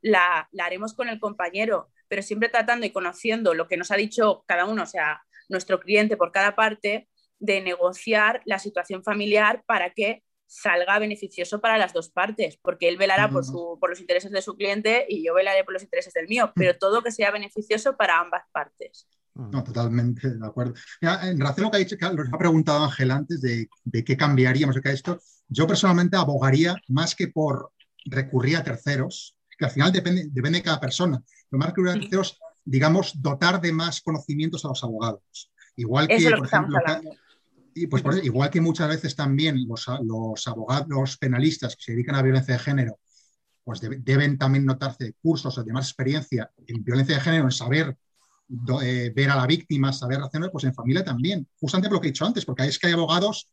la, 0.00 0.48
la, 0.50 0.64
haremos 0.64 0.92
con 0.92 1.08
el 1.08 1.20
compañero, 1.20 1.88
pero 2.08 2.22
siempre 2.22 2.48
tratando 2.48 2.86
y 2.86 2.90
conociendo 2.90 3.54
lo 3.54 3.68
que 3.68 3.76
nos 3.76 3.90
ha 3.90 3.96
dicho 3.96 4.44
cada 4.46 4.64
uno, 4.64 4.82
o 4.82 4.86
sea, 4.86 5.22
nuestro 5.48 5.80
cliente 5.80 6.16
por 6.16 6.32
cada 6.32 6.56
parte, 6.56 7.08
de 7.38 7.60
negociar 7.60 8.40
la 8.44 8.58
situación 8.58 9.02
familiar 9.02 9.62
para 9.66 9.92
que 9.92 10.22
salga 10.46 10.98
beneficioso 10.98 11.60
para 11.60 11.76
las 11.76 11.92
dos 11.92 12.08
partes, 12.08 12.58
porque 12.62 12.88
él 12.88 12.96
velará 12.96 13.28
por, 13.28 13.44
su, 13.44 13.78
por 13.80 13.90
los 13.90 14.00
intereses 14.00 14.30
de 14.30 14.42
su 14.42 14.56
cliente 14.56 15.04
y 15.08 15.24
yo 15.24 15.34
velaré 15.34 15.64
por 15.64 15.74
los 15.74 15.82
intereses 15.82 16.14
del 16.14 16.28
mío, 16.28 16.52
pero 16.54 16.78
todo 16.78 17.02
que 17.02 17.10
sea 17.10 17.30
beneficioso 17.30 17.96
para 17.96 18.20
ambas 18.20 18.44
partes. 18.52 19.08
No, 19.34 19.62
totalmente 19.62 20.30
de 20.30 20.46
acuerdo. 20.46 20.74
en 21.00 21.38
relación 21.38 21.64
a 21.64 21.66
lo 21.66 21.70
que 21.70 21.76
ha 21.76 21.80
dicho, 21.80 21.96
que 21.98 22.06
ha 22.06 22.38
preguntado 22.38 22.84
Ángel 22.84 23.10
antes 23.10 23.42
de, 23.42 23.68
de 23.84 24.04
qué 24.04 24.16
cambiaríamos 24.16 24.80
de 24.80 24.92
esto, 24.92 25.20
yo 25.48 25.66
personalmente 25.66 26.16
abogaría 26.16 26.74
más 26.88 27.14
que 27.14 27.28
por 27.28 27.72
recurrir 28.06 28.56
a 28.56 28.64
terceros, 28.64 29.36
que 29.58 29.64
al 29.64 29.70
final 29.70 29.92
depende, 29.92 30.28
depende 30.30 30.58
de 30.58 30.64
cada 30.64 30.80
persona, 30.80 31.22
pero 31.48 31.58
más 31.58 31.68
recurrir 31.68 31.90
a 31.90 32.00
terceros, 32.00 32.38
digamos, 32.64 33.20
dotar 33.20 33.60
de 33.60 33.72
más 33.72 34.00
conocimientos 34.00 34.64
a 34.64 34.68
los 34.68 34.82
abogados. 34.82 35.52
Igual 35.76 36.08
que, 36.08 36.30
por 36.30 36.46
ejemplo, 36.46 36.78
y 37.74 37.86
pues 37.88 38.02
igual 38.24 38.48
que 38.48 38.60
muchas 38.60 38.88
veces 38.88 39.14
también 39.14 39.68
los, 39.68 39.86
los, 40.02 40.48
abogados, 40.48 40.88
los 40.88 41.18
penalistas 41.18 41.76
que 41.76 41.82
se 41.82 41.92
dedican 41.92 42.14
a 42.14 42.22
violencia 42.22 42.54
de 42.54 42.60
género, 42.60 42.98
pues 43.62 43.80
deben 43.80 44.38
también 44.38 44.64
notarse 44.64 45.14
cursos 45.20 45.58
o 45.58 45.62
de 45.62 45.72
más 45.72 45.88
experiencia 45.88 46.50
en 46.66 46.82
violencia 46.82 47.16
de 47.16 47.20
género, 47.20 47.44
en 47.44 47.50
saber 47.50 47.96
eh, 48.82 49.12
ver 49.14 49.30
a 49.30 49.36
la 49.36 49.46
víctima, 49.46 49.92
saber 49.92 50.18
reaccionar, 50.18 50.50
pues 50.50 50.64
en 50.64 50.74
familia 50.74 51.04
también. 51.04 51.46
Justamente 51.58 51.88
por 51.88 51.96
lo 51.96 52.00
que 52.00 52.08
he 52.08 52.12
dicho 52.12 52.24
antes, 52.24 52.44
porque 52.44 52.64
es 52.64 52.78
que 52.78 52.86
hay 52.86 52.92
abogados 52.94 53.48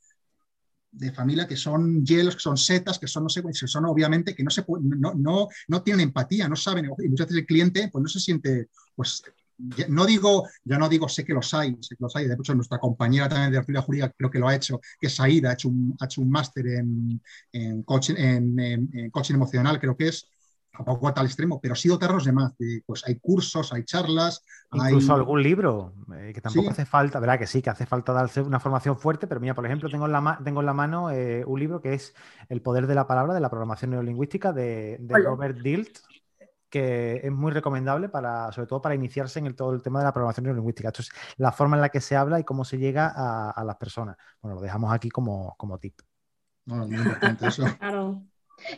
de 0.94 1.12
familia 1.12 1.48
que 1.48 1.58
son 1.58 2.06
hielos, 2.06 2.36
que 2.36 2.42
son 2.42 2.58
setas, 2.58 3.00
que 3.00 3.08
son, 3.08 3.24
no 3.24 3.30
sé, 3.30 3.42
que 3.42 3.54
son 3.68 3.86
obviamente 3.86 4.36
que 4.36 4.44
no, 4.44 4.52
se 4.52 4.64
no, 4.68 5.14
no, 5.16 5.48
no 5.68 5.82
tienen 5.82 6.08
empatía, 6.08 6.48
no 6.48 6.56
saben, 6.56 6.86
y 6.86 7.10
muchas 7.10 7.28
veces 7.28 7.42
el 7.42 7.46
cliente 7.46 7.90
pues 7.92 8.02
no 8.02 8.08
se 8.08 8.20
siente 8.20 8.70
pues 8.96 9.24
no 9.88 10.06
digo, 10.06 10.48
ya 10.64 10.78
no 10.78 10.90
digo, 10.90 11.08
sé 11.08 11.24
que 11.24 11.34
los 11.34 11.54
hay, 11.54 11.78
sé 11.80 11.96
que 11.96 12.04
los 12.04 12.16
hay, 12.16 12.28
de 12.28 12.34
hecho 12.34 12.56
nuestra 12.56 12.80
compañera 12.80 13.30
también 13.30 13.52
de 13.52 13.58
arquitectura 13.58 13.86
jurídica 13.86 14.14
creo 14.18 14.32
que 14.32 14.40
lo 14.40 14.48
ha 14.48 14.56
hecho, 14.56 14.82
que 15.00 15.08
es 15.08 15.20
Aida, 15.20 15.52
ha 15.52 15.54
hecho 15.54 15.70
un, 15.70 15.96
ha 16.00 16.06
hecho 16.06 16.22
un 16.22 16.30
máster 16.30 16.68
en, 16.68 17.22
en, 17.52 17.84
coaching, 17.84 18.16
en, 18.18 19.10
coaching 19.12 19.36
emocional, 19.36 19.80
creo 19.80 19.96
que 19.96 20.08
es, 20.08 20.28
tampoco 20.76 21.08
a 21.08 21.14
tal 21.14 21.28
extremo, 21.28 21.62
pero 21.62 21.76
sí 21.76 21.88
dotarnos 21.88 22.26
de 22.26 22.32
más, 22.32 22.54
pues 22.86 23.04
hay 23.06 23.20
cursos, 23.20 23.72
hay 23.74 23.84
charlas. 23.84 24.44
Incluso 24.72 25.14
algún 25.14 25.44
libro, 25.44 25.94
eh, 26.16 26.32
que 26.34 26.42
tampoco 26.42 26.72
hace 26.72 26.86
falta, 26.86 27.20
¿verdad? 27.20 27.38
Que 27.38 27.48
sí, 27.48 27.62
que 27.62 27.70
hace 27.70 27.86
falta 27.86 28.12
darse 28.12 28.42
una 28.42 28.60
formación 28.60 28.98
fuerte, 28.98 29.28
pero 29.28 29.40
mira, 29.40 29.54
por 29.54 29.66
ejemplo, 29.66 29.90
tengo 29.90 30.08
en 30.08 30.12
la, 30.12 30.40
tengo 30.44 30.62
en 30.62 30.66
la 30.66 30.74
mano 30.74 31.12
eh, 31.12 31.44
un 31.46 31.60
libro 31.60 31.80
que 31.80 31.94
es 31.94 32.16
El 32.50 32.62
poder 32.62 32.88
de 32.88 32.96
la 32.96 33.06
palabra, 33.06 33.36
de 33.36 33.40
la 33.40 33.50
programación 33.50 33.92
neurolingüística 33.92 34.52
de, 34.52 34.98
de 35.00 35.20
Robert 35.20 35.60
Dilt, 35.60 36.00
que 36.70 37.22
es 37.24 37.32
muy 37.32 37.52
recomendable 37.52 38.10
para, 38.10 38.52
sobre 38.52 38.66
todo 38.66 38.82
para 38.82 38.96
iniciarse 38.96 39.38
en 39.38 39.46
el, 39.46 39.56
todo 39.56 39.74
el 39.74 39.84
tema 39.84 40.00
de 40.00 40.06
la 40.06 40.12
programación 40.12 40.46
neurolingüística. 40.46 40.90
Esto 40.90 41.04
es 41.04 41.12
la 41.38 41.52
forma 41.52 41.76
en 41.76 41.82
la 41.82 41.90
que 41.90 42.02
se 42.02 42.16
habla 42.16 42.40
y 42.40 42.44
cómo 42.44 42.66
se 42.66 42.80
llega 42.80 43.14
a, 43.16 43.64
las 43.64 43.76
personas. 43.76 44.18
Bueno, 44.42 44.56
lo 44.56 44.62
dejamos 44.62 44.92
aquí 44.92 45.10
como, 45.10 45.54
como 45.56 45.78
tip. 45.78 46.02
muy 46.66 46.96
importante 46.96 47.46
eso. 47.46 47.64
Claro. 47.78 48.24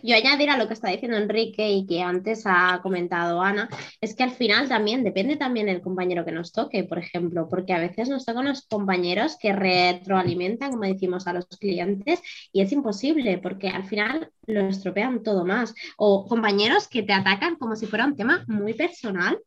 Yo 0.04 0.16
añadir 0.16 0.50
a 0.50 0.58
lo 0.58 0.68
que 0.68 0.74
está 0.74 0.90
diciendo 0.90 1.18
Enrique 1.18 1.70
y 1.70 1.86
que 1.86 2.02
antes 2.02 2.44
ha 2.46 2.80
comentado 2.82 3.42
Ana, 3.42 3.70
es 4.02 4.16
que 4.16 4.24
al 4.24 4.32
final 4.32 4.68
también 4.68 5.04
depende 5.04 5.36
también 5.36 5.70
el 5.70 5.82
compañero 5.82 6.26
que 6.26 6.32
nos 6.32 6.52
toque, 6.52 6.84
por 6.84 7.00
ejemplo, 7.00 7.48
porque 7.50 7.74
a 7.74 7.80
veces 7.80 8.10
nos 8.10 8.26
tocan 8.26 8.46
los 8.46 8.66
compañeros 8.68 9.38
que 9.40 9.54
retroalimentan, 9.54 10.72
como 10.72 10.84
decimos, 10.84 11.28
a 11.28 11.34
los 11.34 11.48
clientes 11.48 12.22
y 12.52 12.62
es 12.62 12.72
imposible 12.72 13.38
porque 13.38 13.70
al 13.70 13.86
final 13.86 14.32
lo 14.46 14.68
estropean 14.68 15.24
todo 15.24 15.46
más. 15.46 15.74
O 15.98 16.26
compañeros 16.28 16.88
que 16.88 17.04
te 17.04 17.14
atacan 17.14 17.56
como 17.56 17.76
si 17.76 17.86
fuera 17.86 18.06
un 18.06 18.16
tema 18.16 18.44
muy 18.48 18.74
personal 18.74 19.40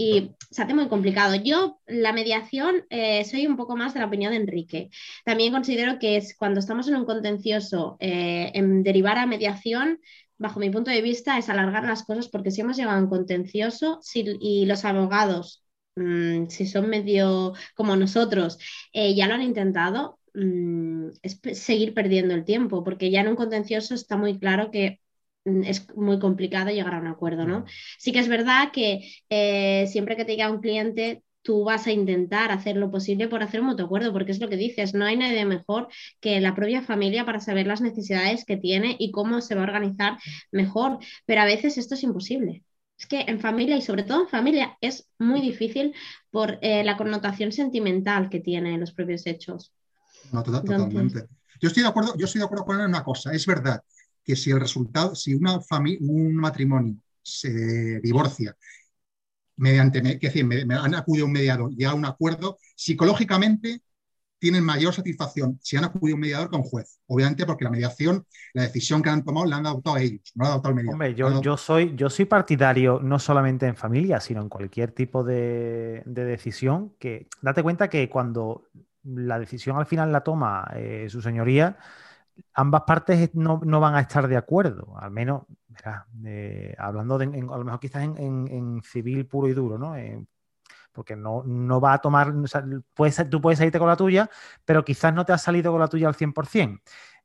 y 0.00 0.34
se 0.50 0.62
hace 0.62 0.72
muy 0.72 0.88
complicado. 0.88 1.34
Yo, 1.34 1.78
la 1.86 2.14
mediación, 2.14 2.86
eh, 2.88 3.22
soy 3.26 3.46
un 3.46 3.58
poco 3.58 3.76
más 3.76 3.92
de 3.92 4.00
la 4.00 4.06
opinión 4.06 4.32
de 4.32 4.38
Enrique. 4.38 4.88
También 5.26 5.52
considero 5.52 5.98
que 5.98 6.16
es 6.16 6.34
cuando 6.38 6.58
estamos 6.58 6.88
en 6.88 6.96
un 6.96 7.04
contencioso, 7.04 7.98
eh, 8.00 8.50
en 8.54 8.82
derivar 8.82 9.18
a 9.18 9.26
mediación, 9.26 10.00
bajo 10.38 10.58
mi 10.58 10.70
punto 10.70 10.90
de 10.90 11.02
vista, 11.02 11.36
es 11.36 11.50
alargar 11.50 11.84
las 11.84 12.04
cosas 12.04 12.28
porque 12.28 12.50
si 12.50 12.62
hemos 12.62 12.78
llegado 12.78 12.96
a 12.96 13.02
un 13.02 13.10
contencioso 13.10 14.00
y 14.14 14.64
los 14.64 14.86
abogados, 14.86 15.66
mm, 15.96 16.46
si 16.48 16.66
son 16.66 16.88
medio 16.88 17.52
como 17.74 17.94
nosotros, 17.94 18.58
eh, 18.94 19.14
ya 19.14 19.26
lo 19.26 19.34
han 19.34 19.42
intentado, 19.42 20.18
mm, 20.32 21.08
es 21.22 21.40
seguir 21.60 21.92
perdiendo 21.92 22.34
el 22.34 22.46
tiempo, 22.46 22.82
porque 22.84 23.10
ya 23.10 23.20
en 23.20 23.28
un 23.28 23.36
contencioso 23.36 23.94
está 23.94 24.16
muy 24.16 24.38
claro 24.38 24.70
que 24.70 25.00
es 25.44 25.94
muy 25.96 26.18
complicado 26.18 26.70
llegar 26.70 26.94
a 26.94 27.00
un 27.00 27.06
acuerdo, 27.06 27.46
¿no? 27.46 27.64
Sí 27.98 28.12
que 28.12 28.18
es 28.18 28.28
verdad 28.28 28.70
que 28.72 29.10
eh, 29.30 29.86
siempre 29.88 30.16
que 30.16 30.24
te 30.24 30.32
llega 30.32 30.50
un 30.50 30.60
cliente, 30.60 31.22
tú 31.42 31.64
vas 31.64 31.86
a 31.86 31.92
intentar 31.92 32.50
hacer 32.50 32.76
lo 32.76 32.90
posible 32.90 33.28
por 33.28 33.42
hacer 33.42 33.60
un 33.60 33.68
mutuo 33.68 33.86
acuerdo, 33.86 34.12
porque 34.12 34.32
es 34.32 34.40
lo 34.40 34.48
que 34.48 34.56
dices, 34.56 34.92
no 34.92 35.06
hay 35.06 35.16
nadie 35.16 35.44
mejor 35.46 35.88
que 36.20 36.40
la 36.40 36.54
propia 36.54 36.82
familia 36.82 37.24
para 37.24 37.40
saber 37.40 37.66
las 37.66 37.80
necesidades 37.80 38.44
que 38.44 38.58
tiene 38.58 38.96
y 38.98 39.10
cómo 39.10 39.40
se 39.40 39.54
va 39.54 39.62
a 39.62 39.64
organizar 39.64 40.18
mejor, 40.52 40.98
pero 41.24 41.40
a 41.40 41.46
veces 41.46 41.78
esto 41.78 41.94
es 41.94 42.02
imposible. 42.02 42.62
Es 42.98 43.06
que 43.06 43.22
en 43.22 43.40
familia 43.40 43.78
y 43.78 43.82
sobre 43.82 44.02
todo 44.02 44.22
en 44.22 44.28
familia 44.28 44.76
es 44.82 45.08
muy 45.18 45.40
difícil 45.40 45.94
por 46.30 46.58
eh, 46.60 46.84
la 46.84 46.98
connotación 46.98 47.50
sentimental 47.50 48.28
que 48.28 48.40
tienen 48.40 48.78
los 48.78 48.92
propios 48.92 49.26
hechos. 49.26 49.72
No, 50.30 50.42
totalmente. 50.42 51.24
Yo 51.62 51.68
estoy 51.68 51.82
de 51.82 51.88
acuerdo, 51.88 52.14
yo 52.18 52.26
estoy 52.26 52.40
de 52.40 52.44
acuerdo 52.44 52.66
con 52.66 52.78
una 52.78 53.02
cosa, 53.02 53.32
es 53.32 53.46
verdad 53.46 53.82
que 54.30 54.36
si 54.36 54.50
el 54.50 54.60
resultado, 54.60 55.14
si 55.16 55.34
una 55.34 55.58
un 56.00 56.36
matrimonio 56.36 56.96
se 57.20 58.00
divorcia 58.00 58.56
mediante, 59.56 60.00
que 60.18 60.28
decir, 60.28 60.44
me, 60.44 60.74
han 60.74 60.94
acudido 60.94 61.24
a 61.24 61.26
un 61.26 61.32
mediador 61.32 61.70
y 61.76 61.84
a 61.84 61.94
un 61.94 62.04
acuerdo, 62.04 62.58
psicológicamente 62.76 63.82
tienen 64.38 64.64
mayor 64.64 64.94
satisfacción 64.94 65.58
si 65.60 65.76
han 65.76 65.84
acudido 65.84 66.14
a 66.14 66.16
un 66.16 66.20
mediador 66.20 66.48
que 66.48 66.56
a 66.56 66.60
un 66.60 66.64
juez. 66.64 67.00
Obviamente 67.08 67.44
porque 67.44 67.64
la 67.64 67.70
mediación, 67.70 68.24
la 68.54 68.62
decisión 68.62 69.02
que 69.02 69.10
han 69.10 69.24
tomado 69.24 69.46
la 69.46 69.56
han 69.56 69.66
adoptado 69.66 69.96
a 69.96 70.00
ellos, 70.00 70.32
no 70.36 70.44
la 70.44 70.50
ha 70.50 70.52
adoptado 70.52 70.70
el 70.70 70.76
mediador. 70.76 70.94
Hombre, 70.94 71.14
yo, 71.14 71.42
yo, 71.42 71.56
soy, 71.56 71.94
yo 71.96 72.08
soy 72.08 72.24
partidario 72.24 73.00
no 73.02 73.18
solamente 73.18 73.66
en 73.66 73.74
familia, 73.74 74.20
sino 74.20 74.40
en 74.40 74.48
cualquier 74.48 74.92
tipo 74.92 75.24
de, 75.24 76.04
decisión, 76.06 76.94
que 77.00 77.26
date 77.42 77.64
cuenta 77.64 77.90
que 77.90 78.08
cuando 78.08 78.68
la 79.02 79.40
decisión 79.40 79.76
al 79.76 79.86
final 79.86 80.12
la 80.12 80.22
toma 80.22 80.70
eh, 80.76 81.06
su 81.10 81.20
señoría, 81.20 81.76
ambas 82.54 82.82
partes 82.82 83.30
no, 83.34 83.58
van 83.58 83.94
a 83.94 84.00
estar 84.00 84.28
de 84.28 84.36
acuerdo, 84.36 84.96
al 84.98 85.10
menos, 85.10 85.42
hablando 86.78 87.18
de, 87.18 87.28
a 87.28 87.58
lo 87.58 87.64
mejor 87.64 87.80
quizás 87.80 88.02
en, 88.02 88.80
civil 88.82 89.26
puro 89.26 89.48
y 89.48 89.54
duro, 89.54 89.78
¿no? 89.78 89.96
Eh, 89.96 90.24
porque 90.92 91.16
no, 91.16 91.42
no, 91.44 91.80
va 91.80 91.94
a 91.94 91.98
tomar, 91.98 92.32
tú 93.30 93.40
puedes 93.40 93.58
salirte 93.58 93.78
con 93.78 93.88
la 93.88 93.96
tuya, 93.96 94.28
pero 94.64 94.84
quizás 94.84 95.14
no 95.14 95.24
te 95.24 95.32
has 95.32 95.42
salido 95.42 95.70
con 95.70 95.80
la 95.80 95.88
tuya 95.88 96.08
al 96.08 96.16
100%. 96.16 96.80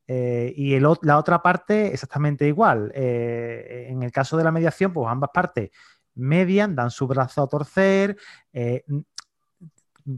Eh, 0.07 0.53
y 0.55 0.79
la 0.79 1.17
otra 1.17 1.41
parte 1.41 1.87
exactamente 1.87 2.47
igual. 2.47 2.91
Eh, 2.93 3.87
en 3.89 4.03
el 4.03 4.11
caso 4.11 4.37
de 4.37 4.43
la 4.43 4.51
mediación, 4.51 4.93
pues 4.93 5.07
ambas 5.09 5.31
partes 5.33 5.71
median, 6.13 6.75
dan 6.75 6.91
su 6.91 7.07
brazo 7.07 7.43
a 7.43 7.47
torcer, 7.47 8.15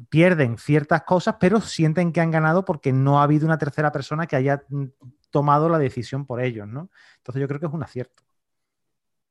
pierden 0.10 0.58
ciertas 0.58 1.04
cosas, 1.04 1.36
pero 1.40 1.62
sienten 1.62 2.12
que 2.12 2.22
han 2.22 2.32
ganado 2.32 2.66
porque 2.66 2.92
no 2.92 3.20
ha 3.20 3.24
habido 3.24 3.46
una 3.46 3.58
tercera 3.58 3.92
persona 3.92 4.28
que 4.28 4.36
haya 4.36 4.64
mm, 4.70 4.86
tomado 5.30 5.70
la 5.70 5.80
decisión 5.80 6.26
por 6.26 6.42
ellos, 6.42 6.68
¿no? 6.68 6.90
Entonces 7.18 7.42
yo 7.42 7.48
creo 7.48 7.60
que 7.60 7.68
es 7.68 7.74
un 7.74 7.84
acierto. 7.84 8.24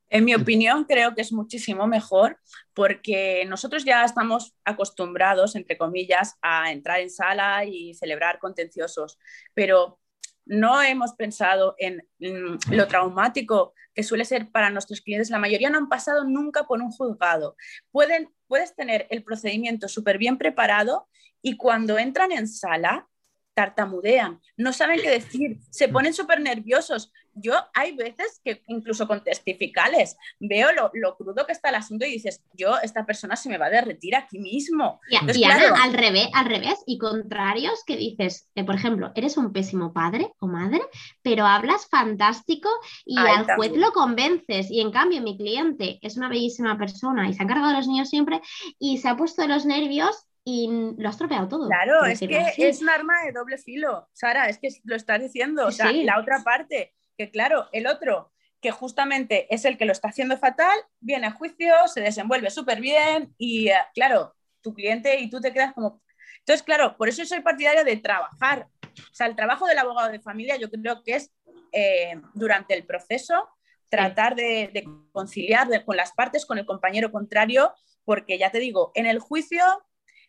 En 0.08 0.24
mi 0.24 0.34
opinión, 0.34 0.84
creo 0.84 1.14
que 1.14 1.22
es 1.22 1.32
muchísimo 1.32 1.86
mejor 1.88 2.38
porque 2.74 3.44
nosotros 3.48 3.84
ya 3.84 4.04
estamos 4.04 4.54
acostumbrados, 4.64 5.56
entre 5.56 5.76
comillas, 5.76 6.36
a 6.42 6.70
entrar 6.70 7.00
en 7.00 7.10
sala 7.10 7.64
y 7.64 7.92
celebrar 7.94 8.38
contenciosos, 8.38 9.18
pero 9.52 9.98
no 10.46 10.80
hemos 10.80 11.12
pensado 11.14 11.74
en 11.78 12.06
lo 12.18 12.86
traumático 12.86 13.74
que 13.94 14.02
suele 14.02 14.24
ser 14.24 14.50
para 14.50 14.70
nuestros 14.70 15.00
clientes. 15.00 15.30
La 15.30 15.38
mayoría 15.38 15.70
no 15.70 15.78
han 15.78 15.88
pasado 15.88 16.24
nunca 16.24 16.64
por 16.64 16.80
un 16.80 16.92
juzgado. 16.92 17.56
Pueden, 17.90 18.30
puedes 18.46 18.74
tener 18.74 19.06
el 19.10 19.24
procedimiento 19.24 19.88
súper 19.88 20.18
bien 20.18 20.38
preparado 20.38 21.08
y 21.42 21.56
cuando 21.56 21.98
entran 21.98 22.32
en 22.32 22.48
sala 22.48 23.08
tartamudean, 23.54 24.40
no 24.56 24.72
saben 24.72 25.00
qué 25.00 25.10
decir, 25.10 25.58
se 25.70 25.88
ponen 25.88 26.12
súper 26.12 26.40
nerviosos. 26.40 27.10
Yo 27.36 27.54
hay 27.74 27.94
veces 27.94 28.40
que 28.44 28.62
incluso 28.66 29.06
con 29.06 29.22
testificales 29.22 30.16
veo 30.40 30.68
lo, 30.72 31.16
crudo 31.16 31.46
que 31.46 31.52
está 31.52 31.68
el 31.68 31.76
asunto 31.76 32.04
y 32.06 32.12
dices, 32.12 32.42
yo, 32.54 32.76
esta 32.82 33.06
persona 33.06 33.36
se 33.36 33.48
me 33.48 33.58
va 33.58 33.66
a 33.66 33.70
derretir 33.70 34.16
aquí 34.16 34.38
mismo. 34.38 35.00
Y, 35.08 35.16
al 35.44 35.92
revés, 35.92 36.28
al 36.34 36.46
revés, 36.46 36.82
y 36.86 36.98
contrarios 36.98 37.84
que 37.86 37.96
dices, 37.96 38.48
eh, 38.54 38.64
por 38.64 38.74
ejemplo, 38.74 39.12
eres 39.14 39.36
un 39.36 39.52
pésimo 39.52 39.92
padre 39.92 40.32
o 40.38 40.46
madre, 40.46 40.80
pero 41.22 41.46
hablas 41.46 41.86
fantástico 41.86 42.68
y 43.04 43.18
al 43.18 43.44
juez 43.54 43.72
lo 43.76 43.92
convences. 43.92 44.70
Y 44.70 44.80
en 44.80 44.90
cambio, 44.90 45.22
mi 45.22 45.36
cliente 45.36 45.98
es 46.02 46.16
una 46.16 46.28
bellísima 46.28 46.78
persona 46.78 47.28
y 47.28 47.34
se 47.34 47.42
ha 47.42 47.44
encargado 47.44 47.68
de 47.68 47.76
los 47.76 47.88
niños 47.88 48.08
siempre 48.08 48.40
y 48.78 48.98
se 48.98 49.08
ha 49.08 49.16
puesto 49.16 49.42
de 49.42 49.48
los 49.48 49.66
nervios 49.66 50.26
y 50.48 50.68
lo 50.96 51.08
has 51.08 51.18
tropeado 51.18 51.48
todo. 51.48 51.66
Claro, 51.66 52.04
es 52.04 52.20
que 52.20 52.54
es 52.56 52.80
un 52.80 52.88
arma 52.88 53.14
de 53.24 53.32
doble 53.32 53.58
filo, 53.58 54.08
Sara, 54.12 54.48
es 54.48 54.58
que 54.58 54.68
lo 54.84 54.94
estás 54.94 55.20
diciendo. 55.20 55.66
O 55.66 55.72
sea, 55.72 55.90
la 55.90 56.20
otra 56.20 56.44
parte, 56.44 56.94
que 57.16 57.30
claro, 57.30 57.68
el 57.72 57.86
otro, 57.86 58.32
que 58.60 58.70
justamente 58.70 59.52
es 59.54 59.64
el 59.64 59.76
que 59.78 59.84
lo 59.84 59.92
está 59.92 60.08
haciendo 60.08 60.36
fatal, 60.38 60.78
viene 61.00 61.26
a 61.26 61.32
juicio, 61.32 61.72
se 61.86 62.00
desenvuelve 62.00 62.50
súper 62.50 62.80
bien 62.80 63.34
y, 63.38 63.68
eh, 63.68 63.76
claro, 63.94 64.34
tu 64.60 64.74
cliente 64.74 65.20
y 65.20 65.30
tú 65.30 65.40
te 65.40 65.52
quedas 65.52 65.72
como... 65.72 66.02
Entonces, 66.38 66.62
claro, 66.62 66.96
por 66.96 67.08
eso 67.08 67.24
soy 67.24 67.40
partidaria 67.40 67.84
de 67.84 67.96
trabajar. 67.96 68.68
O 68.82 69.14
sea, 69.14 69.26
el 69.26 69.36
trabajo 69.36 69.66
del 69.66 69.78
abogado 69.78 70.10
de 70.10 70.20
familia 70.20 70.56
yo 70.56 70.70
creo 70.70 71.02
que 71.02 71.16
es 71.16 71.32
eh, 71.72 72.20
durante 72.34 72.74
el 72.74 72.86
proceso 72.86 73.48
tratar 73.88 74.34
de, 74.34 74.84
conciliar 75.12 75.68
con 75.84 75.96
las 75.96 76.12
partes, 76.12 76.46
con 76.46 76.58
el 76.58 76.66
compañero 76.66 77.10
contrario, 77.12 77.72
porque 78.04 78.38
ya 78.38 78.50
te 78.50 78.58
digo, 78.58 78.92
en 78.94 79.06
el 79.06 79.18
juicio 79.18 79.62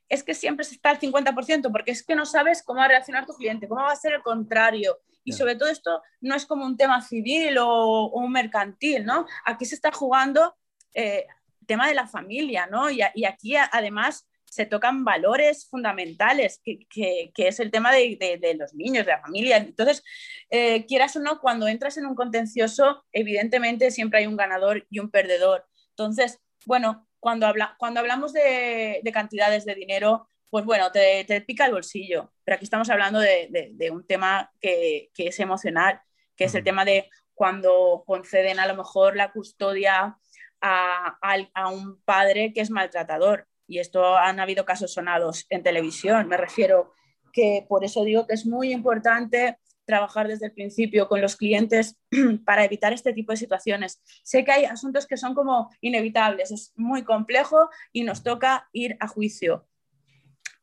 es 0.09 0.23
que 0.23 0.33
siempre 0.33 0.65
se 0.65 0.75
está 0.75 0.89
al 0.91 0.99
50%, 0.99 1.71
porque 1.71 1.91
es 1.91 2.03
que 2.03 2.15
no 2.15 2.25
sabes 2.25 2.63
cómo 2.63 2.79
va 2.79 2.85
a 2.85 2.89
reaccionar 2.89 3.25
tu 3.25 3.33
cliente, 3.33 3.67
cómo 3.67 3.81
va 3.81 3.91
a 3.91 3.95
ser 3.95 4.13
el 4.13 4.21
contrario. 4.21 4.97
Y 5.27 5.33
sobre 5.33 5.55
todo 5.55 5.67
esto 5.67 6.01
no 6.21 6.35
es 6.35 6.45
como 6.45 6.65
un 6.65 6.77
tema 6.77 7.01
civil 7.01 7.57
o, 7.59 8.09
un 8.11 8.31
mercantil, 8.31 9.03
¿no? 9.03 9.25
Aquí 9.45 9.65
se 9.65 9.75
está 9.75 9.91
jugando 9.91 10.55
eh, 10.93 11.27
tema 11.65 11.89
de 11.89 11.95
la 11.95 12.07
familia, 12.07 12.65
¿no? 12.67 12.89
Y, 12.89 13.01
aquí 13.01 13.57
además 13.57 14.25
se 14.45 14.65
tocan 14.65 15.03
valores 15.03 15.67
fundamentales, 15.69 16.61
que, 16.63 17.29
es 17.35 17.59
el 17.59 17.71
tema 17.71 17.91
de, 17.91 18.55
los 18.57 18.73
niños, 18.73 19.05
de 19.05 19.11
la 19.11 19.21
familia. 19.21 19.57
Entonces, 19.57 20.01
eh, 20.49 20.85
quieras 20.85 21.17
o 21.17 21.19
no, 21.19 21.41
cuando 21.41 21.67
entras 21.67 21.97
en 21.97 22.05
un 22.05 22.15
contencioso, 22.15 23.03
evidentemente 23.11 23.91
siempre 23.91 24.19
hay 24.19 24.27
un 24.27 24.37
ganador 24.37 24.87
y 24.89 24.99
un 24.99 25.11
perdedor. 25.11 25.67
Entonces, 25.89 26.39
bueno, 26.65 27.05
cuando, 27.19 27.47
habla, 27.47 27.75
cuando 27.77 27.99
hablamos 27.99 28.31
de, 28.31 29.01
cantidades 29.13 29.65
de 29.65 29.75
dinero, 29.75 30.29
pues 30.49 30.65
bueno, 30.65 30.91
te, 30.91 31.25
pica 31.45 31.65
el 31.65 31.73
bolsillo, 31.73 32.31
pero 32.43 32.55
aquí 32.55 32.63
estamos 32.63 32.89
hablando 32.89 33.19
de, 33.19 33.89
un 33.91 34.05
tema 34.05 34.51
que, 34.61 35.09
es 35.17 35.39
emocional, 35.39 36.01
que 36.35 36.45
es 36.45 36.55
el 36.55 36.63
tema 36.63 36.85
de 36.85 37.09
cuando 37.33 38.03
conceden 38.05 38.59
a 38.59 38.67
lo 38.67 38.75
mejor 38.75 39.15
la 39.15 39.31
custodia 39.31 40.17
a, 40.61 41.69
un 41.71 42.01
padre 42.03 42.53
que 42.53 42.61
es 42.61 42.71
maltratador. 42.71 43.47
Y 43.67 43.79
esto 43.79 44.17
han 44.17 44.39
habido 44.39 44.63
casos 44.65 44.93
sonados 44.93 45.45
en 45.49 45.61
televisión. 45.61 46.27
Me 46.27 46.37
refiero 46.37 46.93
que 47.33 47.65
por 47.67 47.83
eso 47.83 48.05
digo 48.05 48.25
que 48.25 48.33
es 48.33 48.45
muy 48.45 48.71
importante 48.71 49.57
trabajar 49.85 50.27
desde 50.27 50.47
el 50.47 50.53
principio 50.53 51.07
con 51.07 51.21
los 51.21 51.35
clientes 51.35 51.97
para 52.45 52.63
evitar 52.63 52.93
este 52.93 53.13
tipo 53.13 53.33
de 53.33 53.37
situaciones. 53.37 54.01
Sé 54.23 54.45
que 54.45 54.51
hay 54.51 54.65
asuntos 54.65 55.05
que 55.07 55.17
son 55.17 55.33
como 55.35 55.69
inevitables, 55.81 56.51
es 56.51 56.73
muy 56.75 57.03
complejo 57.03 57.69
y 57.91 58.03
nos 58.03 58.23
toca 58.23 58.69
ir 58.71 58.97
a 58.99 59.07
juicio. 59.07 59.67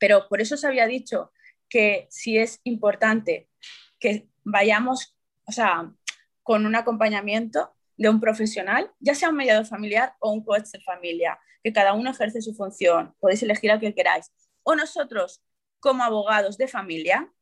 Pero 0.05 0.29
por 0.29 0.43
eso 0.43 0.59
se 0.59 0.67
había 0.67 0.87
dicho 0.87 1.33
que 1.67 2.07
si 2.11 2.37
es 2.37 2.61
importante 2.65 3.49
que 3.99 4.29
vayamos, 4.43 5.17
o 5.47 5.51
sea, 5.51 5.95
con 6.43 6.67
un 6.67 6.75
acompañamiento 6.75 7.75
de 7.97 8.11
un 8.11 8.21
profesional, 8.21 8.93
ya 9.01 9.15
sea 9.15 9.31
un 9.31 9.37
mediador 9.37 9.65
familiar 9.65 10.13
o 10.21 10.31
un 10.31 10.45
coach 10.45 10.67
de 10.73 10.81
familia, 10.83 11.39
que 11.63 11.73
cada 11.73 11.95
uno 11.95 12.11
ejerce 12.11 12.43
su 12.43 12.55
función, 12.55 13.15
podéis 13.19 13.45
elegir 13.45 13.71
al 13.71 13.81
que 13.81 13.95
queráis. 13.95 14.31
O 14.63 14.75
nosotros, 14.75 15.43
como 15.81 16.05
abogados 16.05 16.59
de 16.59 16.69
familia, 16.69 17.33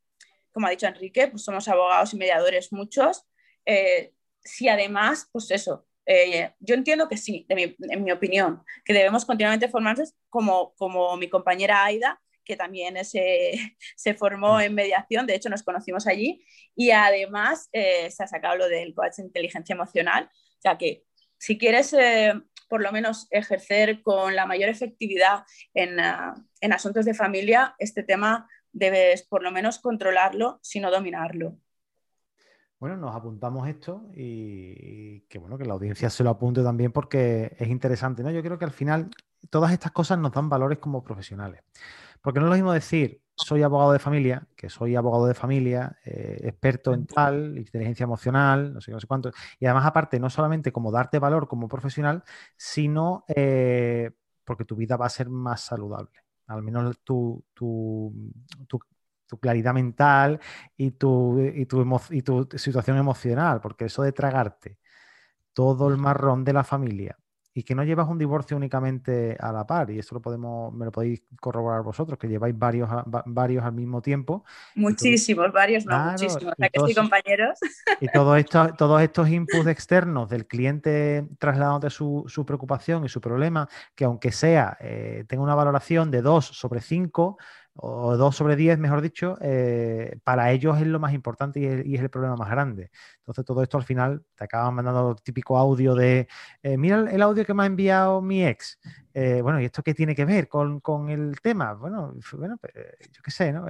como 0.53 0.69
ha 0.69 0.71
dicho 0.71 0.87
Enrique, 0.87 1.27
pues 1.27 1.43
somos 1.43 1.67
abogados 1.67 2.15
y 2.15 2.17
mediadores 2.17 2.73
muchos. 2.73 3.27
Eh, 3.67 4.15
si 4.45 4.69
además, 4.69 5.29
pues 5.33 5.51
eso, 5.51 5.85
eh, 6.07 6.55
yo 6.61 6.77
entiendo 6.77 7.09
que 7.09 7.17
sí, 7.17 7.45
en 7.49 8.05
mi 8.05 8.13
opinión, 8.13 8.63
que 8.85 8.93
debemos 8.93 9.25
continuamente 9.25 9.69
formarnos 9.69 10.15
como, 10.31 10.75
como 10.77 11.17
mi 11.17 11.29
compañera 11.29 11.85
Aida, 11.85 12.22
que 12.45 12.57
también 12.57 13.05
se, 13.05 13.53
se 13.97 14.15
formó 14.15 14.61
en 14.61 14.75
mediación, 14.75 15.27
de 15.27 15.35
hecho 15.35 15.49
nos 15.49 15.63
conocimos 15.63 16.07
allí, 16.07 16.45
y 16.75 16.91
además 16.91 17.69
eh, 17.73 18.11
se 18.11 18.23
ha 18.23 18.27
sacado 18.27 18.57
lo 18.57 18.69
del 18.69 18.95
coach 18.95 19.17
de 19.17 19.25
inteligencia 19.25 19.75
emocional, 19.75 20.31
o 20.33 20.61
sea 20.61 20.79
que 20.79 21.05
si 21.39 21.59
quieres 21.59 21.97
por 22.69 22.81
lo 22.81 22.93
menos 22.93 23.27
ejercer 23.31 24.01
con 24.03 24.37
la 24.37 24.47
mayor 24.47 24.69
efectividad 24.69 25.43
en, 25.75 25.99
en 26.61 26.73
asuntos 26.73 27.05
de 27.05 27.15
familia, 27.15 27.75
este 27.79 28.05
tema 28.05 28.49
debes 28.73 29.23
por 29.23 29.43
lo 29.43 29.51
menos 29.51 29.79
controlarlo, 29.79 30.59
sino 30.63 30.91
dominarlo. 30.91 31.59
Bueno, 32.83 32.97
nos 32.97 33.15
apuntamos 33.15 33.69
esto 33.69 34.11
y, 34.13 35.21
que 35.29 35.39
bueno, 35.39 35.57
que 35.57 35.65
la 35.65 35.75
audiencia 35.75 36.11
se 36.11 36.25
lo 36.25 36.31
apunte 36.31 36.65
también 36.65 36.91
porque 36.91 37.55
es 37.57 37.69
interesante, 37.69 38.25
¿no? 38.25 38.31
Yo 38.33 38.43
creo 38.43 38.59
que 38.59 38.65
al 38.65 38.73
final 38.73 39.09
todas 39.51 39.71
estas 39.71 39.93
cosas 39.93 40.19
nos 40.19 40.33
dan 40.33 40.49
valores 40.49 40.79
como 40.79 41.05
profesionales. 41.05 41.63
Porque 42.23 42.41
no 42.41 42.47
es 42.47 42.51
lo 42.51 42.57
mismo 42.57 42.73
decir, 42.73 43.21
soy 43.35 43.63
abogado 43.63 43.93
de 43.93 43.99
familia, 43.99 44.47
que 44.57 44.71
soy 44.71 44.97
abogado 44.97 45.27
de 45.27 45.35
familia, 45.35 45.99
eh, 46.05 46.39
experto 46.45 46.95
en 46.95 47.07
tal, 47.07 47.59
inteligencia 47.59 48.05
emocional, 48.05 48.73
no 48.75 48.81
sé, 48.81 48.93
no 48.93 49.01
sé 49.01 49.07
cuánto. 49.07 49.33
Y 49.59 49.67
además, 49.67 49.87
aparte, 49.87 50.21
no 50.21 50.31
solamente 50.31 50.73
como 50.73 50.93
darte 50.93 51.19
valor 51.19 51.49
como 51.49 51.69
profesional, 51.69 52.23
sino 52.57 53.25
eh, 53.29 54.11
porque 54.45 54.65
tu 54.65 54.77
vida 54.77 54.97
va 54.97 55.07
a 55.07 55.11
ser 55.11 55.29
más 55.29 55.63
saludable 55.63 56.23
al 56.53 56.63
menos 56.63 56.99
tu, 57.03 57.45
claridad 59.41 59.73
mental 59.75 60.41
y 60.77 60.93
tu, 60.93 61.41
y 61.41 61.65
tu 62.23 62.49
situación 62.57 62.99
emocional, 62.99 63.61
porque 63.61 63.87
eso 63.87 64.03
de 64.03 64.13
tragarte 64.13 64.79
todo 65.53 65.89
el 65.89 65.97
marrón 65.97 66.45
de 66.45 66.53
la 66.53 66.65
familia 66.65 67.19
y 67.55 67.63
que 67.63 67.75
no 67.75 67.85
llevas 67.85 68.09
un 68.09 68.19
divorcio 68.19 68.57
únicamente 68.57 69.37
a 69.39 69.53
la 69.53 69.67
par, 69.67 69.91
y 69.91 69.99
eso 69.99 70.15
lo 70.15 70.23
podemos, 70.23 70.73
me 70.73 70.87
lo 70.87 70.93
podéis 70.93 71.23
corroborar 71.41 71.83
vosotros, 71.83 72.19
que 72.19 72.29
lleváis 72.29 72.59
varios, 72.59 72.89
varios 73.27 73.65
al 73.65 73.73
mismo 73.73 74.01
tiempo. 74.01 74.45
Muchísimos, 74.75 75.53
varios, 75.53 75.85
no, 75.85 75.99
muchísimos. 76.13 76.55
que 76.57 76.95
compañeros. 76.95 77.59
Y 78.01 78.09
todos 78.09 78.39
estos, 78.39 78.77
todos 78.77 79.03
estos 79.03 79.29
inputs 79.29 79.67
externos 79.67 80.31
del 80.31 80.47
cliente 80.47 81.27
trasladándote 81.39 81.91
su, 81.91 82.25
su 82.27 82.47
preocupación 82.47 83.05
y 83.05 83.09
su 83.09 83.21
problema, 83.21 83.69
que 83.95 84.05
aunque 84.05 84.33
sea, 84.33 84.77
eh, 84.81 85.25
tenga 85.29 85.43
una 85.43 85.55
valoración 85.55 86.11
de 86.11 86.23
2 86.23 86.45
sobre 86.45 86.81
5, 86.81 87.37
o 87.75 88.17
2 88.17 88.37
sobre 88.37 88.57
10, 88.57 88.79
mejor 88.79 89.01
dicho, 89.01 89.39
eh, 89.41 90.19
para 90.25 90.53
ellos 90.53 90.79
es 90.79 90.87
lo 90.87 91.01
más 91.01 91.15
importante 91.15 91.61
y 91.61 91.95
es, 91.95 92.01
el 92.01 92.11
problema 92.11 92.37
más 92.37 92.51
grande. 92.51 92.91
Entonces, 93.19 93.45
todo 93.45 93.63
esto 93.63 93.79
al 93.79 93.85
final 93.85 94.25
te 94.35 94.45
acaban 94.45 94.75
mandando 94.75 95.15
típico 95.17 95.57
audio 95.57 95.95
de, 95.95 96.29
eh, 96.63 96.77
mira 96.77 96.99
el 97.11 97.23
audio 97.23 97.45
que 97.45 97.55
me 97.55 97.63
ha 97.63 97.67
enviado 97.67 98.21
mi 98.21 98.45
ex. 98.45 98.79
Eh, 99.15 99.41
bueno, 99.43 99.61
¿y 99.61 99.65
esto 99.67 99.83
qué 99.83 99.95
tiene 99.95 100.15
que 100.15 100.25
ver 100.25 100.49
con, 100.49 100.81
el 101.09 101.41
tema? 101.41 101.73
Bueno, 101.75 102.15
bueno 102.35 102.57
pues, 102.59 102.73
yo 103.11 103.23
qué 103.23 103.31
sé, 103.31 103.53
¿no? 103.53 103.67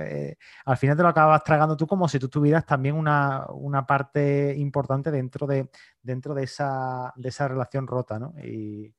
al 0.65 0.77
final 0.77 0.97
te 0.97 1.03
lo 1.03 1.09
acabas 1.09 1.43
tragando 1.45 1.77
tú 1.77 1.87
como 1.87 2.09
si 2.09 2.19
tú 2.19 2.29
tuvieras 2.29 2.67
también 2.67 2.97
una, 2.97 3.47
parte 3.87 4.55
importante 4.57 5.11
dentro 5.11 5.47
de, 5.47 5.69
dentro 6.03 6.35
de, 6.35 6.45
esa, 6.45 7.13
de 7.17 7.29
esa 7.29 7.49
relación 7.49 7.87
rota, 7.87 8.19
¿no? 8.19 8.35
Y, 8.43 8.95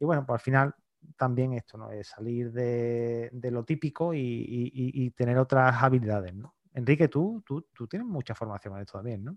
y 0.00 0.04
bueno, 0.04 0.24
pues 0.26 0.40
al 0.40 0.44
final 0.44 0.74
también 1.16 1.52
esto, 1.52 1.76
¿no? 1.78 1.90
Es 1.90 2.08
salir 2.08 2.52
de, 2.52 3.30
lo 3.50 3.64
típico 3.64 4.12
y, 4.14 5.12
tener 5.16 5.38
otras 5.38 5.82
habilidades, 5.82 6.34
¿no? 6.34 6.54
Enrique, 6.74 7.08
tú, 7.08 7.42
tú, 7.44 7.86
tienes 7.88 8.06
mucha 8.06 8.34
formación 8.34 8.76
en 8.76 8.80
esto 8.82 8.98
también, 8.98 9.24
¿no? 9.24 9.36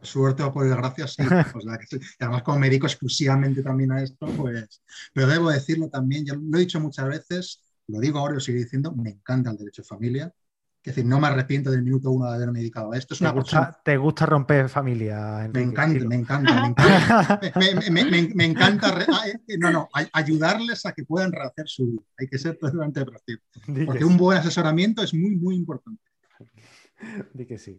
Suerte 0.00 0.42
o 0.42 0.52
por 0.52 0.64
desgracia, 0.64 1.06
sí. 1.06 1.22
además, 2.18 2.42
como 2.42 2.58
me 2.58 2.68
dedico 2.68 2.86
exclusivamente 2.86 3.62
también 3.62 3.92
a 3.92 4.02
esto, 4.02 4.26
pues. 4.36 4.82
Pero 5.14 5.28
debo 5.28 5.50
decirlo 5.50 5.88
también, 5.88 6.26
ya 6.26 6.34
lo 6.34 6.56
he 6.58 6.60
dicho 6.60 6.80
muchas 6.80 7.08
veces, 7.08 7.62
lo 7.86 8.00
digo 8.00 8.18
ahora 8.18 8.32
y 8.32 8.34
lo 8.34 8.40
sigo 8.40 8.58
diciendo, 8.58 8.92
me 8.92 9.10
encanta 9.10 9.50
el 9.50 9.56
derecho 9.56 9.82
de 9.82 9.88
familia. 9.88 10.34
Es 10.84 10.96
decir, 10.96 11.06
no 11.08 11.20
me 11.20 11.28
arrepiento 11.28 11.70
del 11.70 11.84
minuto 11.84 12.10
uno 12.10 12.28
de 12.28 12.34
haberme 12.34 12.58
dedicado 12.58 12.90
a 12.92 12.98
esto. 12.98 13.14
Es 13.14 13.20
una 13.20 13.32
¿Te, 13.32 13.38
gusta, 13.38 13.80
¿Te 13.84 13.96
gusta 13.96 14.26
romper 14.26 14.68
familia? 14.68 15.48
Me 15.54 15.62
encanta, 15.62 16.04
me 16.04 16.16
encanta, 16.16 16.60
me 16.60 16.66
encanta, 16.68 17.40
me 18.34 18.44
encanta. 18.44 19.06
no, 19.58 19.70
no, 19.70 19.88
ayudarles 20.12 20.84
a 20.84 20.92
que 20.92 21.04
puedan 21.04 21.30
rehacer 21.30 21.68
su 21.68 21.86
vida. 21.86 22.02
Hay 22.18 22.26
que 22.26 22.36
ser 22.36 22.58
totalmente 22.58 23.04
práctico. 23.04 23.42
Porque 23.86 24.04
un 24.04 24.16
buen 24.16 24.38
asesoramiento 24.38 25.04
es 25.04 25.14
muy, 25.14 25.36
muy 25.36 25.54
importante. 25.54 26.02
Di 27.32 27.46
que 27.46 27.58
sí. 27.58 27.76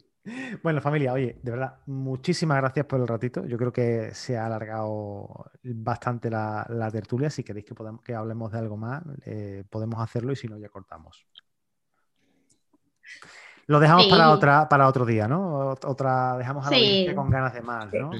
Bueno, 0.61 0.79
familia, 0.79 1.11
oye, 1.11 1.37
de 1.43 1.51
verdad, 1.51 1.79
muchísimas 1.85 2.57
gracias 2.57 2.85
por 2.85 3.01
el 3.01 3.07
ratito. 3.07 3.45
Yo 3.45 3.57
creo 3.57 3.73
que 3.73 4.11
se 4.13 4.37
ha 4.37 4.45
alargado 4.45 5.51
bastante 5.61 6.29
la, 6.29 6.89
tertulia. 6.89 7.29
Si 7.29 7.43
queréis 7.43 7.65
que, 7.65 7.75
podamos, 7.75 8.01
que 8.01 8.15
hablemos 8.15 8.49
de 8.53 8.59
algo 8.59 8.77
más, 8.77 9.03
eh, 9.25 9.65
podemos 9.69 9.99
hacerlo 9.99 10.31
y 10.31 10.37
si 10.37 10.47
no, 10.47 10.57
ya 10.57 10.69
cortamos. 10.69 11.27
Lo 13.67 13.79
dejamos 13.79 14.07
para 14.07 14.31
otra 14.31 14.67
para 14.67 14.87
otro 14.87 15.05
día, 15.05 15.27
¿no? 15.27 15.69
Otra, 15.69 16.37
dejamos 16.37 16.67
a 16.67 16.71
la 16.71 17.15
con 17.15 17.29
ganas 17.29 17.53
de 17.53 17.61
más, 17.61 17.93
¿no? 17.93 18.11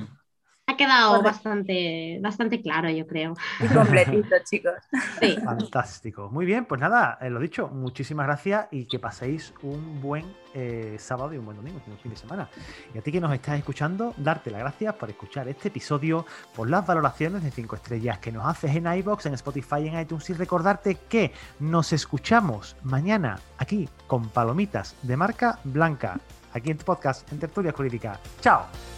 Ha 0.74 0.78
quedado 0.78 1.22
bastante, 1.22 2.20
bastante 2.20 2.60
claro, 2.60 2.90
yo 2.90 3.06
creo. 3.06 3.36
Y 3.60 3.68
completito, 3.68 4.36
chicos. 4.44 4.74
Sí. 5.20 5.38
Fantástico. 5.44 6.30
Muy 6.32 6.46
bien, 6.46 6.66
pues 6.66 6.82
nada, 6.82 7.20
eh, 7.22 7.30
lo 7.30 7.40
dicho, 7.40 7.68
muchísimas 7.68 8.26
gracias 8.26 8.68
y 8.72 8.86
que 8.86 8.98
paséis 8.98 9.54
un 9.62 10.02
buen 10.02 10.26
eh, 10.56 10.96
sábado 10.98 11.32
y 11.34 11.38
un 11.38 11.46
buen 11.46 11.58
domingo, 11.58 11.80
un 11.86 11.98
fin 12.00 12.12
de 12.12 12.18
semana. 12.18 12.50
Y 12.94 12.98
a 12.98 13.02
ti 13.02 13.12
que 13.12 13.22
nos 13.22 13.32
estás 13.34 13.58
escuchando, 13.58 14.16
darte 14.18 14.50
las 14.50 14.62
gracias 14.62 14.96
por 14.96 15.12
escuchar 15.12 15.48
este 15.48 15.68
episodio, 15.68 16.26
por 16.56 16.68
las 16.70 16.86
valoraciones 16.88 17.44
de 17.44 17.52
5 17.52 17.76
estrellas 17.76 18.18
que 18.18 18.32
nos 18.32 18.48
haces 18.48 18.76
en 18.76 18.92
iBox, 18.92 19.28
en 19.28 19.36
Spotify, 19.36 19.88
en 19.88 20.00
iTunes 20.00 20.28
y 20.32 20.34
recordarte 20.34 20.96
que 21.08 21.34
nos 21.60 21.94
escuchamos 21.94 22.76
mañana 22.82 23.40
aquí 23.60 23.88
con 24.08 24.30
palomitas 24.30 24.96
de 25.04 25.18
marca 25.18 25.60
blanca, 25.64 26.20
aquí 26.52 26.72
en 26.72 26.80
tu 26.80 26.86
podcast 26.86 27.32
en 27.32 27.38
Tertulia 27.38 27.72
Jurídica. 27.72 28.20
¡Chao! 28.42 28.93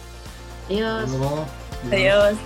Adiós. 0.68 1.10
Adiós. 1.92 2.38